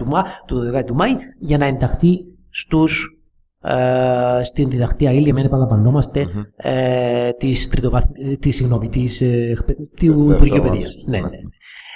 του, 0.47 0.85
του 0.87 0.95
Μάη 0.95 1.17
για 1.39 1.59
να 1.59 1.67
ενταχθεί 1.67 2.19
στους, 2.51 3.19
ε, 3.61 4.41
στην 4.45 4.71
διδακτή 4.71 5.05
ήλια, 5.05 5.29
εμένα 5.29 5.47
επαναλαμβανόμαστε, 5.47 6.27
mm-hmm. 6.27 6.45
ε, 6.57 7.33
της, 7.33 7.69
τριτοβαθ... 7.69 8.05
της, 8.41 8.57
συγγνώμη, 8.57 8.89
της, 8.89 9.21
ε, 9.21 9.57
του 9.97 10.31
Υπουργείου 10.31 10.63
Παιδείας. 10.63 10.97
Ναι, 11.07 11.19
ναι. 11.21 11.29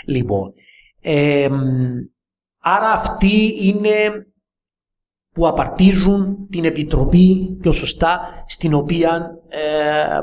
Λοιπόν, 0.06 0.52
ε, 1.00 1.48
άρα 2.60 2.92
αυτή 2.92 3.52
είναι 3.62 3.90
που 5.38 5.46
απαρτίζουν 5.46 6.48
την 6.48 6.64
Επιτροπή 6.64 7.56
πιο 7.60 7.72
σωστά 7.72 8.20
στην 8.46 8.74
οποία, 8.74 9.30
ε, 9.48 10.18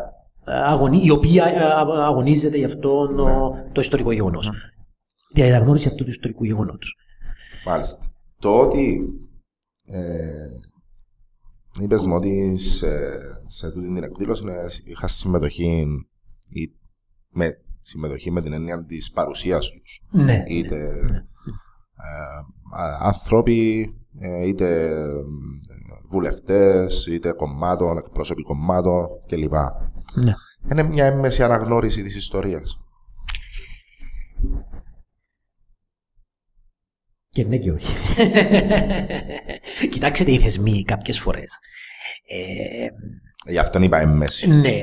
αγωνί, 0.45 1.01
η 1.03 1.09
οποία 1.09 1.45
ε, 1.45 1.59
αγωνίζεται 2.03 2.57
για 2.57 2.65
αυτό 2.65 3.07
ναι. 3.07 3.71
το 3.71 3.81
ιστορικό 3.81 4.11
γεγονός. 4.11 4.47
Ναι. 4.47 4.57
Διαγνώριση 5.33 5.87
αυτού 5.87 6.03
του 6.03 6.09
ιστορικού 6.09 6.43
γεγονότος. 6.43 6.95
Μάλιστα. 7.65 8.05
Το 8.39 8.59
ότι 8.59 8.99
ε, 9.85 10.45
είπες 11.81 12.03
μου 12.03 12.15
ότι 12.15 12.57
σε, 12.57 12.87
σε 13.47 13.67
αυτή 13.67 13.81
την 13.81 14.03
εκδήλωση 14.03 14.43
είχα 14.85 15.07
συμμετοχή 15.07 15.85
ή, 16.49 16.71
με 17.29 17.57
συμμετοχή 17.81 18.31
με 18.31 18.41
την 18.41 18.53
έννοια 18.53 18.85
της 18.85 19.11
παρουσίας 19.11 19.69
τους. 19.69 20.01
Ναι. 20.11 20.43
Είτε 20.47 20.75
ναι. 20.77 21.17
Ε, 21.17 22.41
άνθρωποι 22.99 23.79
ε, 23.81 24.04
είτε 24.45 24.87
ε, 24.87 25.05
βουλευτές, 26.09 27.05
είτε 27.05 27.31
κομμάτων, 27.31 27.97
εκπρόσωποι 27.97 28.41
κομμάτων 28.41 29.07
κλπ. 29.27 29.53
Ναι. 30.23 30.33
Είναι 30.71 30.83
μια 30.83 31.05
έμμεση 31.05 31.43
αναγνώριση 31.43 32.03
της 32.03 32.15
ιστορίας. 32.15 32.79
Και 37.29 37.43
ναι 37.43 37.57
και 37.57 37.71
όχι. 37.71 37.93
Κοιτάξτε 39.91 40.31
οι 40.31 40.39
θεσμοί 40.39 40.83
κάποιες 40.83 41.19
φορές. 41.19 41.57
Ε, 42.27 42.87
Γι' 43.51 43.57
αυτόν 43.57 43.83
είπα 43.83 43.99
έμμεση. 43.99 44.47
Ναι, 44.49 44.81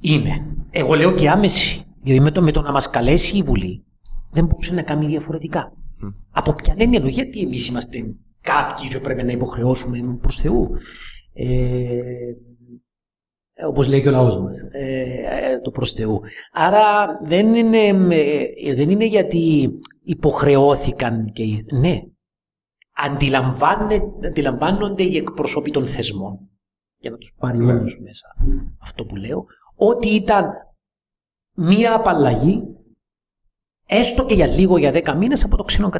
είναι. 0.00 0.46
Εγώ 0.70 0.94
λέω 0.94 1.12
και 1.12 1.30
άμεση. 1.30 1.84
Διότι 2.02 2.20
με 2.20 2.30
το, 2.30 2.42
με 2.42 2.52
το 2.52 2.60
να 2.60 2.72
μας 2.72 2.90
καλέσει 2.90 3.36
η 3.36 3.42
Βουλή 3.42 3.84
δεν 4.30 4.46
μπορούσε 4.46 4.72
να 4.72 4.82
κάνει 4.82 5.06
διαφορετικά. 5.06 5.72
Mm. 6.04 6.14
Από 6.30 6.52
ποια 6.52 6.74
έννοια, 6.76 7.08
γιατί 7.08 7.40
εμείς 7.40 7.66
είμαστε 7.66 7.98
κάποιοι 8.44 8.88
και 8.88 8.98
πρέπει 8.98 9.22
να 9.22 9.32
υποχρεώσουμε 9.32 10.18
προς 10.20 10.36
Θεού. 10.36 10.70
Ε, 11.32 12.00
Όπως 13.66 13.88
λέει 13.88 14.02
και 14.02 14.08
ο 14.08 14.10
λαός 14.10 14.40
μας, 14.40 14.68
ε, 14.72 15.60
το 15.62 15.70
προς 15.70 15.92
Θεού. 15.92 16.20
Άρα 16.52 17.06
δεν 17.22 17.54
είναι, 17.54 17.86
ε, 18.16 18.74
δεν 18.74 18.90
είναι 18.90 19.04
γιατί 19.04 19.70
υποχρεώθηκαν 20.02 21.32
και. 21.32 21.44
Ναι, 21.72 22.00
αντιλαμβάνονται 24.26 25.02
οι 25.02 25.16
εκπροσώποι 25.16 25.70
των 25.70 25.86
θεσμών, 25.86 26.38
για 26.96 27.10
να 27.10 27.16
τους 27.16 27.34
πάρει 27.38 27.58
ναι. 27.58 27.72
μέσα 27.74 28.36
αυτό 28.82 29.04
που 29.04 29.16
λέω, 29.16 29.46
ότι 29.76 30.08
ήταν 30.08 30.50
μία 31.54 31.94
απαλλαγή 31.94 32.62
έστω 33.86 34.24
και 34.24 34.34
για 34.34 34.46
λίγο, 34.46 34.78
για 34.78 34.92
δέκα 34.92 35.14
μήνες 35.14 35.44
από 35.44 35.56
το 35.56 35.62
ξένο 35.62 35.90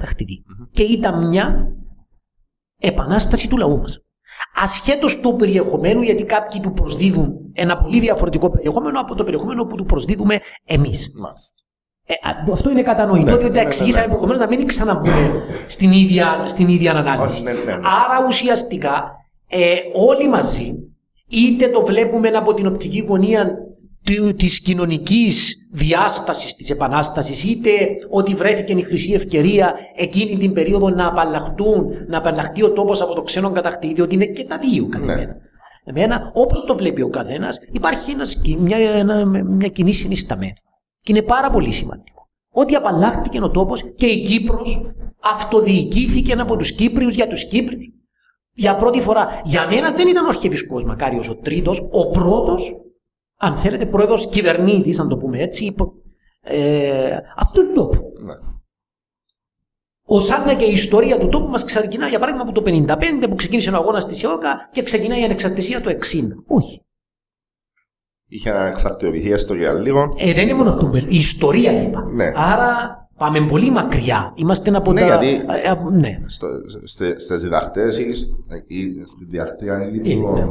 Και 0.71 0.83
ήταν 0.83 1.29
μια 1.29 1.77
επανάσταση 2.79 3.49
του 3.49 3.57
λαού 3.57 3.79
μας. 3.79 3.99
Ασχέτως 4.55 5.21
του 5.21 5.37
περιεχομένου, 5.37 6.03
γιατί 6.03 6.25
κάποιοι 6.25 6.61
του 6.61 6.73
προσδίδουν 6.73 7.35
ένα 7.53 7.77
πολύ 7.79 8.01
διαφορετικό 8.01 8.51
περιεχόμενο 8.51 9.01
από 9.01 9.15
το 9.15 9.25
περιεχόμενο 9.25 9.65
που 9.65 9.77
του 9.77 9.85
προσδίδουμε 9.85 10.39
εμείς. 10.65 11.13
Ε, 12.07 12.15
αυτό 12.53 12.71
είναι 12.71 12.83
κατανοητό, 12.83 13.31
ναι, 13.31 13.37
διότι 13.37 13.55
ναι, 13.55 13.61
ναι, 13.61 13.67
εξηγήσαμε 13.67 14.19
ναι, 14.27 14.37
να 14.37 14.47
μην 14.47 14.67
ξαναμπούμε 14.67 15.45
στην 15.67 15.93
ίδια, 15.93 16.43
στην 16.47 16.69
ίδια 16.69 16.93
ανάλυση. 16.93 17.43
Ναι, 17.43 17.51
Άρα 17.73 18.25
ουσιαστικά 18.27 19.11
ε, 19.49 19.75
όλοι 19.93 20.29
μαζί, 20.29 20.75
είτε 21.29 21.69
το 21.69 21.85
βλέπουμε 21.85 22.29
από 22.29 22.55
την 22.55 22.67
οπτική 22.67 23.05
γωνία 23.09 23.57
της 24.37 24.61
κοινωνικής 24.61 25.64
διάστασης 25.75 26.55
της 26.55 26.71
Επανάστασης 26.71 27.45
είτε 27.45 27.71
ότι 28.11 28.35
βρέθηκε 28.35 28.73
η 28.73 28.83
χρυσή 28.83 29.13
ευκαιρία 29.13 29.75
εκείνη 29.97 30.37
την 30.37 30.53
περίοδο 30.53 30.91
να 30.91 31.07
απαλλαχτούν, 31.07 31.87
να 32.09 32.19
απαλλαχτεί 32.19 32.63
ο 32.63 32.71
τόπος 32.71 33.01
από 33.01 33.15
το 33.15 33.23
ξένο 33.23 33.51
κατακτήδιο, 33.51 33.95
διότι 33.95 34.15
είναι 34.15 34.27
και 34.27 34.45
τα 34.45 34.59
δύο 34.59 34.87
κατά 34.89 35.17
ναι. 35.17 35.27
Εμένα, 35.85 36.31
όπως 36.35 36.65
το 36.65 36.77
βλέπει 36.77 37.03
ο 37.03 37.09
καθένας, 37.09 37.59
υπάρχει 37.73 38.11
ένας, 38.11 38.41
μια, 38.59 38.77
ένα, 38.77 39.25
μια 39.25 39.69
κοινή 39.69 39.93
συνισταμένη. 39.93 40.55
Και 41.01 41.13
είναι 41.13 41.23
πάρα 41.23 41.51
πολύ 41.51 41.73
σημαντικό. 41.73 42.29
Ότι 42.53 42.75
απαλλάχτηκε 42.75 43.43
ο 43.43 43.51
τόπος 43.51 43.85
και 43.95 44.07
η 44.07 44.21
Κύπρος 44.21 44.81
αυτοδιοικήθηκε 45.21 46.33
από 46.33 46.57
τους 46.57 46.73
Κύπριους 46.73 47.15
για 47.15 47.27
τους 47.29 47.45
Κύπριους. 47.45 47.85
Για 48.53 48.77
πρώτη 48.77 49.01
φορά. 49.01 49.41
Για 49.45 49.67
μένα 49.67 49.93
δεν 49.93 50.09
ήταν 50.09 50.25
ο 50.25 50.29
Αρχιεπισκός 50.29 50.85
Μακάριος 50.85 51.29
ο 51.29 51.37
τρίτος, 51.37 51.89
ο 51.91 52.09
πρώτος 52.09 52.75
αν 53.45 53.57
θέλετε, 53.57 53.87
πρόεδρος 53.87 54.27
κυβερνήτης, 54.27 54.99
αν 54.99 55.09
το 55.09 55.17
πούμε 55.17 55.39
έτσι, 55.39 55.65
υπο, 55.65 55.93
ε, 56.41 57.17
αυτού 57.37 57.67
του 57.67 57.73
τόπου. 57.75 58.13
Ναι. 58.25 58.35
Ω 60.07 60.19
και 60.59 60.65
η 60.65 60.73
ιστορία 60.73 61.19
του 61.19 61.29
τόπου 61.29 61.51
μας 61.51 61.65
ξεκινά, 61.65 62.09
για 62.09 62.19
παράδειγμα, 62.19 62.49
από 62.49 62.61
το 62.61 62.85
1955 63.23 63.29
που 63.29 63.35
ξεκίνησε 63.35 63.71
ο 63.71 63.75
αγώνας 63.75 64.07
της 64.07 64.23
ΕΟΚΑ 64.23 64.69
και 64.73 64.83
ξεκινάει 64.83 65.21
η 65.21 65.25
ανεξαρτησία 65.25 65.81
του 65.81 65.89
60. 65.89 65.97
Όχι. 66.47 66.85
Είχε 68.29 68.51
ανεξαρτητοποιηθεί 68.51 69.31
έστω 69.31 69.55
για 69.55 69.73
λίγο. 69.73 70.15
Ε, 70.19 70.33
δεν 70.33 70.43
είναι 70.43 70.55
μόνο 70.55 70.69
αυτό. 70.69 70.91
Η 70.95 71.17
ιστορία 71.17 71.83
είπα. 71.83 72.05
Ναι. 72.05 72.33
Άρα 72.35 72.99
πάμε 73.17 73.47
πολύ 73.47 73.71
μακριά. 73.71 74.33
Είμαστε 74.37 74.77
από 74.77 74.93
ναι, 74.93 75.01
τα. 75.01 75.07
Γιατί 75.07 75.45
ε, 75.63 75.71
ε, 75.71 75.91
ναι. 75.91 76.21
Στις 77.17 77.41
διδαχτέ 77.41 77.87
ή 78.67 79.03
στη 79.05 79.25
διδακτή 79.25 79.71
ανηλίκων, 79.71 80.35
ναι. 80.35 80.47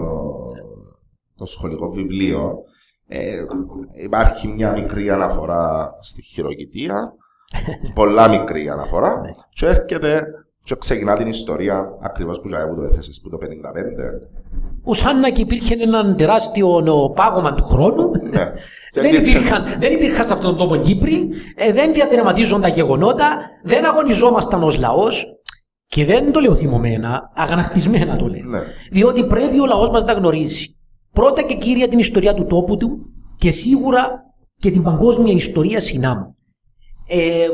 το 1.35 1.45
σχολικό 1.45 1.89
βιβλίο, 1.89 2.63
Ε, 3.08 3.45
υπάρχει 4.04 4.47
μια 4.47 4.72
μικρή 4.72 5.10
αναφορά 5.10 5.95
στη 5.99 6.22
χειροκητία, 6.22 7.14
πολλά 7.93 8.30
μικρή 8.30 8.70
αναφορά, 8.70 9.20
Ναι. 9.22 9.32
και 9.49 9.66
έρχεται 9.66 10.26
και 10.64 10.76
ξεκινά 10.76 11.16
την 11.16 11.28
ιστορία 11.28 11.97
ακριβώς 12.01 12.41
που 12.41 12.47
που 12.70 12.76
το 12.76 12.84
έθεσες, 12.84 13.20
που 13.24 13.30
το 13.30 13.38
55. 13.38 14.22
Ο 14.84 14.93
σαν 14.93 15.20
να 15.20 15.30
και 15.30 15.41
υπήρχε 15.41 15.76
ένα 15.84 16.16
τεράστιο 16.16 16.76
ο, 16.76 17.10
πάγωμα 17.10 17.54
του 17.54 17.64
χρόνου. 17.64 18.10
Ναι. 18.32 18.45
δεν, 18.93 19.06
υπήρξε- 19.06 19.36
υπήρχαν, 19.36 19.64
δεν 19.80 19.93
υπήρχαν 19.93 20.26
σε 20.26 20.34
αυτόν 20.34 20.58
τον 20.58 20.68
τόπο 20.70 20.82
Κύπροι, 20.82 21.30
ε, 21.56 21.72
δεν 21.72 21.93
διαδραματίζονταν 21.93 22.62
τα 22.62 22.68
γεγονότα, 22.68 23.38
δεν 23.64 23.86
αγωνιζόμασταν 23.86 24.64
ως 24.64 24.78
λαός 24.78 25.26
και 25.86 26.06
δεν 26.06 26.32
το 26.32 26.39
λέω 26.39 26.56
θυμωμένα, 26.56 27.32
αγανακτισμένα 27.36 28.16
το 28.16 28.28
λέω. 28.28 28.43
Ναι. 28.45 28.60
Διότι 28.91 29.26
πρέπει 29.26 29.60
ο 29.60 29.66
λαός 29.66 29.89
μας 29.89 30.04
να 30.04 30.14
γνωρίζει 30.14 30.76
πρώτα 31.14 31.41
και 31.43 31.55
κύρια 31.55 31.88
την 31.88 31.99
ιστορία 31.99 32.34
του 32.34 32.45
τόπου 32.45 32.78
του 32.78 33.05
και 33.38 33.49
σίγουρα 33.51 34.22
και 34.57 34.72
την 34.72 34.84
παγκόσμια 34.84 35.34
ιστορία 35.34 35.80
συνάμου. 35.80 36.36
Ε, 37.07 37.47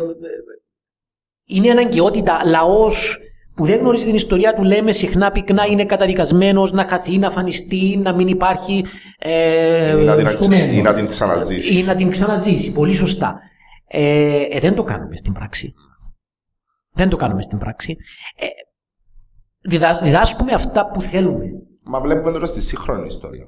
είναι 1.46 1.70
αναγκαιότητα 1.72 2.42
λαός 2.46 3.18
που 3.56 3.66
δεν 3.66 3.80
γνωρίζει 3.80 4.06
την 4.06 4.16
ιστορία 4.16 4.54
του, 4.56 4.64
λέμε 4.64 4.92
συχνά 4.92 5.32
πυκνά 5.32 5.66
είναι 5.66 5.86
καταδικασμένος 5.86 6.72
να 6.72 6.88
χαθεί, 6.88 7.18
να 7.18 7.32
φανιστεί, 7.32 7.98
να 8.04 8.14
μην 8.14 8.28
υπάρχει 8.28 8.86
ε, 9.20 10.02
Ή 10.02 10.04
να 10.04 10.16
την 10.16 10.28
στο 10.28 10.38
αξι- 10.38 10.50
μέλλον. 10.50 10.76
ή 10.76 10.82
να 10.82 10.94
την 10.94 11.08
ξαναζήσει. 11.08 11.78
Ή 11.80 11.84
να 11.84 11.96
την 11.96 12.10
ξαναζήσει, 12.10 12.72
πολύ 12.72 12.94
σωστά. 12.94 13.40
Ε, 13.88 14.42
ε, 14.50 14.60
δεν 14.60 14.76
το 14.76 14.84
κάνουμε 14.84 15.16
στην 15.18 15.34
πράξη. 15.34 15.74
Δεν 16.94 17.10
το 17.10 17.16
κάνουμε 17.16 17.42
στην 17.42 17.58
πράξη. 17.58 17.96
Ε, 18.36 18.46
διδά- 19.70 20.00
διδάσκουμε 20.04 20.54
αυτά 20.54 20.90
που 20.90 21.02
θέλουμε. 21.02 21.46
Μα 21.92 22.00
βλέπουμε 22.02 22.32
τώρα 22.32 22.46
στη 22.46 22.62
σύγχρονη 22.62 23.06
ιστορία. 23.06 23.46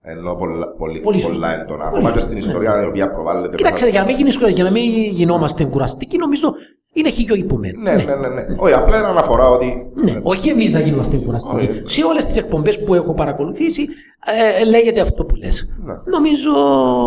Ενώ 0.00 0.34
πολλά, 0.34 0.68
πολύ, 0.68 1.00
Πολύ 1.00 1.18
σωστά. 1.18 1.34
πολλά 1.34 1.52
έντονα. 1.52 1.66
Πολύ 1.76 1.86
Ακόμα 1.88 2.00
και 2.08 2.20
σωστά. 2.20 2.20
στην 2.20 2.38
ιστορία 2.38 2.82
η 2.84 2.86
οποία 2.86 3.10
προβάλλεται. 3.12 3.56
Κοίταξε, 3.56 3.78
μέσα- 3.84 3.90
για 3.90 4.00
να 4.00 4.06
μην, 4.06 4.16
γίνεις- 4.16 4.38
για 4.54 4.64
να 4.64 4.70
μην 4.70 4.90
γινόμαστε 5.12 5.64
κουραστικοί, 5.64 6.16
νομίζω 6.18 6.52
είναι 6.92 7.10
χίλιο 7.10 7.34
υπομένο. 7.34 7.80
Ναι, 7.80 7.94
ναι, 7.94 8.14
ναι, 8.14 8.28
ναι. 8.28 8.44
Όχι, 8.56 8.72
απλά 8.74 8.98
είναι 8.98 9.06
αναφορά 9.06 9.48
ότι. 9.48 9.86
Ναι, 10.04 10.16
όχι 10.22 10.48
εμείς 10.48 10.72
να 10.72 10.80
γινόμαστε 10.80 11.18
κουραστικοί. 11.24 11.56
Όχι. 11.56 11.82
Σε 11.84 12.04
όλες 12.04 12.24
τις 12.24 12.36
εκπομπές 12.36 12.82
που 12.84 12.94
έχω 12.94 13.14
παρακολουθήσει, 13.14 13.86
ε, 14.60 14.64
λέγεται 14.64 15.00
αυτό 15.00 15.24
που 15.24 15.34
λες. 15.34 15.68
Ναι. 15.84 15.94
Νομίζω 16.04 16.50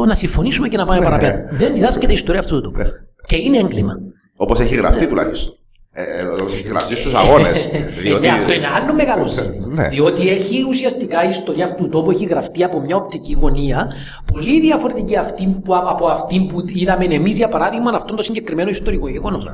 να 0.08 0.14
συμφωνήσουμε 0.14 0.68
και 0.68 0.78
να 0.78 0.86
πάμε 0.86 1.02
παραπέρα. 1.04 1.44
Δεν 1.52 1.74
διδάσκεται 1.74 2.12
η 2.12 2.16
ιστορία 2.16 2.40
αυτού 2.40 2.56
του 2.56 2.62
τόπου. 2.62 2.78
Ναι. 2.78 2.90
Και 3.26 3.36
είναι 3.36 3.58
έγκλημα. 3.58 3.94
Όπως 4.36 4.60
έχει 4.60 4.76
γραφτεί 4.76 5.08
τουλάχιστον. 5.08 5.56
Ε, 5.94 6.24
Όπω 6.24 6.44
έχει 6.44 6.68
γραφτεί 6.68 6.96
στου 6.96 7.18
αγώνε. 7.18 7.50
Ε, 7.50 8.30
αυτό 8.30 8.54
είναι 8.54 8.68
άλλο 8.68 8.94
μεγάλο 8.94 9.28
ζήτημα. 9.28 9.68
Ναι. 9.68 9.88
Διότι 9.88 10.30
έχει 10.30 10.66
ουσιαστικά 10.68 11.24
η 11.26 11.30
ιστορία 11.30 11.66
αυτού 11.66 11.84
του 11.84 11.90
τόπου 11.90 12.12
έχει 12.12 12.26
γραφτεί 12.26 12.64
από 12.64 12.80
μια 12.80 12.96
οπτική 12.96 13.34
γωνία 13.34 13.94
πολύ 14.34 14.60
διαφορετική 14.60 15.18
αυτή 15.18 15.48
που, 15.64 15.76
από 15.76 16.08
αυτή 16.08 16.42
που 16.42 16.64
είδαμε 16.68 17.06
εμεί, 17.06 17.30
για 17.30 17.50
παράδειγμα, 17.50 17.92
αυτόν 17.92 18.16
το 18.16 18.24
συγκεκριμένο 18.24 18.70
ιστορικό 18.70 19.08
γεγονό. 19.08 19.38
Ναι. 19.38 19.52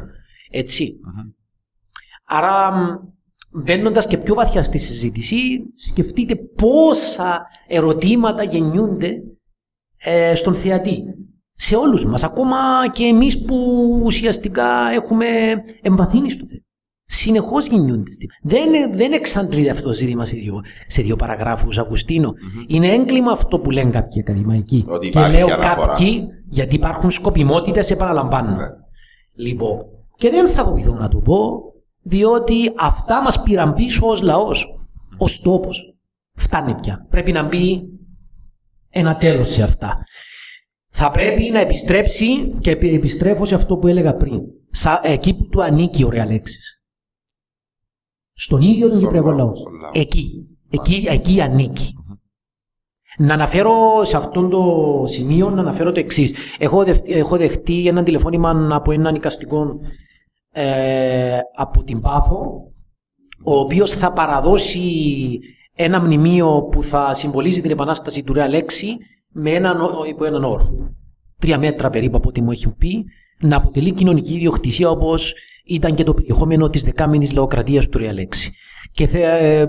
Έτσι. 0.50 0.94
Άρα, 2.26 2.72
μπαίνοντα 3.50 4.04
και 4.04 4.18
πιο 4.18 4.36
βαθιά 4.36 4.64
στη 4.64 4.78
συζήτηση, 4.78 5.38
σκεφτείτε 5.76 6.36
πόσα 6.36 7.46
ερωτήματα 7.68 8.44
γεννιούνται 8.44 9.12
ε, 9.98 10.36
στον 10.36 10.56
θεατή. 10.56 11.04
Σε 11.60 11.76
όλους 11.76 12.06
μας, 12.06 12.24
ακόμα 12.24 12.58
και 12.92 13.04
εμείς 13.04 13.44
που 13.46 13.56
ουσιαστικά 14.04 14.90
έχουμε 14.94 15.26
εμβαθύνει 15.82 16.30
στο 16.30 16.46
θέμα. 16.48 16.62
Συνεχώς 17.04 17.68
γεννιούνται. 17.68 18.12
Δεν, 18.42 18.70
δεν 18.94 19.14
εξαντλείται 19.14 19.70
αυτό 19.70 19.88
το 19.88 19.94
ζήτημα 19.94 20.26
σε 20.26 20.36
δύο, 20.36 20.62
σε 20.88 21.02
δύο 21.02 21.16
παραγράφους, 21.16 21.78
Αυγουστίνο. 21.78 22.34
Είναι 22.68 22.88
έγκλημα 22.88 23.32
αυτό 23.32 23.60
που 23.60 23.72
λένε 23.72 23.90
κάποιοι 23.92 24.20
ακαδημαϊκοί. 24.20 24.86
Ότι 24.88 25.10
και 25.10 25.20
υπάρχει 25.20 25.38
λέω 25.38 25.54
αναφορά. 25.54 25.88
κάποιοι, 25.88 26.28
γιατί 26.50 26.76
υπάρχουν 26.76 27.12
σκοπιμότητες, 27.12 27.92
επαναλαμβάνω. 27.92 28.56
Ναι. 28.56 28.66
Λοιπόν, 29.36 29.78
και 30.16 30.30
δεν 30.30 30.48
θα 30.48 30.66
βοηθώ 30.66 30.94
να 30.94 31.08
το 31.08 31.18
πω, 31.20 31.62
διότι 32.02 32.74
αυτά 32.78 33.22
μας 33.22 33.42
πήραν 33.42 33.74
πίσω 33.74 34.08
ως 34.08 34.22
λαός, 34.22 34.66
ως 35.18 35.42
τόπος. 35.42 35.96
Φτάνει 36.34 36.76
πια. 36.76 37.06
Πρέπει 37.10 37.32
να 37.32 37.44
μπει 37.44 37.82
ένα 38.90 39.16
τέλος 39.16 39.50
σε 39.50 39.64
αυτά. 39.64 39.98
Θα 41.00 41.10
πρέπει 41.10 41.50
να 41.50 41.60
επιστρέψει 41.60 42.56
και 42.60 42.72
επι- 42.72 42.94
επιστρέφω 42.94 43.46
σε 43.46 43.56
αυτό 43.56 43.78
που 43.78 43.88
έλεγα 43.88 44.16
πριν. 44.16 44.40
Σα, 44.70 45.00
εκεί 45.04 45.34
που 45.34 45.48
του 45.48 45.64
ανήκει 45.64 46.04
ο 46.04 46.10
Ρεαλέξης. 46.10 46.82
Στον 48.34 48.62
ίδιο 48.62 48.82
τον 48.82 48.92
Στον 48.92 49.02
Κυπριακό 49.04 49.28
λαό, 49.30 49.38
λαό. 49.38 49.56
στον 49.56 49.74
λαό. 49.74 49.92
Εκεί. 49.94 50.48
Εκεί, 50.70 51.06
εκεί 51.10 51.42
ανήκει. 51.42 51.94
Να 53.20 53.34
αναφέρω 53.34 54.04
σε 54.04 54.18
αυτό 54.18 54.48
το 54.48 55.04
σημείο 55.08 55.50
να 55.50 55.62
αναφέρω 55.62 55.92
το 55.92 56.00
εξής. 56.00 56.34
Έχω, 56.58 56.84
δεχτεί, 56.84 57.14
έχω 57.14 57.38
δεχτεί 57.38 57.88
ένα 57.88 58.04
τηλεφώνημα 58.04 58.76
από 58.76 58.92
έναν 58.92 59.16
οικαστικό 59.16 59.80
ε, 60.52 61.40
από 61.56 61.84
την 61.84 62.02
Πάφο, 62.02 62.72
ο 63.46 63.60
οποίος 63.60 63.92
θα 63.92 64.12
παραδώσει 64.14 64.82
ένα 65.76 66.02
μνημείο 66.02 66.62
που 66.72 66.84
θα 66.84 67.14
συμβολίζει 67.14 67.62
την 67.62 67.72
επανάσταση 67.72 68.24
του 68.24 68.34
Ρεα 68.34 68.48
Λέξη 68.48 68.98
με 69.32 69.52
έναν, 69.52 69.82
ό- 69.82 70.06
υπό 70.10 70.26
έναν 70.26 70.44
όρο. 70.44 70.92
Τρία 71.40 71.58
μέτρα 71.60 71.90
περίπου 71.90 72.18
από 72.18 72.30
ό,τι 72.30 72.42
μου 72.42 72.52
έχει 72.52 72.70
πει, 72.78 73.06
να 73.42 73.56
αποτελεί 73.56 73.92
κοινωνική 73.92 74.34
ιδιοκτησία 74.34 74.90
όπως 74.90 75.34
ήταν 75.66 75.96
και 75.96 76.04
το 76.04 76.14
περιεχόμενο 76.14 76.68
της 76.68 76.84
δεκάμινης 76.84 77.34
λαοκρατίας 77.34 77.88
του 77.90 77.98
Ρεα 77.98 78.14
Λέξη. 78.14 78.52
Και 78.92 79.06
θε, 79.06 79.20
ε, 79.20 79.60
ε, 79.60 79.62
ε, 79.62 79.68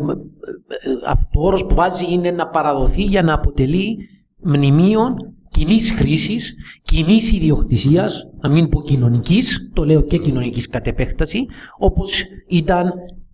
αυτός 1.06 1.42
ο 1.42 1.46
όρος 1.46 1.66
που 1.66 1.74
βάζει 1.74 2.12
είναι 2.12 2.30
να 2.30 2.48
παραδοθεί 2.48 3.02
για 3.02 3.22
να 3.22 3.32
αποτελεί 3.34 3.96
μνημείο 4.42 5.14
κοινής 5.48 5.90
χρήσης, 5.90 6.54
κοινής 6.82 7.32
ιδιοκτησίας, 7.32 8.24
να 8.40 8.48
μην 8.48 8.68
πω 8.68 8.82
κοινωνικής, 8.82 9.70
το 9.74 9.84
λέω 9.84 10.02
και 10.02 10.18
κοινωνικής 10.18 10.68
κατ' 10.68 10.86
επέκταση, 10.86 11.46
όπως 11.78 12.22
ήταν 12.48 12.92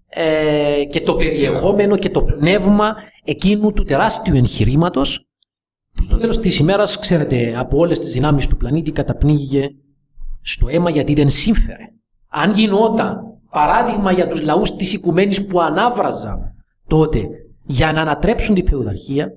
ε, 0.08 0.84
και 0.84 1.00
το 1.00 1.14
περιεχόμενο 1.14 1.96
και 1.96 2.10
το 2.10 2.22
πνεύμα 2.22 2.94
εκείνου 3.24 3.72
του 3.72 3.82
τεράστιου 3.82 4.34
εγχειρήματος 4.36 5.18
που 5.18 5.26
στο 6.00 6.16
τέλος 6.16 6.38
της 6.38 6.58
ημέρας, 6.58 6.98
ξέρετε, 6.98 7.58
από 7.58 7.78
όλες 7.78 7.98
τις 7.98 8.12
δυνάμεις 8.12 8.46
του 8.46 8.56
πλανήτη 8.56 8.90
καταπνίγηκε 8.90 9.70
στο 10.40 10.68
αίμα 10.68 10.90
γιατί 10.90 11.14
δεν 11.14 11.28
σύμφερε. 11.28 11.84
Αν 12.28 12.52
γινόταν 12.52 13.20
παράδειγμα 13.50 14.12
για 14.12 14.28
τους 14.28 14.40
λαούς 14.42 14.76
της 14.76 14.92
οικουμένης 14.92 15.46
που 15.46 15.60
ανάβραζαν 15.60 16.54
τότε 16.86 17.28
για 17.64 17.92
να 17.92 18.00
ανατρέψουν 18.00 18.54
τη 18.54 18.62
φεουδαρχία, 18.68 19.32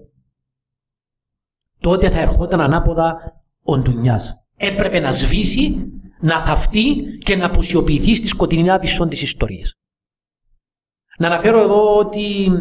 τότε 1.80 2.10
θα 2.10 2.20
ερχόταν 2.20 2.62
ανάποδα 2.62 3.18
ο 3.64 3.78
Ντουνιάς. 3.78 4.36
Έπρεπε 4.56 5.00
να 5.00 5.12
σβήσει, 5.12 5.92
να 6.22 6.40
θαυτεί 6.40 6.96
και 7.24 7.36
να 7.36 7.46
αποσιοποιηθεί 7.46 8.16
στη 8.16 8.28
σκοτεινή 8.28 8.70
άβυσσον 8.70 9.10
της 9.10 9.22
ιστορίας. 9.22 9.74
Να 11.18 11.28
αναφέρω 11.28 11.62
εδώ 11.62 11.98
ότι 11.98 12.52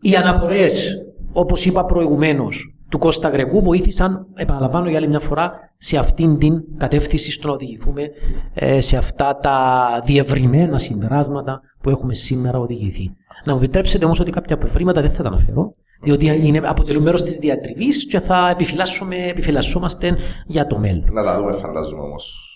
οι 0.00 0.16
αναφορές, 0.16 0.90
όπως 1.36 1.64
είπα 1.66 1.84
προηγουμένως, 1.84 2.74
του 2.88 2.98
Κώστα 2.98 3.28
Γρεκού 3.28 3.62
βοήθησαν, 3.62 4.26
επαναλαμβάνω 4.34 4.88
για 4.88 4.98
άλλη 4.98 5.08
μια 5.08 5.20
φορά, 5.20 5.52
σε 5.76 5.96
αυτήν 5.96 6.38
την 6.38 6.62
κατεύθυνση 6.76 7.32
στο 7.32 7.48
να 7.48 7.54
οδηγηθούμε 7.54 8.10
ε, 8.54 8.80
σε 8.80 8.96
αυτά 8.96 9.38
τα 9.42 9.86
διευρυμένα 10.04 10.78
συμπεράσματα 10.78 11.60
που 11.82 11.90
έχουμε 11.90 12.14
σήμερα 12.14 12.58
οδηγηθεί. 12.58 13.16
Να 13.44 13.52
μου 13.52 13.58
επιτρέψετε 13.58 14.04
όμως 14.04 14.20
ότι 14.20 14.30
κάποια 14.30 14.54
απευρήματα 14.54 15.00
δεν 15.00 15.10
θα 15.10 15.22
τα 15.22 15.28
αναφέρω, 15.28 15.70
διότι 16.02 16.40
είναι, 16.46 16.60
αποτελούν 16.64 17.02
μέρος 17.02 17.22
της 17.22 17.36
διατριβής 17.36 18.06
και 18.06 18.20
θα 18.20 18.48
επιφυλάσσουμε, 18.50 19.16
επιφυλασσόμαστε 19.16 20.16
για 20.46 20.66
το 20.66 20.78
μέλλον. 20.78 21.08
Να 21.12 21.24
τα 21.24 21.36
δούμε, 21.38 21.52
φαντάζομαι 21.52 22.02
όμως. 22.02 22.50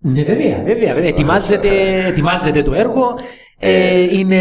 Ναι, 0.00 0.22
βέβαια, 0.22 0.62
βέβαια. 0.62 0.94
βέβαια. 0.94 1.08
Ετοιμάζεται, 1.08 1.68
ετοιμάζεται 2.06 2.62
το 2.62 2.74
έργο. 2.74 3.14
Ε, 3.60 4.00
είναι 4.18 4.40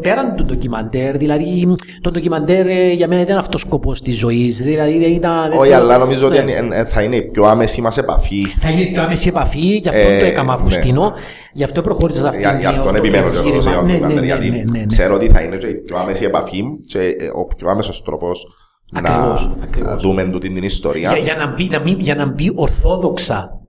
πέραν 0.00 0.36
του 0.36 0.44
ντοκιμαντέρ. 0.44 1.16
Δηλαδή, 1.16 1.72
το 2.00 2.10
ντοκιμαντέρ 2.10 2.66
ε, 2.66 2.92
για 2.92 3.08
μένα 3.08 3.20
δεν 3.20 3.30
είναι 3.30 3.38
αυτός 3.38 3.62
ο 3.62 3.66
σκοπός 3.66 4.02
της 4.02 4.18
ζωής. 4.18 4.62
Δηλαδή, 4.62 4.98
δεν 4.98 5.12
ήταν. 5.12 5.50
δεν 5.50 5.58
Όχι, 5.58 5.70
θέλω- 5.70 5.82
αλλά 5.84 5.98
νομίζω 5.98 6.26
ότι 6.26 6.42
Ναι. 6.42 6.52
είναι- 6.52 6.76
ε, 6.76 6.84
θα 6.84 7.02
είναι 7.02 7.16
η 7.16 7.22
πιο 7.22 7.44
άμεση 7.44 7.80
μας 7.80 7.98
επαφή. 7.98 8.46
Θα 8.46 8.70
είναι 8.70 8.86
πιο 8.86 9.02
άμεση 9.02 9.28
επαφή, 9.28 9.58
γι' 9.76 9.88
αυτό 9.88 10.00
Ε, 10.08 10.18
το 10.18 10.24
έκανα 10.24 10.46
ναι. 10.46 10.52
Αυγουστίνο. 10.52 11.12
Γι' 11.52 11.64
αυτό 11.64 11.80
προχώρησα 11.82 12.20
σε 12.20 12.26
αυτήν 12.26 12.40
Για, 12.40 12.58
γι' 12.60 12.66
αυτόν 12.66 12.84
το- 12.84 12.90
το 12.90 12.96
επιμένω 12.96 13.26
και 13.28 13.30
το 13.32 13.38
εγχείρημα. 13.38 13.56
δώσα 13.62 13.70
για 13.70 13.82
Ναι, 13.82 13.98
τον 13.98 14.08
ναι, 14.08 14.20
ναι, 14.20 14.26
γιατί 14.26 14.50
ναι, 14.50 14.56
ναι, 14.56 14.78
ναι. 14.78 14.86
ξέρω 14.86 15.14
ότι 15.14 15.28
θα 15.28 15.40
είναι 15.40 15.56
και 15.56 15.66
η 15.66 15.74
πιο 15.74 15.96
άμεση 15.98 16.24
επαφή 16.24 16.62
και 16.86 16.98
ε, 16.98 17.26
ο 17.34 17.46
πιο 17.56 17.68
άμεσος 17.70 18.02
τρόπος 18.02 18.46
να, 18.92 18.98
Ακριβώς, 19.00 19.50
ακριβώς. 19.62 19.90
να 19.92 19.96
δούμε 19.98 20.24
τούτη 20.24 20.50
την 20.52 20.62
ιστορία. 20.64 21.10
Για, 21.12 21.18
για, 21.22 21.34
να 21.34 21.46
μπει, 21.54 21.68
να 21.68 21.80
μην- 21.80 22.00
για 22.00 22.14
να 22.14 22.26
μπει 22.26 22.52
ορθόδοξα 22.54 23.59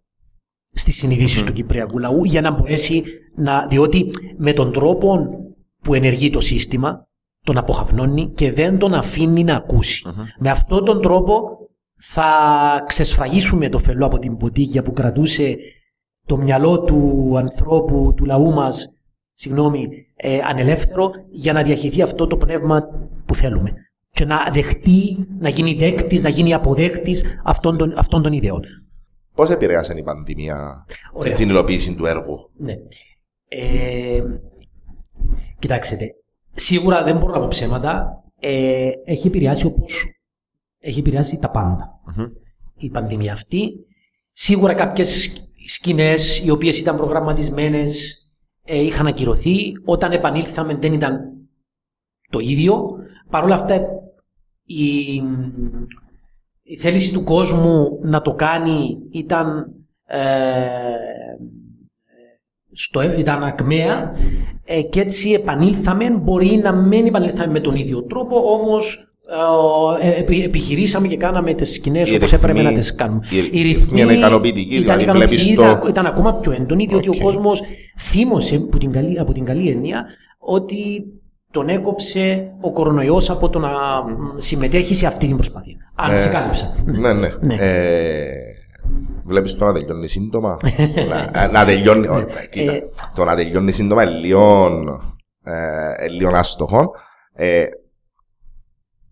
στις 0.82 0.96
συνειδήσεις 0.96 1.44
του 1.44 1.54
Κυπριακού 1.54 2.00
λαού, 2.00 2.24
για 2.24 2.42
να 2.42 2.52
μπορέσει 2.52 3.04
να. 3.36 3.66
διότι 3.70 4.08
με 4.38 4.54
τον 4.54 4.72
τρόπο 4.72 5.30
που 5.82 5.94
ενεργεί 5.94 6.30
το 6.30 6.40
σύστημα, 6.40 7.08
τον 7.44 7.58
αποχαυνώνει 7.58 8.32
και 8.36 8.52
δεν 8.52 8.78
τον 8.78 8.94
αφήνει 8.94 9.44
να 9.44 9.56
ακούσει. 9.56 10.04
Με 10.40 10.50
αυτόν 10.50 10.86
τον 10.86 11.02
τρόπο 11.02 11.58
θα 11.98 12.30
ξεσφραγίσουμε 12.86 13.70
το 13.70 13.78
φελό 13.78 14.06
από 14.06 14.20
την 14.20 14.38
ποτήγια 14.38 14.82
που 14.82 14.92
κρατούσε 14.92 15.58
το 16.26 16.38
μυαλό 16.38 16.82
του 16.82 17.32
ανθρώπου, 17.38 18.14
του 18.18 18.26
λαού 18.26 18.52
μας, 18.54 18.94
συγγνώμη, 19.32 19.88
ε, 20.16 20.40
ανελεύθερο 20.50 21.12
για 21.32 21.54
να 21.54 21.62
διαχειριστεί 21.62 22.02
αυτό 22.02 22.28
το 22.28 22.38
πνεύμα 22.38 22.82
που 23.26 23.36
θέλουμε. 23.36 23.74
και 24.14 24.26
να 24.26 24.50
δεχτεί, 24.52 25.28
να 25.40 25.50
γίνει 25.50 25.74
δέκτης, 25.74 26.22
να 26.22 26.30
γίνει 26.30 26.54
αποδέκτης 26.54 27.24
αυτών 27.44 27.78
των, 27.78 27.94
αυτών 27.98 28.22
των 28.22 28.34
ιδεών. 28.34 28.62
Πώς 29.36 29.50
επηρέασε 29.50 29.94
η 29.98 30.04
πανδημία 30.04 30.86
Ωραία. 31.14 31.34
την 31.34 31.50
υλοποίηση 31.50 31.96
του 31.96 32.06
έργου; 32.06 32.50
Ναι. 32.58 32.74
Ε, 33.48 34.24
κοιτάξτε, 35.60 36.16
σίγουρα 36.54 37.04
δεν 37.04 37.18
μπορώ 37.18 37.34
να 37.34 37.40
πω 37.40 37.48
ψέματα. 37.48 38.24
Ε, 38.40 38.92
έχει 39.06 39.28
επηρεάσει 39.28 39.66
όπως 39.66 40.06
έχει 40.82 41.00
επηρεάσει 41.00 41.40
τα 41.40 41.50
πάντα. 41.50 42.00
Η 42.78 42.90
πανδημία 42.90 43.34
αυτή. 43.34 43.72
Σίγουρα 44.32 44.74
κάποιες 44.74 45.42
σκηνές 45.68 46.40
οι 46.40 46.50
οποίες 46.50 46.80
ήταν 46.80 46.96
προγραμματισμένες 46.98 48.16
ε, 48.66 48.82
είχαν 48.82 49.08
ακυρωθεί. 49.08 49.72
Όταν 49.86 50.12
επανήλθαμε 50.12 50.76
δεν 50.76 50.94
ήταν 50.94 51.20
το 52.30 52.40
ίδιο. 52.40 52.98
Παρ' 53.30 53.44
όλα 53.44 53.56
αυτά 53.56 53.80
η, 54.64 55.22
η 56.72 56.78
θέληση 56.78 57.14
του 57.14 57.24
κόσμου 57.24 58.00
να 58.04 58.22
το 58.22 58.34
κάνει 58.34 58.98
ήταν 59.12 59.74
ε, 60.06 60.18
στο, 62.74 63.02
ήταν 63.18 63.44
ακμαία 63.44 64.16
ε, 64.66 64.82
και 64.82 65.00
έτσι 65.00 65.32
επανήλθαμε. 65.32 66.10
Μπορεί 66.10 66.60
να 66.64 66.72
μην 66.74 67.06
επανήλθαμε 67.06 67.52
με 67.52 67.60
τον 67.60 67.76
ίδιο 67.76 68.04
τρόπο, 68.04 68.36
όμως 68.54 69.08
ε, 70.02 70.08
ε, 70.08 70.20
επι- 70.20 70.46
επιχειρήσαμε 70.46 71.08
και 71.08 71.18
κάναμε 71.18 71.54
τις 71.54 71.74
σκηνές 71.74 72.10
Οι 72.10 72.16
όπως 72.16 72.32
ρυθμοί- 72.32 72.50
έπρεπε 72.52 72.70
να 72.70 72.74
τις 72.80 72.96
κάνουμε. 72.96 73.22
οι 73.52 73.62
ρυθμοί 73.62 74.02
είναι 74.02 74.14
ικανοποιητικοί, 74.14 74.76
ήταν 74.76 74.82
δηλαδή 74.84 75.04
ικανοποιητικοί, 75.04 75.54
βλέπεις 75.54 75.72
το- 75.72 75.78
ήταν, 75.78 75.90
ήταν 75.90 76.06
ακόμα 76.06 76.34
πιο 76.40 76.52
έντονοι, 76.52 76.86
διότι 76.86 77.10
Οκ. 77.10 77.16
ο 77.16 77.24
κόσμος 77.24 77.62
θύμωσε 78.00 78.56
από 78.56 78.78
την, 78.78 78.92
καλή, 78.92 79.20
από 79.20 79.34
την 79.34 79.46
καλή 79.46 79.70
έννοια 79.70 80.06
ότι 80.38 81.04
τον 81.52 81.70
έκοψε 81.70 82.52
ο 82.62 82.72
κορονοϊός 82.72 83.30
από 83.30 83.50
το 83.50 83.60
να 83.60 83.70
μ, 84.04 84.38
συμμετέχει 84.38 84.96
σε 84.96 85.08
αυτή 85.08 85.28
την 85.28 85.36
προσπάθεια. 85.36 85.76
Αν 85.96 86.12
Ε, 86.12 86.16
σε 86.16 86.30
κάλυψα. 86.30 86.76
Ναι, 86.86 87.14
ναι. 87.14 87.30
Ναι. 87.42 87.56
Ε, 87.60 88.32
βλέπεις 89.26 89.56
το 89.56 89.66
να 89.66 89.74
τελειώνει 89.74 90.08
σύντομα. 90.08 90.58
να, 91.34 91.48
να 91.48 91.66
τελειώνει. 91.66 92.08
όχι, 92.08 92.26
κοίτα, 92.50 92.72
Ε. 92.72 92.82
το 93.16 93.24
να 93.24 93.36
τελειώνει 93.36 93.72
σύντομα 93.72 94.04
είναι 94.04 94.12
λίγο, 94.12 94.68
ε, 95.44 95.94
ε, 95.98 96.08
λίγο 96.08 96.36
άστοχο. 96.36 96.92
Ε, 97.34 97.66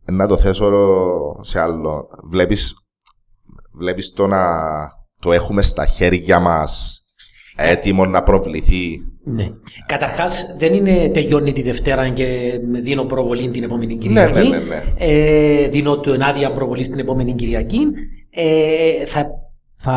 να 0.06 0.28
το 0.28 0.38
θέσω 0.38 0.72
σε 1.42 1.60
άλλο. 1.60 2.08
Βλέπεις, 2.30 2.76
βλέπεις 3.72 4.14
το 4.14 4.28
να 4.28 4.46
το 5.22 5.32
έχουμε 5.32 5.62
στα 5.62 5.86
χέρια 5.86 6.40
μας 6.40 6.99
έτοιμο 7.62 8.06
να 8.06 8.24
προβληθεί. 8.24 9.04
Ναι. 9.24 9.50
Καταρχάς, 9.86 10.56
δεν 10.58 10.74
είναι 10.74 11.10
τελειώνει 11.14 11.54
τη 11.54 11.62
Δευτέρα 11.62 12.10
και 12.10 12.60
δίνω 12.82 13.04
προβολή 13.04 13.50
την 13.50 13.64
επόμενη 13.64 13.98
Κυριακή. 13.98 14.40
ναι, 14.40 14.50
ναι, 14.50 14.58
ναι. 14.58 14.84
Ε, 14.98 15.68
δίνω 15.68 16.00
την 16.00 16.22
άδεια 16.22 16.52
προβολή 16.52 16.88
την 16.88 17.00
επόμενη 17.00 17.34
Κυριακή. 17.34 17.80
Ε, 18.30 19.06
θα 19.06 19.28
θα 19.82 19.92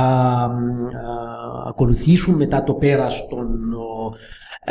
μ, 0.53 0.87
α, 0.87 1.69
ακολουθήσουν 1.69 2.35
μετά 2.37 2.63
το 2.63 2.75
πέρας 2.75 3.27
των, 3.29 3.73
ο, 3.75 4.13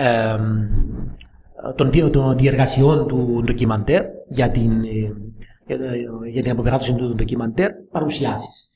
ε, 0.01 0.37
μ, 0.37 1.75
των, 1.75 1.91
δι- 1.91 2.09
των 2.09 2.37
διεργασιών 2.37 3.07
του 3.07 3.41
ντοκιμαντέρ 3.45 4.03
για 4.29 4.49
την, 4.49 4.71
ε, 4.71 5.13
για, 5.65 5.77
για 6.31 6.41
την 6.41 6.51
αποπεράτωση 6.51 6.93
του 6.93 7.15
ντοκιμαντέρ 7.15 7.71
παρουσιάσεις 7.91 8.69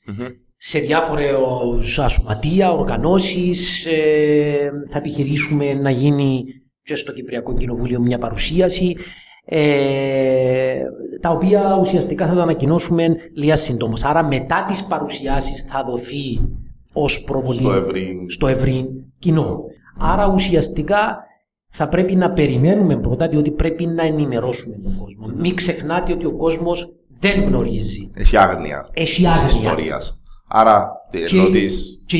σε 0.56 0.78
διάφορες 0.78 1.98
ασωματεία, 1.98 2.72
οργανώσεις. 2.72 3.86
ε, 3.86 4.70
θα 4.88 4.98
επιχειρήσουμε 4.98 5.74
να 5.74 5.90
γίνει 5.90 6.44
και 6.82 6.94
στο 6.96 7.12
Κυπριακό 7.12 7.54
Κοινοβούλιο 7.54 8.00
μια 8.00 8.18
παρουσίαση, 8.18 8.96
ε, 9.44 10.82
τα 11.20 11.30
οποία 11.30 11.76
ουσιαστικά 11.80 12.26
θα 12.26 12.34
τα 12.34 12.42
ανακοινώσουμε 12.42 13.06
λίγα 13.36 13.56
σύντομος. 13.56 14.04
Άρα 14.04 14.24
μετά 14.24 14.64
τις 14.68 14.84
παρουσιάσεις 14.84 15.62
θα 15.62 15.82
δοθεί 15.86 16.40
ως 16.92 17.22
προβολή 17.24 17.58
Στο 17.58 17.72
ευρύ. 17.72 18.24
στο 18.28 18.46
ευρύ 18.46 18.88
κοινό. 19.18 19.60
Άρα 19.98 20.26
ουσιαστικά 20.34 21.24
θα 21.68 21.88
πρέπει 21.88 22.16
να 22.16 22.30
περιμένουμε 22.30 22.96
πρώτα, 22.96 23.28
διότι 23.28 23.50
πρέπει 23.50 23.86
να 23.86 24.02
ενημερώσουμε 24.02 24.76
τον 24.82 24.96
κόσμο. 24.98 25.32
Μην 25.40 25.54
ξεχνάτε 25.56 26.12
ότι 26.12 26.26
ο 26.26 26.36
κόσμος 26.36 26.92
δεν 27.20 27.40
γνωρίζει. 27.42 28.10
Έχει 28.14 28.36
άγνοια 28.36 28.88
Έχει 28.92 29.16
της 29.22 29.26
άγνοια. 29.28 29.46
ιστορίας. 29.46 30.20
Άρα, 30.48 30.90
τι 31.10 31.18
Και, 31.24 31.36
εννοώ 31.36 31.50
της- 31.50 32.02
και, 32.06 32.18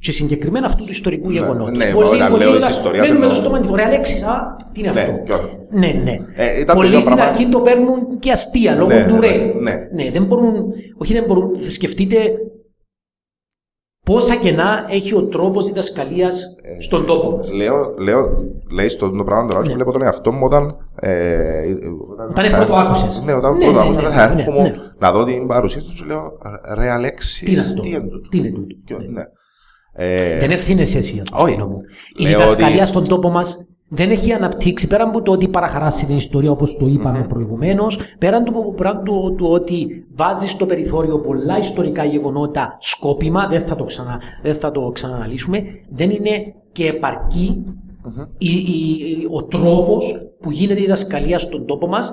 και 0.00 0.12
συγκεκριμένα 0.12 0.66
αυτού 0.66 0.84
του 0.84 0.90
ιστορικού 0.90 1.30
γεγονότος. 1.30 1.78
ναι, 1.78 1.90
Πολλοί- 1.92 2.10
όταν 2.12 2.30
πολλοί 2.30 2.44
λέω 2.44 2.54
της 2.54 2.62
να- 2.64 2.70
ιστορίας 2.70 3.08
μένουν 3.10 3.20
με 3.20 3.26
το 3.26 3.32
εννοώ- 3.32 3.42
στόμα 3.44 3.56
ανοιχτό. 3.56 3.74
Ρε 3.76 3.82
Αλέξης, 3.84 4.22
α, 4.22 4.56
τι 4.72 4.80
είναι 4.80 4.90
Ναι, 4.92 5.00
αυτό; 5.00 5.12
ποιο; 5.24 5.66
Ναι, 5.70 5.86
ναι. 6.04 6.18
Ε, 6.34 6.60
ήταν 6.60 6.76
Πολλοί 6.76 6.92
το 6.92 7.00
στην 7.00 7.14
πράγμα- 7.14 7.30
αρχή 7.32 7.46
το 7.48 7.60
παίρνουν 7.60 8.18
και 8.18 8.30
αστεία, 8.32 8.74
λόγω 8.74 8.88
Ναι, 8.94 9.04
του 9.06 9.14
ναι, 9.14 9.26
ρε. 9.26 9.54
ναι. 9.94 10.10
δεν 10.10 10.24
μπορούν, 10.24 10.72
όχι 10.98 11.12
δεν 11.12 11.24
μπορούν, 11.24 11.70
σκεφτείτε 11.70 12.16
πόσα 14.06 14.36
κενά 14.36 14.86
έχει 14.90 15.14
ο 15.14 15.22
τρόπος 15.26 15.66
διδασκαλίας 15.66 16.42
Ε, 16.42 16.59
στον 16.78 17.06
τόπο 17.06 17.36
μας. 17.36 17.52
Λέω, 17.52 17.94
λέω, 17.98 18.28
λέει 18.72 18.88
στο 18.88 19.10
το 19.10 19.24
πράγμα 19.24 19.48
τώρα 19.48 19.62
και 19.62 19.68
Ναι. 19.68 19.74
βλέπω 19.74 19.92
τον 19.92 20.02
εαυτό 20.02 20.32
μου 20.32 20.40
όταν. 20.44 20.76
Ε, 21.00 21.62
Όταν 22.12 22.50
θα- 22.50 22.56
πρώτο 22.56 22.74
άκουσες. 22.74 23.22
Ναι, 23.24 23.32
όταν 23.32 23.52
Ναι, 23.56 23.64
πρώτο 23.64 23.78
ναι, 23.78 23.84
άκουσα, 23.84 24.02
ναι, 24.02 24.08
θα 24.08 24.34
ναι, 24.34 24.40
έρχομαι 24.40 24.62
ναι. 24.62 24.74
να 24.98 25.12
δω 25.12 25.24
την 25.24 25.46
παρουσία 25.46 25.80
του 25.80 25.92
και 25.96 26.04
λέω 26.06 26.32
Ρε 26.74 26.90
Αλέξη, 26.90 27.44
Τι 27.44 27.50
είναι 27.52 27.60
αυτό. 27.60 27.80
τι 27.80 27.88
είναι 27.88 28.00
τούτο. 28.00 28.28
Τι 28.28 28.38
είναι 28.38 28.50
τούτο. 28.50 28.74
Και- 28.84 28.94
Ναι. 28.94 29.06
ναι. 29.06 29.22
Ε, 29.92 30.38
Δεν 30.38 30.50
ευθύνε 30.50 30.82
εσύ 30.82 30.98
για 31.00 31.22
το 31.22 31.42
όχι. 31.42 31.52
κοινό 31.52 31.66
μου. 31.66 31.78
Η 32.16 32.22
Λέω 32.22 32.38
διδασκαλία 32.38 32.76
ότι- 32.80 32.86
στον 32.90 33.04
τόπο 33.08 33.30
μας 33.30 33.66
δεν 33.92 34.10
έχει 34.10 34.32
αναπτύξει 34.32 34.86
πέρα 34.86 35.04
από 35.04 35.22
το 35.22 35.32
ότι 35.32 35.48
παραχαράσει 35.48 36.06
την 36.06 36.16
ιστορία 36.16 36.50
όπως 36.50 36.76
το 36.76 36.86
είπαμε 36.86 37.26
προηγουμένως, 37.28 37.98
πέραν 38.18 38.44
του, 38.44 38.74
πέραν 38.76 39.04
του, 39.04 39.34
του 39.38 39.46
ότι 39.50 40.04
βάζει 40.14 40.46
στο 40.46 40.66
περιθώριο 40.66 41.18
πολλά 41.20 41.58
ιστορικά 41.58 42.04
γεγονότα 42.04 42.76
σκόπιμα, 42.80 43.46
δεν 43.46 43.60
θα 43.60 43.76
το, 43.76 43.84
ξανα, 43.84 44.20
δεν 44.42 44.54
θα 44.54 44.70
το 44.70 44.90
ξαναναλύσουμε, 44.94 45.62
δεν 45.90 46.10
είναι 46.10 46.54
και 46.72 46.86
επαρκή 46.86 47.64
η, 48.38 48.48
η- 48.48 49.26
ο 49.30 49.44
τρόπος 49.44 50.30
που 50.40 50.50
γίνεται 50.50 50.80
η 50.80 50.82
διδασκαλία 50.82 51.38
στον 51.38 51.66
τόπο 51.66 51.86
μας 51.86 52.12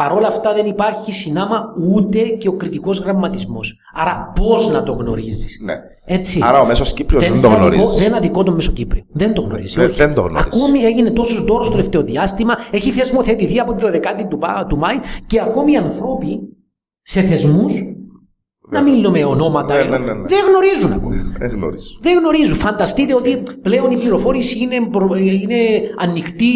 Παρ' 0.00 0.12
όλα 0.12 0.26
αυτά 0.28 0.52
δεν 0.54 0.66
υπάρχει 0.66 1.12
συνάμα 1.12 1.74
ούτε 1.92 2.18
και 2.18 2.48
ο 2.48 2.52
κριτικός 2.52 2.98
γραμματισμός. 3.00 3.74
Άρα 3.94 4.32
πώς 4.40 4.70
να 4.70 4.82
το 4.82 4.92
γνωρίζεις. 4.92 5.60
Ναι. 5.64 5.74
Έτσι. 6.04 6.40
Άρα 6.42 6.60
ο 6.60 6.66
μέσος 6.66 6.92
Κύπριος 6.92 7.22
δεν 7.24 7.36
σε 7.36 7.42
το 7.42 7.48
αδικό- 7.48 7.66
γνωρίζει. 7.66 8.02
Δεν 8.04 8.14
αδικό 8.14 8.42
τον 8.42 8.54
Μεσοκύπριο. 8.54 9.02
Δεν 9.12 9.32
το 9.32 9.40
γνωρίζει. 9.42 9.74
Δεν- 9.76 9.88
όχι. 9.88 9.96
δεν 9.96 10.14
το 10.14 10.20
γνωρίζει. 10.20 10.58
Ακόμη 10.58 10.78
έγινε 10.80 11.10
τόσο 11.10 11.44
δώρο 11.44 11.62
στο 11.62 11.72
τελευταίο 11.72 12.02
διάστημα, 12.02 12.54
έχει 12.70 12.90
θεσμοθετηθεί 12.90 13.58
από 13.58 13.74
τη 13.74 13.84
12η 13.86 14.24
του, 14.28 14.38
Πα- 14.38 14.66
του 14.68 14.76
Μάη 14.76 14.96
και 15.26 15.40
ακόμη 15.40 15.72
οι 15.72 15.76
άνθρωποι 15.76 16.40
σε 17.02 17.20
θεσμούς, 17.20 17.72
να 18.70 18.82
μην 18.82 18.94
λέμε 19.00 19.24
ονόματα, 19.24 19.74
Ναι, 19.74 19.82
ναι, 19.82 19.98
ναι, 19.98 20.12
ναι. 20.14 20.28
δεν 20.28 20.38
γνωρίζουν 20.48 20.92
ακόμη. 20.92 21.16
Δεν 21.38 21.50
γνωρίζω. 21.50 21.98
Δεν 22.00 22.18
γνωρίζουν. 22.18 22.56
Φανταστείτε 22.56 23.14
ότι 23.14 23.42
πλέον 23.62 23.90
η 23.90 23.96
πληροφόρηση 23.96 24.58
είναι, 24.58 24.88
προ- 24.90 25.16
είναι 25.18 25.56
ανοιχτή 25.98 26.52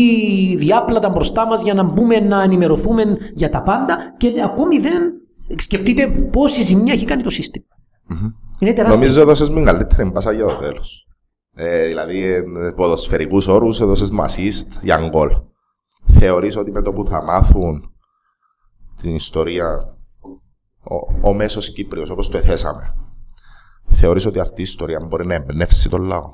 διάπλατα 0.58 1.08
μπροστά 1.08 1.46
μας 1.46 1.62
για 1.62 1.74
να 1.74 1.82
μπούμε 1.82 2.20
να 2.20 2.42
ενημερωθούμε 2.42 3.02
για 3.34 3.48
τα 3.50 3.62
πάντα 3.62 4.14
και 4.16 4.32
ακόμη 4.44 4.78
δεν 4.78 5.12
σκεφτείτε 5.56 6.08
πόση 6.32 6.62
ζημιά 6.62 6.92
έχει 6.92 7.04
κάνει 7.04 7.22
το 7.22 7.30
σύστημα. 7.30 7.64
Είναι 8.58 8.72
τεράστιο. 8.72 8.98
Νομίζω 9.00 9.20
έδωσες 9.20 9.50
με 9.50 9.62
καλύτερη 9.62 10.10
μπάσα 10.10 10.32
για 10.32 10.44
το 10.46 10.54
τέλος. 10.54 11.06
Ε, 11.56 11.86
δηλαδή, 11.86 12.22
ε, 12.24 12.42
ποδοσφαιρικούς 12.76 13.46
όρους 13.46 13.80
έδωσες 13.80 14.10
μασίστ 14.10 14.72
για 14.82 15.08
γκολ. 15.08 15.30
Θεωρείς 16.06 16.56
ότι 16.56 16.70
με 16.70 16.82
το 16.82 16.92
που 16.92 17.04
θα 17.04 17.22
μάθουν 17.22 17.92
την 19.02 19.14
ιστορία 19.14 19.96
ο, 20.84 21.28
ο 21.28 21.32
μέσος 21.32 21.72
Κύπριος, 21.72 22.10
όπως 22.10 22.28
το 22.28 22.36
εθέσαμε, 22.36 22.94
θεωρείς 23.88 24.26
ότι 24.26 24.38
αυτή 24.38 24.60
η 24.60 24.64
ιστορία 24.64 25.06
μπορεί 25.08 25.26
να 25.26 25.34
εμπνεύσει 25.34 25.88
τον 25.88 26.02
λαό; 26.02 26.30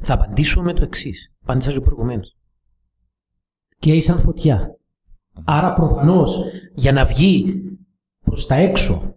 Θα 0.00 0.14
απαντήσω 0.14 0.62
με 0.62 0.72
το 0.72 0.82
εξής. 0.82 1.32
Απάντησα 1.42 1.72
και 1.72 1.80
προηγουμένως. 1.80 2.36
Και 3.78 4.00
σαν 4.00 4.20
φωτιά. 4.20 4.76
Άρα 5.44 5.74
προφανώς 5.74 6.38
για 6.74 6.92
να 6.92 7.04
βγει 7.04 7.62
προς 8.24 8.46
τα 8.46 8.54
έξω 8.54 9.14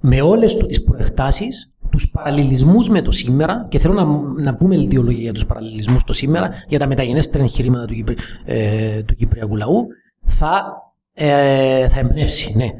με 0.00 0.20
όλες 0.20 0.56
του 0.56 0.66
τις 0.66 0.84
προεκτάσεις, 0.84 1.72
τους 1.90 2.10
παραλληλισμούς 2.10 2.88
με 2.88 3.02
το 3.02 3.12
σήμερα, 3.12 3.66
και 3.68 3.78
θέλω 3.78 3.94
να, 3.94 4.04
να 4.42 4.56
πούμε 4.56 4.76
δύο 4.76 5.02
λόγια 5.02 5.20
για 5.20 5.32
τους 5.32 5.46
παραλληλισμούς 5.46 6.04
το 6.04 6.12
σήμερα, 6.12 6.50
για 6.68 6.78
τα 6.78 6.86
μεταγενέστερα 6.86 7.44
εγχειρήματα 7.44 7.84
του, 7.84 7.94
Κυπρι, 7.94 8.16
ε, 8.44 9.02
του 9.02 9.14
Κυπριακού 9.14 9.56
λαού, 9.56 9.86
θα, 10.24 10.82
ε, 11.12 11.88
θα 11.88 11.98
εμπνεύσει, 11.98 12.56
ναι. 12.56 12.70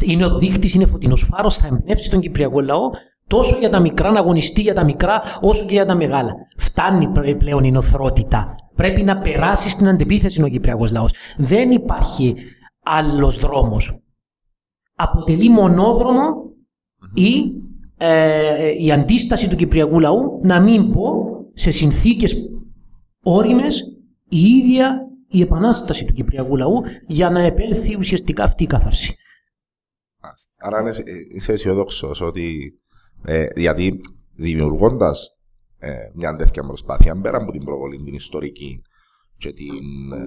Είναι 0.00 0.24
ο 0.24 0.38
δείχτη, 0.38 0.70
είναι 0.74 0.86
φωτεινός 0.86 1.22
φάρος, 1.22 1.56
θα 1.56 1.66
εμπνεύσει 1.66 2.10
τον 2.10 2.20
Κυπριακό 2.20 2.60
λαό 2.60 2.90
τόσο 3.26 3.58
για 3.58 3.70
τα 3.70 3.80
μικρά, 3.80 4.10
να 4.10 4.18
αγωνιστεί 4.18 4.60
για 4.60 4.74
τα 4.74 4.84
μικρά, 4.84 5.22
όσο 5.40 5.64
και 5.66 5.72
για 5.72 5.86
τα 5.86 5.94
μεγάλα. 5.94 6.34
Φτάνει 6.56 7.08
πρέ- 7.08 7.36
πλέον 7.36 7.64
η 7.64 7.70
νοθρότητα. 7.70 8.54
Πρέπει 8.74 9.02
να 9.02 9.18
περάσει 9.18 9.70
στην 9.70 9.88
αντεπίθεση 9.88 10.42
ο 10.42 10.48
Κυπριακός 10.48 10.90
λαός. 10.90 11.12
Δεν 11.36 11.70
υπάρχει 11.70 12.34
άλλος 12.84 13.38
δρόμος. 13.38 14.00
Αποτελεί 14.96 15.48
μονόδρομο 15.48 16.24
η, 17.14 17.52
ε, 17.96 18.70
η 18.78 18.92
αντίσταση 18.92 19.48
του 19.48 19.56
Κυπριακού 19.56 20.00
λαού, 20.00 20.40
να 20.42 20.60
μην 20.60 20.92
πω 20.92 21.12
σε 21.54 21.70
συνθήκες 21.70 22.36
όριμες 23.22 23.82
η 24.28 24.40
ίδια 24.40 25.00
η 25.28 25.40
επανάσταση 25.40 26.04
του 26.04 26.12
Κυπριακού 26.12 26.56
λαού 26.56 26.82
για 27.06 27.30
να 27.30 27.40
επέλθει 27.40 27.96
ουσιαστικά 27.96 28.42
αυτή 28.42 28.62
η 28.62 28.66
κάθαρση. 28.66 29.16
Άρα 30.58 30.80
είναι- 30.80 30.90
ε, 30.90 31.02
είσαι 31.34 31.52
αισιόδοξο 31.52 32.12
ότι. 32.20 32.74
Ε, 33.24 33.46
γιατί 33.56 34.00
δημιουργώντας 34.34 35.36
ε, 35.78 35.94
μια 36.14 36.36
τέτοια 36.36 36.62
προσπάθεια 36.62 37.20
πέρα 37.20 37.36
από 37.42 37.52
την 37.52 37.64
προβολή, 37.64 37.96
την 38.02 38.14
ιστορική 38.14 38.82
και 39.36 39.52
την 39.52 40.12
ε, 40.12 40.26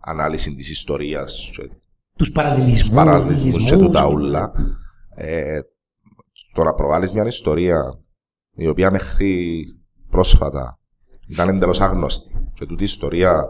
ανάλυση 0.00 0.54
της 0.54 0.70
ιστορίας 0.70 1.50
και 1.56 1.70
Τους 2.16 2.32
παραλληλισμούς. 2.32 2.80
τους 2.80 2.90
παραλληλισμούς 2.90 3.64
και 3.64 3.70
του 3.72 3.76
λυσμούς. 3.78 3.96
ταούλα, 3.96 4.52
ε, 5.14 5.60
το 6.54 6.64
να 6.64 6.74
προβάλλεις 6.74 7.12
μια 7.12 7.26
ιστορία 7.26 8.00
η 8.54 8.66
οποία 8.66 8.90
μέχρι 8.90 9.62
πρόσφατα 10.10 10.78
ήταν 11.28 11.48
εντελώς 11.48 11.80
άγνωστη. 11.80 12.48
Και 12.54 12.66
τούτη 12.66 12.82
η 12.82 12.84
ιστορία 12.84 13.44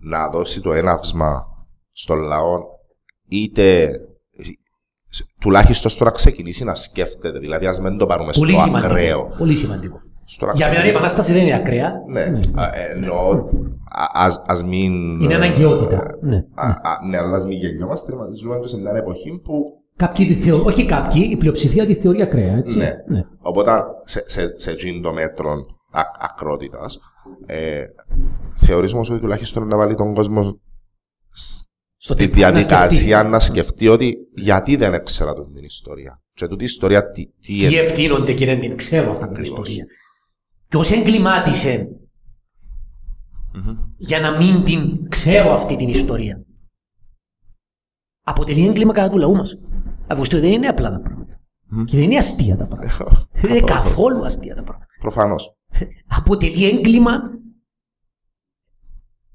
να 0.00 0.28
δώσει 0.28 0.60
το 0.60 0.72
έναυσμα 0.72 1.46
στον 1.90 2.18
λαό, 2.18 2.62
είτε 3.28 3.82
ε, 3.82 3.96
τουλάχιστον 5.40 5.90
στο 5.90 6.04
να 6.04 6.10
ξεκινήσει 6.10 6.64
να 6.64 6.74
σκέφτεται. 6.74 7.38
Δηλαδή, 7.38 7.66
ας 7.66 7.80
μην 7.80 7.98
το 7.98 8.06
πάρουμε 8.06 8.32
Πολύ 8.38 8.52
στο 8.52 8.60
σημαντικό. 8.62 8.92
ακραίο. 8.92 9.34
Πολύ 9.38 9.54
σημαντικό. 9.56 10.00
Στο 10.24 10.46
να 10.46 10.52
Για 10.52 10.66
μένα 10.68 10.78
η 10.78 10.82
ξεκινήσει- 10.82 10.96
επανάσταση 10.96 11.32
δεν 11.32 11.42
είναι 11.46 11.54
ακραία. 11.54 11.92
Ναι, 12.12 12.38
α, 12.54 12.64
ε, 12.64 12.90
εννοώ, 12.94 13.30
α- 13.90 14.24
ας, 14.24 14.42
ας 14.46 14.62
μην... 14.64 15.20
Είναι 15.20 15.32
ε, 15.32 15.36
αναγκαιότητα. 15.36 16.02
Ναι. 16.20 16.36
α, 16.54 16.66
α, 16.66 16.98
ναι, 17.08 17.18
αλλά 17.18 17.36
ας 17.36 17.44
μην 17.46 17.58
γελιόμαστε, 17.58 18.14
μα 18.16 18.26
ζούμε 18.30 18.58
και 18.58 18.66
σε 18.68 18.78
μια 18.78 18.92
εποχή 18.96 19.40
που 19.44 19.64
Κάποιοι 19.96 20.26
τη 20.26 20.34
θεωρούν, 20.34 20.66
όχι 20.66 20.84
κάποιοι, 20.86 21.28
η 21.30 21.36
πλειοψηφία 21.36 21.86
τη 21.86 21.94
θεωρεί 21.94 22.22
ακραία, 22.22 22.56
έτσι. 22.56 22.78
Ναι. 22.78 22.92
Οπότε 23.40 23.70
σε, 24.04 24.22
σε, 24.26 24.52
σε 24.58 24.70
εκείνο 24.70 25.00
το 25.00 25.12
μέτρο 25.12 25.52
ακρότητας, 26.20 26.98
ε, 27.46 27.84
θεωρείς 28.56 28.92
όμως 28.92 29.10
ότι 29.10 29.20
τουλάχιστον 29.20 29.66
να 29.66 29.76
βάλει 29.76 29.94
τον 29.94 30.14
κόσμο 30.14 30.60
Στο 32.06 32.14
στη 32.14 32.28
τι- 32.28 32.40
να 32.40 32.50
διαδικασία 32.50 32.90
σκεφτεί. 33.18 33.28
να 33.30 33.40
σκεφτεί 33.40 33.88
ότι 33.88 34.16
γιατί 34.34 34.76
δεν 34.76 34.94
έξερα 34.94 35.34
τον 35.34 35.52
την 35.54 35.64
ιστορία. 35.64 36.22
Και 36.32 36.46
τούτη 36.46 36.62
η 36.62 36.66
ιστορία 36.66 37.10
τι, 37.10 37.26
τι, 37.26 37.66
Τι 37.66 37.76
ευθύνονται 37.78 38.32
και 38.32 38.46
δεν 38.46 38.60
την 38.60 38.76
ξέρω 38.76 39.10
αυτή 39.10 39.22
την 39.24 39.30
Ακριβώς. 39.36 39.68
ιστορία. 39.68 39.86
Ποιος 40.68 40.90
εγκλημάτισε 40.90 41.88
για 43.96 44.20
να 44.20 44.36
μην 44.36 44.64
την 44.64 45.08
ξέρω 45.08 45.52
αυτή 45.54 45.76
την 45.76 45.88
ιστορία. 45.88 46.44
Αποτελεί 48.24 48.66
έγκλημα 48.66 48.92
κατά 48.92 49.10
του 49.10 49.18
λαού 49.18 49.34
μας. 49.34 49.58
Αφού 50.06 50.24
δεν 50.24 50.52
είναι 50.52 50.66
απλά 50.66 50.90
τα 50.90 51.00
πράγματα. 51.00 51.40
Και 51.84 51.96
δεν 51.96 52.02
είναι 52.04 52.16
αστεία 52.16 52.56
τα 52.56 52.66
πράγματα. 52.66 53.28
δεν 53.32 53.50
είναι 53.50 53.60
καθόλου 53.60 54.24
αστεία 54.24 54.54
τα 54.54 54.62
πράγματα. 54.62 54.86
Προφανώς. 55.00 55.56
Αποτελεί 56.06 56.64
έγκλημα 56.68 57.12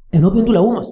ενώπιον 0.09 0.45
του 0.45 0.51
λαού 0.51 0.71
μας. 0.71 0.87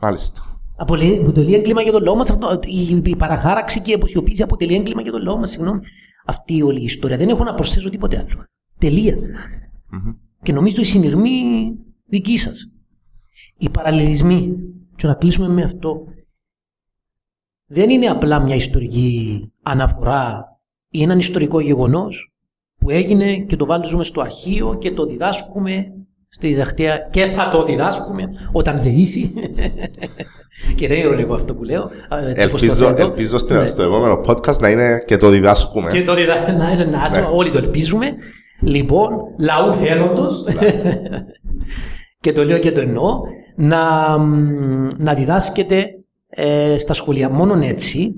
Μάλιστα. 0.00 0.42
Αποτελεί, 0.76 1.18
αποτελεί 1.18 1.54
έγκλημα 1.54 1.82
για 1.82 1.92
τον 1.92 2.02
λαό 2.02 2.16
μας. 2.16 2.28
Η, 2.64 3.02
η 3.04 3.16
παραχάραξη 3.16 3.80
και 3.82 3.90
η 3.90 3.94
αποσιοποίηση 3.94 4.42
αποτελεί 4.42 4.74
έγκλημα 4.74 5.02
για 5.02 5.12
τον 5.12 5.22
λαό 5.22 5.36
μας. 5.36 5.50
Συγγνώμη. 5.50 5.80
Αυτή 6.26 6.56
η 6.56 6.62
όλη 6.62 6.80
η 6.80 6.84
ιστορία. 6.84 7.16
Δεν 7.16 7.28
έχω 7.28 7.44
να 7.44 7.54
προσθέσω 7.54 7.90
τίποτε 7.90 8.18
άλλο. 8.18 8.44
Τελεία. 8.78 9.16
Και 10.42 10.52
νομίζω 10.52 10.80
η 10.80 10.84
συνειρμή 10.84 11.70
δική 12.06 12.36
σας. 12.36 12.72
Οι 13.58 13.70
παραλληλισμοί. 13.70 14.56
Και 14.96 15.06
να 15.06 15.14
κλείσουμε 15.14 15.48
με 15.48 15.62
αυτό. 15.62 16.04
Δεν 17.66 17.90
είναι 17.90 18.06
απλά 18.06 18.40
μια 18.40 18.54
ιστορική 18.54 19.52
αναφορά 19.62 20.44
ή 20.88 21.02
έναν 21.02 21.18
ιστορικό 21.18 21.60
γεγονός 21.60 22.32
που 22.76 22.90
έγινε 22.90 23.36
και 23.36 23.56
το 23.56 23.66
βάζουμε 23.66 24.04
στο 24.04 24.20
αρχείο 24.20 24.74
και 24.78 24.92
το 24.92 25.04
διδάσκουμε 25.04 25.92
στη 26.32 26.48
διδακτέα 26.48 26.98
και 27.10 27.24
θα 27.26 27.48
το 27.48 27.64
διδάσκουμε 27.64 28.28
όταν 28.52 28.80
δεήσει. 28.82 29.32
και 30.76 30.88
δεν 30.88 30.96
είναι 30.96 31.06
ηρωνικό 31.06 31.34
αυτό 31.34 31.54
που 31.54 31.64
λέω. 31.64 31.90
έτσι 32.26 32.46
όπως 32.46 32.60
το 32.60 32.66
Ελπίζω, 32.66 32.86
θέτω. 32.86 33.02
ελπίζω 33.02 33.38
στο, 33.38 33.54
Ναι. 33.54 33.66
στο 33.66 33.82
επόμενο 33.82 34.20
podcast 34.26 34.58
να 34.58 34.68
είναι 34.68 35.02
και 35.06 35.16
το 35.16 35.28
διδάσκουμε. 35.28 35.90
Και 35.90 36.04
το 36.04 36.14
διδα... 36.14 36.34
να, 36.58 36.74
να, 36.74 36.84
να, 36.84 37.10
Ναι. 37.10 37.26
όλοι 37.32 37.50
το 37.50 37.58
ελπίζουμε. 37.58 38.14
Λοιπόν, 38.62 39.10
λαού 39.38 39.72
θέλοντος, 39.72 40.44
και 42.20 42.32
το 42.32 42.44
λέω 42.44 42.58
και 42.58 42.72
το 42.72 42.80
εννοώ, 42.80 43.20
να, 43.56 43.78
μ, 44.18 44.86
να 44.96 45.14
διδάσκεται 45.14 45.86
ε, 46.28 46.78
στα 46.78 46.92
σχολεία. 46.94 47.28
Μόνον 47.30 47.62
έτσι 47.62 48.12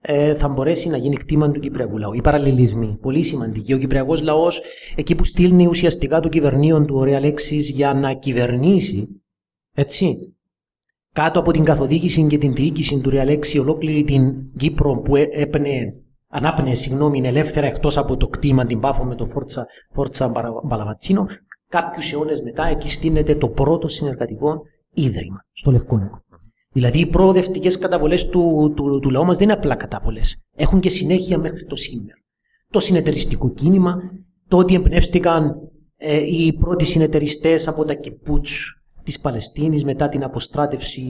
ε, 0.00 0.34
θα 0.34 0.48
μπορέσει 0.48 0.88
να 0.88 0.96
γίνει 0.96 1.16
κτήμα 1.16 1.50
του 1.50 1.60
Κυπριακού 1.60 1.98
λαού. 1.98 2.12
Οι 2.12 2.20
παραλληλισμοί, 2.20 2.98
πολύ 3.00 3.22
σημαντικοί. 3.22 3.72
Ο 3.74 3.78
Κυπριακός 3.78 4.20
λαός, 4.22 4.60
εκεί 4.96 5.14
που 5.14 5.24
στείλνει 5.24 5.66
ουσιαστικά 5.66 6.20
το 6.20 6.28
κυβερνήον 6.28 6.86
του, 6.86 6.96
ωραία 6.96 7.20
λέξης, 7.20 7.70
για 7.70 7.94
να 7.94 8.12
κυβερνήσει, 8.12 9.22
έτσι, 9.74 10.18
κάτω 11.12 11.38
από 11.40 11.52
την 11.52 11.64
καθοδήγηση 11.64 12.26
και 12.26 12.38
την 12.38 12.52
διοίκηση 12.52 13.00
του 13.00 13.10
Ρεαλέξη 13.10 13.58
ολόκληρη 13.58 14.04
την 14.04 14.52
Κύπρο 14.56 14.94
που 15.00 15.16
έ- 15.16 15.28
έπαινε, 15.32 15.94
ανάπνεε 16.28 16.74
συγγνώμη, 16.74 17.20
ελεύθερα 17.24 17.66
εκτός 17.66 17.96
από 17.96 18.16
το 18.16 18.26
κτήμα 18.28 18.66
την 18.66 18.80
Πάφο 18.80 19.04
με 19.04 19.14
το 19.14 19.26
Φόρτσα, 19.26 19.66
Φόρτσα 19.92 20.28
Μπαρα- 20.28 20.60
Μπαλαβατσίνο, 20.64 21.26
κάποιους 21.68 22.12
αιώνες 22.12 22.42
μετά 22.42 22.66
εκεί 22.66 22.90
στείνεται 22.90 23.34
το 23.34 23.48
πρώτο 23.48 23.88
συνεργατικό 23.88 24.62
ίδρυμα 24.94 25.44
στο 25.52 25.70
Λευκόνικο. 25.70 26.22
Δηλαδή 26.78 27.00
οι 27.00 27.06
προοδευτικές 27.06 27.78
καταβολές 27.78 28.26
του, 28.26 28.72
του, 28.76 28.98
του 28.98 29.10
λαού 29.10 29.24
μας 29.24 29.36
δεν 29.36 29.48
είναι 29.48 29.56
απλά 29.56 29.74
καταβολές. 29.74 30.36
Έχουν 30.56 30.80
και 30.80 30.88
συνέχεια 30.88 31.38
μέχρι 31.38 31.64
το 31.64 31.76
σήμερα. 31.76 32.18
Το 32.70 32.80
συνεταιριστικό 32.80 33.50
κίνημα, 33.50 33.96
το 34.48 34.56
ότι 34.56 34.74
εμπνεύστηκαν 34.74 35.54
ε, 35.96 36.16
οι 36.16 36.52
πρώτοι 36.52 36.84
συνεταιριστές 36.84 37.68
από 37.68 37.84
τα 37.84 37.94
κιπούτς 37.94 38.82
της 39.02 39.20
Παλαιστίνης 39.20 39.84
μετά 39.84 40.08
την 40.08 40.24
αποστράτευση 40.24 41.06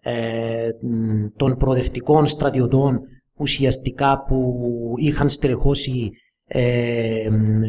ε, 0.00 0.68
μ, 0.80 1.26
των 1.36 1.56
προοδευτικών 1.56 2.26
στρατιωτών 2.26 3.00
ουσιαστικά 3.38 4.24
που 4.28 4.54
είχαν 4.96 5.30
στερεχώσει 5.30 6.10
ε, 6.44 7.28
μ, 7.30 7.62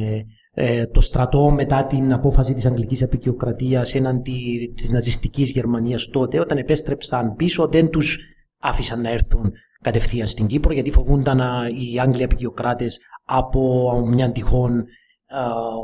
ε, 0.56 0.80
ε, 0.80 0.88
το 0.88 1.02
στρατό 1.02 1.52
μετά 1.52 1.86
την 1.86 2.14
απόφαση 2.14 2.54
της 2.54 2.66
Αγγλικής 2.66 3.04
Απικιοκρατίας 3.04 3.96
έναντι 3.96 4.74
της 4.76 4.92
ναζιστικής 4.92 5.52
Γερμανίας 5.52 6.08
τότε 6.08 6.40
όταν 6.40 6.58
επέστρεψαν 6.58 7.36
πίσω 7.36 7.68
δεν 7.68 7.90
τους 7.90 8.20
άφησαν 8.60 9.02
να 9.02 9.10
έρθουν 9.10 9.52
κατευθείαν 9.82 10.28
στην 10.28 10.48
Κύπρο 10.48 10.74
γιατί 10.74 10.92
φοβούνταν 10.92 11.42
α, 11.42 11.68
οι 11.68 12.00
Άγγλοι 12.00 12.24
Απικιοκράτες 12.24 13.00
από 13.26 13.92
μια 14.06 14.32
τυχόν 14.32 14.80
α, 14.80 14.86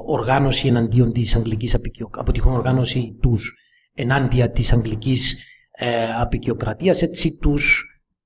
οργάνωση 0.05 0.67
εναντίον 0.67 1.11
της 1.11 1.36
Αγγλικής 1.36 1.76
Απικιοκρατίας 1.76 2.22
από 2.22 2.32
τυχόν 2.32 2.53
οργάνωση 2.53 3.17
τους 3.22 3.55
ενάντια 3.93 4.51
της 4.51 4.74
Αγγλικής 4.74 5.38
ε, 5.72 6.13
Απικιοκρατίας 6.20 7.01
έτσι 7.01 7.38
τους 7.38 7.84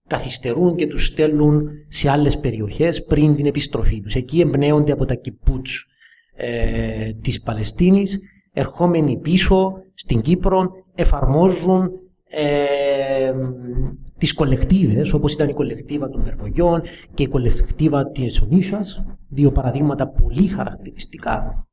καθυστερούν 0.07 0.75
και 0.75 0.87
τους 0.87 1.05
στέλνουν 1.05 1.69
σε 1.87 2.09
άλλες 2.09 2.39
περιοχές 2.39 3.03
πριν 3.03 3.35
την 3.35 3.45
επιστροφή 3.45 4.01
τους. 4.01 4.15
Εκεί 4.15 4.39
εμπνέονται 4.39 4.91
από 4.91 5.05
τα 5.05 5.13
κιπούτς 5.13 5.87
ε, 6.35 7.13
της 7.21 7.41
Παλαιστίνης, 7.41 8.19
ερχόμενοι 8.53 9.17
πίσω 9.19 9.73
στην 9.93 10.21
Κύπρο, 10.21 10.69
εφαρμόζουν 10.95 11.89
ε, 12.29 13.33
τις 14.17 14.33
κολεκτίβες, 14.33 15.13
όπως 15.13 15.33
ήταν 15.33 15.49
η 15.49 15.53
κολεκτίβα 15.53 16.09
των 16.09 16.23
Περβογιών 16.23 16.81
και 17.13 17.23
η 17.23 17.27
κολεκτίβα 17.27 18.09
της 18.11 18.41
Ονίσας, 18.41 19.03
δύο 19.29 19.51
παραδείγματα 19.51 20.07
πολύ 20.07 20.47
χαρακτηριστικά, 20.47 21.67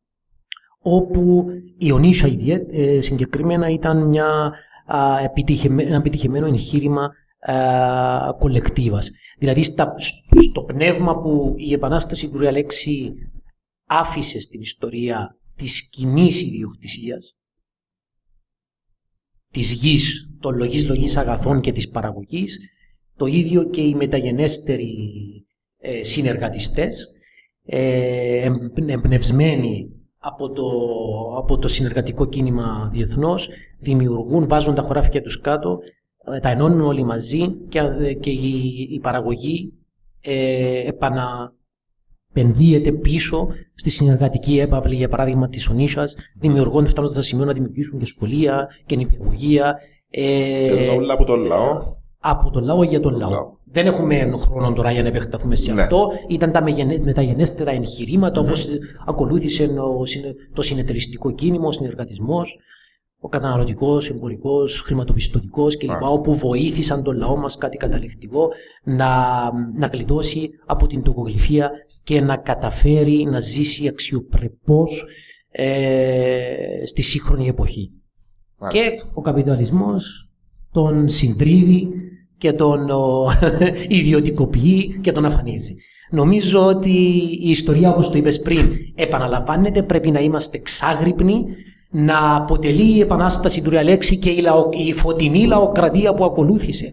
όπου 0.82 1.47
η 1.78 1.93
Ονίσα 1.93 2.27
ιδιαί- 2.27 2.73
ε, 2.73 3.01
συγκεκριμένα 3.01 3.69
ήταν 3.69 4.07
μια, 4.09 4.53
α, 4.87 5.19
επιτυχημέ- 5.24 5.87
ένα 5.87 5.97
επιτυχημένο 5.97 6.47
εγχείρημα 6.47 7.11
α, 7.41 8.35
κολεκτίβας. 8.39 9.11
Δηλαδή 9.39 9.62
στα- 9.62 9.95
στο 10.51 10.62
πνεύμα 10.62 11.20
που 11.20 11.55
η 11.57 11.73
Επανάσταση 11.73 12.28
του 12.28 12.39
Ρεαλέξη 12.39 13.12
άφησε 13.93 14.41
στην 14.41 14.61
ιστορία 14.61 15.39
της 15.57 15.89
κοινής 15.89 16.43
ιδιοκτησίας, 16.43 17.37
της 19.53 19.73
γης, 19.73 20.29
των 20.41 20.57
λογής 20.57 20.89
λογής 20.89 21.17
αγαθών 21.17 21.61
και 21.61 21.73
της 21.73 21.89
παραγωγής, 21.89 22.59
το 23.17 23.27
ίδιο 23.27 23.69
και 23.69 23.81
οι 23.81 23.95
μεταγενέστεροι 23.95 24.95
ε, 25.79 26.03
συνεργατιστές, 26.03 27.07
ε, 27.65 28.45
εμ- 28.45 28.89
εμπνευσμένοι 28.89 29.89
από 30.19 30.51
το, 30.51 30.67
από 31.37 31.59
το 31.59 31.69
συνεργατικό 31.69 32.29
κίνημα 32.29 32.89
διεθνώς, 32.93 33.49
δημιουργούν, 33.79 34.49
βάζουν 34.49 34.75
τα 34.75 34.83
χωράφια 34.83 35.23
τους 35.23 35.41
κάτω, 35.41 35.79
ε, 36.35 36.41
τα 36.41 36.49
ενώνουν 36.49 36.81
όλοι 36.81 37.05
μαζί 37.05 37.55
και, 37.69 37.79
ε, 37.79 38.15
και 38.15 38.31
η, 38.31 38.87
η 38.91 39.01
παραγωγή 39.01 39.73
ε, 40.21 40.87
επαναπενδύεται 42.32 42.93
πίσω 42.93 43.48
στη 43.74 43.90
συνεργατική 43.90 44.57
έπαυλη, 44.59 44.94
για 44.94 45.09
παράδειγμα, 45.09 45.48
της 45.48 45.69
Ονίσας, 45.69 46.15
δημιουργώντας 46.39 46.90
φτάνοντας 46.90 47.15
στα 47.16 47.24
σημεία 47.24 47.44
να 47.44 47.52
δημιουργήσουν 47.52 47.98
και 47.98 48.07
σχολεία 48.07 48.69
και 48.86 48.97
νηπιαγωγεία. 48.97 49.78
Ε, 50.11 50.62
Και 50.65 50.86
το 50.86 50.93
όλα 50.94 51.12
από 51.12 51.24
τον 51.24 51.40
λαό. 51.40 51.78
από 52.19 52.51
τον 52.51 52.65
λαό 52.65 52.82
για 52.82 53.01
τον 53.01 53.16
λαό. 53.16 53.31
Λαό. 53.31 53.59
Δεν 53.73 53.86
έχουμε 53.86 54.32
χρόνο 54.36 54.73
τώρα 54.73 54.90
για 54.93 55.02
να 55.02 55.09
επεκταθούμε 55.09 55.55
σε 55.55 55.73
Ναι. 55.73 55.82
αυτό. 55.82 56.09
Ήταν 56.28 56.52
τα 56.52 56.62
μεγενέ- 56.62 57.05
μεταγενέστερα 57.05 57.70
εγχειρήματα 57.70 58.40
όπως 58.40 58.69
ακολούθησε 59.07 59.65
ο 60.01 60.07
συνε- 60.07 60.35
το 60.55 60.62
συνεταιριστικό 60.62 61.31
κίνημα, 61.31 61.66
ο 61.66 61.73
συνεργατισμός. 61.73 62.59
Ο 63.21 63.29
καταναλωτικός, 63.29 64.09
εμπορικός, 64.09 64.81
χρηματοπιστωτικός 64.81 65.77
κλπ. 65.77 65.89
Μάλιστα. 65.89 66.13
όπου 66.13 66.37
βοήθησαν 66.37 67.03
τον 67.03 67.17
λαό 67.17 67.37
μας 67.37 67.57
κάτι 67.57 67.77
καταληκτικό 67.77 68.49
να, 68.85 69.09
να 69.79 69.87
γλιτώσει 69.87 70.51
από 70.67 70.87
την 70.87 71.03
τοκογλυφία 71.03 71.71
και 72.03 72.21
να 72.21 72.37
καταφέρει 72.37 73.25
να 73.25 73.41
ζήσει 73.41 73.89
αξιοπρεπώς 73.89 75.05
ε, 75.51 76.87
στη 76.87 77.03
σύγχρονη 77.03 77.49
εποχή. 77.49 77.91
Μάλιστα. 78.59 78.91
Και 78.91 79.03
ο 79.15 79.21
καπιταλισμός 79.21 80.31
τον 80.73 81.09
συντρίβει 81.09 81.89
και 82.39 82.53
τον 82.53 82.91
ο, 82.91 83.31
ιδιωτικοποιεί 83.99 84.99
και 85.01 85.13
τον 85.13 85.25
αφανίζει. 85.25 85.75
Νομίζω 86.11 86.67
ότι 86.67 86.91
η 87.41 87.51
ιστορία, 87.51 87.91
όπως 87.91 88.11
το 88.11 88.19
είπες 88.19 88.41
πριν, 88.41 88.71
επαναλαμβάνεται, 88.95 89.83
πρέπει 89.83 90.11
να 90.11 90.21
είμαστε 90.21 90.59
ξάγρυπνοι, 90.59 91.45
να 91.91 92.37
αποτελεί 92.37 92.97
η 92.97 93.01
επανάσταση 93.01 93.62
του 93.62 93.71
Ριαλέξη 93.71 94.19
και 94.19 94.31
η, 94.31 94.41
λαο, 94.41 94.69
η 94.73 94.93
φωτεινή 94.93 95.47
λαοκρατία 95.47 96.15
που 96.15 96.25
ακολούθησε 96.25 96.91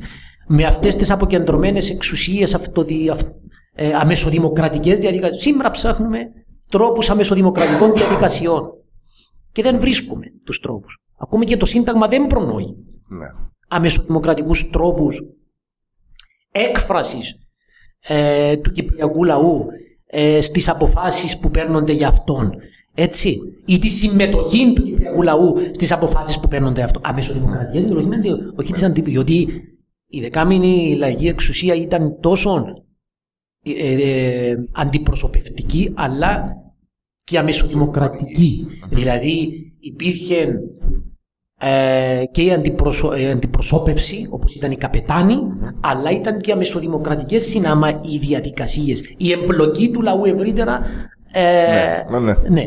με 0.48 0.64
αυτές 0.66 0.96
τις 0.96 1.12
αποκεντρωμένες 1.12 1.90
εξουσίες 1.90 2.54
αυτοδι, 2.54 3.10
αυ, 3.10 3.22
ε, 3.74 3.94
αμεσοδημοκρατικές 3.94 5.00
διαδικασίες. 5.00 5.42
Σήμερα 5.42 5.72
ψάχνουμε 5.72 6.20
τρόπους 6.70 7.10
αμεσοδημοκρατικών 7.10 7.94
διαδικασιών 7.94 8.72
και 9.52 9.62
δεν 9.62 9.80
βρίσκουμε 9.80 10.26
τους 10.46 10.60
τρόπους. 10.60 10.98
Ακούμε 11.20 11.46
και 11.46 11.58
το 11.58 11.66
Σύνταγμα 11.66 12.08
δεν 12.08 12.28
προνοεί 12.28 12.76
Ναι. 13.10 13.26
αμεσοδημοκρατικούς 13.68 14.70
τρόπους 14.70 15.22
έκφρασης 16.52 17.36
ε, 18.08 18.58
του 18.58 18.72
κυπριακού 18.72 19.24
λαού 19.24 19.66
ε, 20.06 20.42
στις 20.42 20.70
αποφάσεις 20.70 21.40
που 21.40 21.50
παίρνονται 21.52 21.94
για 21.94 22.08
αυτόν. 22.08 22.52
Έτσι. 23.00 23.40
Ή 23.66 23.80
τη 23.80 23.88
συμμετοχή 23.88 24.74
του 24.74 24.84
κυπριακού 24.84 25.22
λαού 25.22 25.56
στις 25.72 25.92
αποφάσεις 25.92 26.40
που 26.40 26.48
παίρνονται 26.48 26.76
για 26.76 26.86
αυτόν. 26.86 27.02
Αμεσοδημοκρατικές 27.06 27.86
και 27.86 27.94
όχι, 27.94 28.32
όχι 28.56 28.74
της 28.74 28.84
αντίπη. 28.84 29.10
Γιατί 29.10 29.48
η 30.08 30.20
δεκάμινη 30.20 30.96
λαϊκή 30.98 31.28
εξουσία 31.28 31.76
ήταν 31.76 32.20
τόσο 32.20 32.64
ε, 33.64 33.94
ε, 34.04 34.56
αντιπροσωπευτική 34.72 35.92
αλλά 35.96 36.56
και 37.24 37.38
αμεσοδημοκρατική. 37.38 38.66
Δηλαδή 38.90 39.50
υπήρχε 39.80 40.60
ε, 41.60 42.24
και 42.32 42.42
η 42.42 42.52
αντιπροσω... 42.52 43.14
ε, 43.14 43.32
αντιπροσώπευση, 43.32 44.28
όπως 44.30 44.56
ήταν 44.56 44.72
οι 44.72 44.78
καπετάνοι, 44.78 45.38
αλλά 45.82 46.12
ήταν 46.12 46.42
και 46.42 46.52
αμεσοδημοκρατικές 46.52 47.44
συνάμα 47.44 47.90
οι 47.90 48.18
διαδικασίες. 48.18 49.14
Η 49.18 49.32
εμπλοκή 49.32 49.92
του 49.92 50.02
λαού 50.02 50.26
ευρύτερα 50.26 50.82
ε, 51.32 52.06
Ναι, 52.10 52.20
ναι, 52.20 52.34
ναι. 52.34 52.50
ναι. 52.50 52.66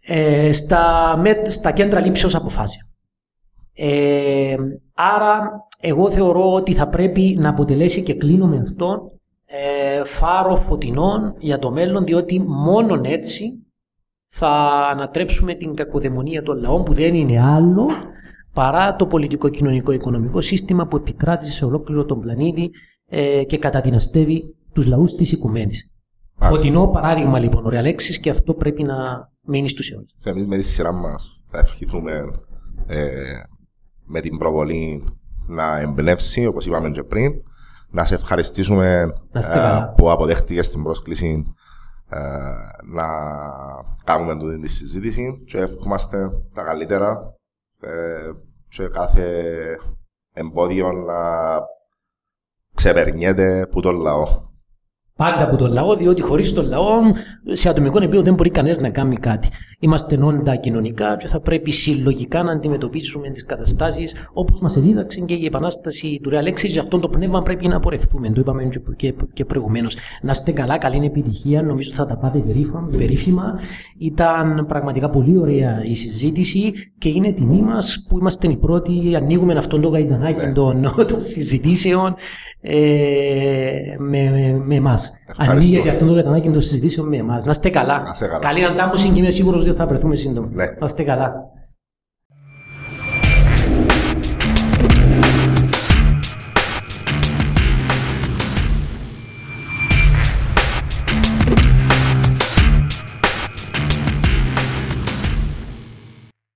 Ε, 0.00 0.52
στα, 0.52 1.16
με, 1.16 1.50
στα 1.50 1.70
κέντρα 1.70 2.00
λήψεως 2.00 2.34
αποφάσεων. 2.34 2.86
Ε, 3.74 4.56
άρα, 4.94 5.66
εγώ 5.80 6.10
θεωρώ 6.10 6.52
ότι 6.52 6.74
θα 6.74 6.88
πρέπει 6.88 7.36
να 7.38 7.48
αποτελέσει 7.48 8.02
και 8.02 8.14
κλείνω 8.14 8.46
με 8.46 8.58
αυτό 8.58 9.12
ε, 9.46 10.04
φάρο 10.04 10.56
φωτεινών 10.56 11.34
για 11.38 11.58
το 11.58 11.70
μέλλον, 11.70 12.04
διότι 12.04 12.40
μόνον 12.40 13.04
έτσι 13.04 13.66
θα 14.26 14.48
ανατρέψουμε 14.92 15.54
την 15.54 15.74
κακοδαιμονία 15.74 16.42
των 16.42 16.60
λαών 16.60 16.84
που 16.84 16.92
δεν 16.92 17.14
είναι 17.14 17.42
άλλο 17.42 17.86
παρά 18.52 18.96
το 18.96 19.06
πολιτικό, 19.06 19.48
κοινωνικό, 19.48 19.92
οικονομικό 19.92 20.40
σύστημα 20.40 20.86
που 20.86 20.96
επικράτησε 20.96 21.52
σε 21.52 21.64
ολόκληρο 21.64 22.04
τον 22.04 22.20
πλανήτη 22.20 22.70
ε, 23.08 23.44
και 23.44 23.58
καταδυναστεύει 23.58 24.54
τους 24.72 24.86
λαούς 24.86 25.14
της 25.14 25.32
οικουμένης. 25.32 25.92
Μάλιστα. 26.38 26.66
Φωτεινό 26.66 26.88
παράδειγμα 26.88 27.38
λοιπόν 27.38 27.66
ο 27.66 27.68
Ρεαλέξης 27.68 28.20
και 28.20 28.30
αυτό 28.30 28.54
πρέπει 28.54 28.82
να 28.82 28.94
μείνει 29.46 29.68
στους 29.68 29.90
αιώνες. 29.90 30.16
Και 30.20 30.30
εμείς 30.30 30.46
με 30.46 30.56
τη 30.56 30.62
σειρά 30.62 30.92
μας 30.92 31.40
θα 31.50 31.58
ευχηθούμε 31.58 32.12
ε, 32.86 33.40
με 34.04 34.20
την 34.20 34.38
προβολή 34.38 35.04
να 35.46 35.78
εμπνεύσει, 35.78 36.46
όπως 36.46 36.66
είπαμε 36.66 36.90
και 36.90 37.02
πριν, 37.02 37.32
να 37.90 38.04
σε 38.04 38.14
ευχαριστήσουμε 38.14 39.12
Να 39.32 39.40
είστε 39.40 39.52
καλά. 39.52 39.94
που 39.96 40.10
αποδέχτηκες 40.10 40.70
την 40.70 40.82
πρόσκληση 40.82 41.54
ε, 42.08 42.18
να 42.92 43.06
κάνουμε 44.04 44.36
τούτη 44.36 44.58
τη 44.58 44.68
συζήτηση 44.68 45.42
και 45.46 45.58
ευχόμαστε 45.58 46.30
τα 46.54 46.62
καλύτερα 46.62 47.34
ε, 47.80 48.30
και 48.68 48.88
κάθε 48.88 49.54
εμπόδιο 50.32 50.92
να 50.92 51.16
ξεπερνιέται 52.74 53.66
που 53.70 53.80
τον 53.80 53.96
λαό. 53.96 54.26
Πάντα 55.18 55.44
από 55.44 55.56
τον 55.56 55.72
λαό, 55.72 55.96
διότι 55.96 56.22
χωρίς 56.22 56.52
τον 56.52 56.68
λαό 56.68 57.00
σε 57.52 57.68
ατομικό 57.68 57.98
επίπεδο 57.98 58.22
δεν 58.22 58.34
μπορεί 58.34 58.50
κανένας 58.50 58.78
να 58.78 58.90
κάνει 58.90 59.16
κάτι. 59.16 59.48
Είμαστε 59.80 60.18
όντα 60.22 60.56
κοινωνικά 60.56 61.16
και 61.16 61.26
θα 61.26 61.40
πρέπει 61.40 61.70
συλλογικά 61.70 62.42
να 62.42 62.52
αντιμετωπίσουμε 62.52 63.30
τις 63.30 63.44
καταστάσεις 63.44 64.14
όπως 64.32 64.60
μας 64.60 64.76
εδίδαξε 64.76 65.20
και 65.20 65.34
η 65.34 65.44
επανάσταση 65.44 66.20
του 66.22 66.30
Ρεαλέξη. 66.30 66.66
Για 66.66 66.80
αυτό 66.80 66.98
το 66.98 67.08
πνεύμα 67.08 67.42
πρέπει 67.42 67.68
να 67.68 67.76
απορρευτούμε. 67.76 68.30
Το 68.30 68.40
είπαμε 68.40 68.64
και, 68.64 68.80
και, 68.96 69.14
και 69.32 69.44
προηγουμένως. 69.44 69.96
Να 70.22 70.30
είστε 70.30 70.52
καλά, 70.52 70.78
καλή 70.78 71.06
επιτυχία. 71.06 71.62
Νομίζω 71.62 71.92
θα 71.92 72.06
τα 72.06 72.16
πάτε 72.16 72.38
περίφημα. 72.38 72.88
περίφημα. 72.96 73.58
Ήταν 73.98 74.64
πραγματικά 74.68 75.10
πολύ 75.10 75.38
ωραία 75.38 75.84
η 75.84 75.94
συζήτηση 75.94 76.72
και 76.98 77.08
είναι 77.08 77.32
τιμή 77.32 77.62
μας 77.62 78.04
που 78.08 78.18
είμαστε 78.18 78.48
οι 78.48 78.56
πρώτοι. 78.56 79.14
Ανοίγουμε 79.16 79.54
αυτόν 79.54 79.80
τον 79.80 79.92
γαϊντανάκι 79.92 80.52
των, 80.54 80.94
των 81.08 81.20
συζητήσεων 81.20 82.14
ε, 82.60 82.76
με, 83.98 84.30
με, 84.30 84.62
με 84.64 84.74
εμάς. 84.74 85.12
Ευχαριστώ. 85.28 85.52
Ανοίγεται 85.52 85.90
αυτόν 85.90 86.06
τον 86.06 86.16
γαϊντανάκι 86.16 86.50
των 86.50 86.60
συζητήσεων 86.60 87.08
με 87.08 87.16
εμάς. 87.16 87.44
Να 87.44 87.50
είστε 87.50 87.68
καλά. 87.68 88.02
Να 88.02 88.10
είστε 88.12 88.26
καλά. 88.26 88.38
Καλή 88.38 88.64
αντάμωση 88.64 89.08
και 89.08 89.18
είμαι 89.18 89.30
σίγουρος 89.30 89.66
ότι 89.68 89.78
θα 89.78 89.86
βρεθούμε 89.86 90.16
σύντομα. 90.16 90.48
Ναι. 90.52 90.64
Να 90.64 90.86
είστε 90.86 91.02
καλά. 91.02 91.50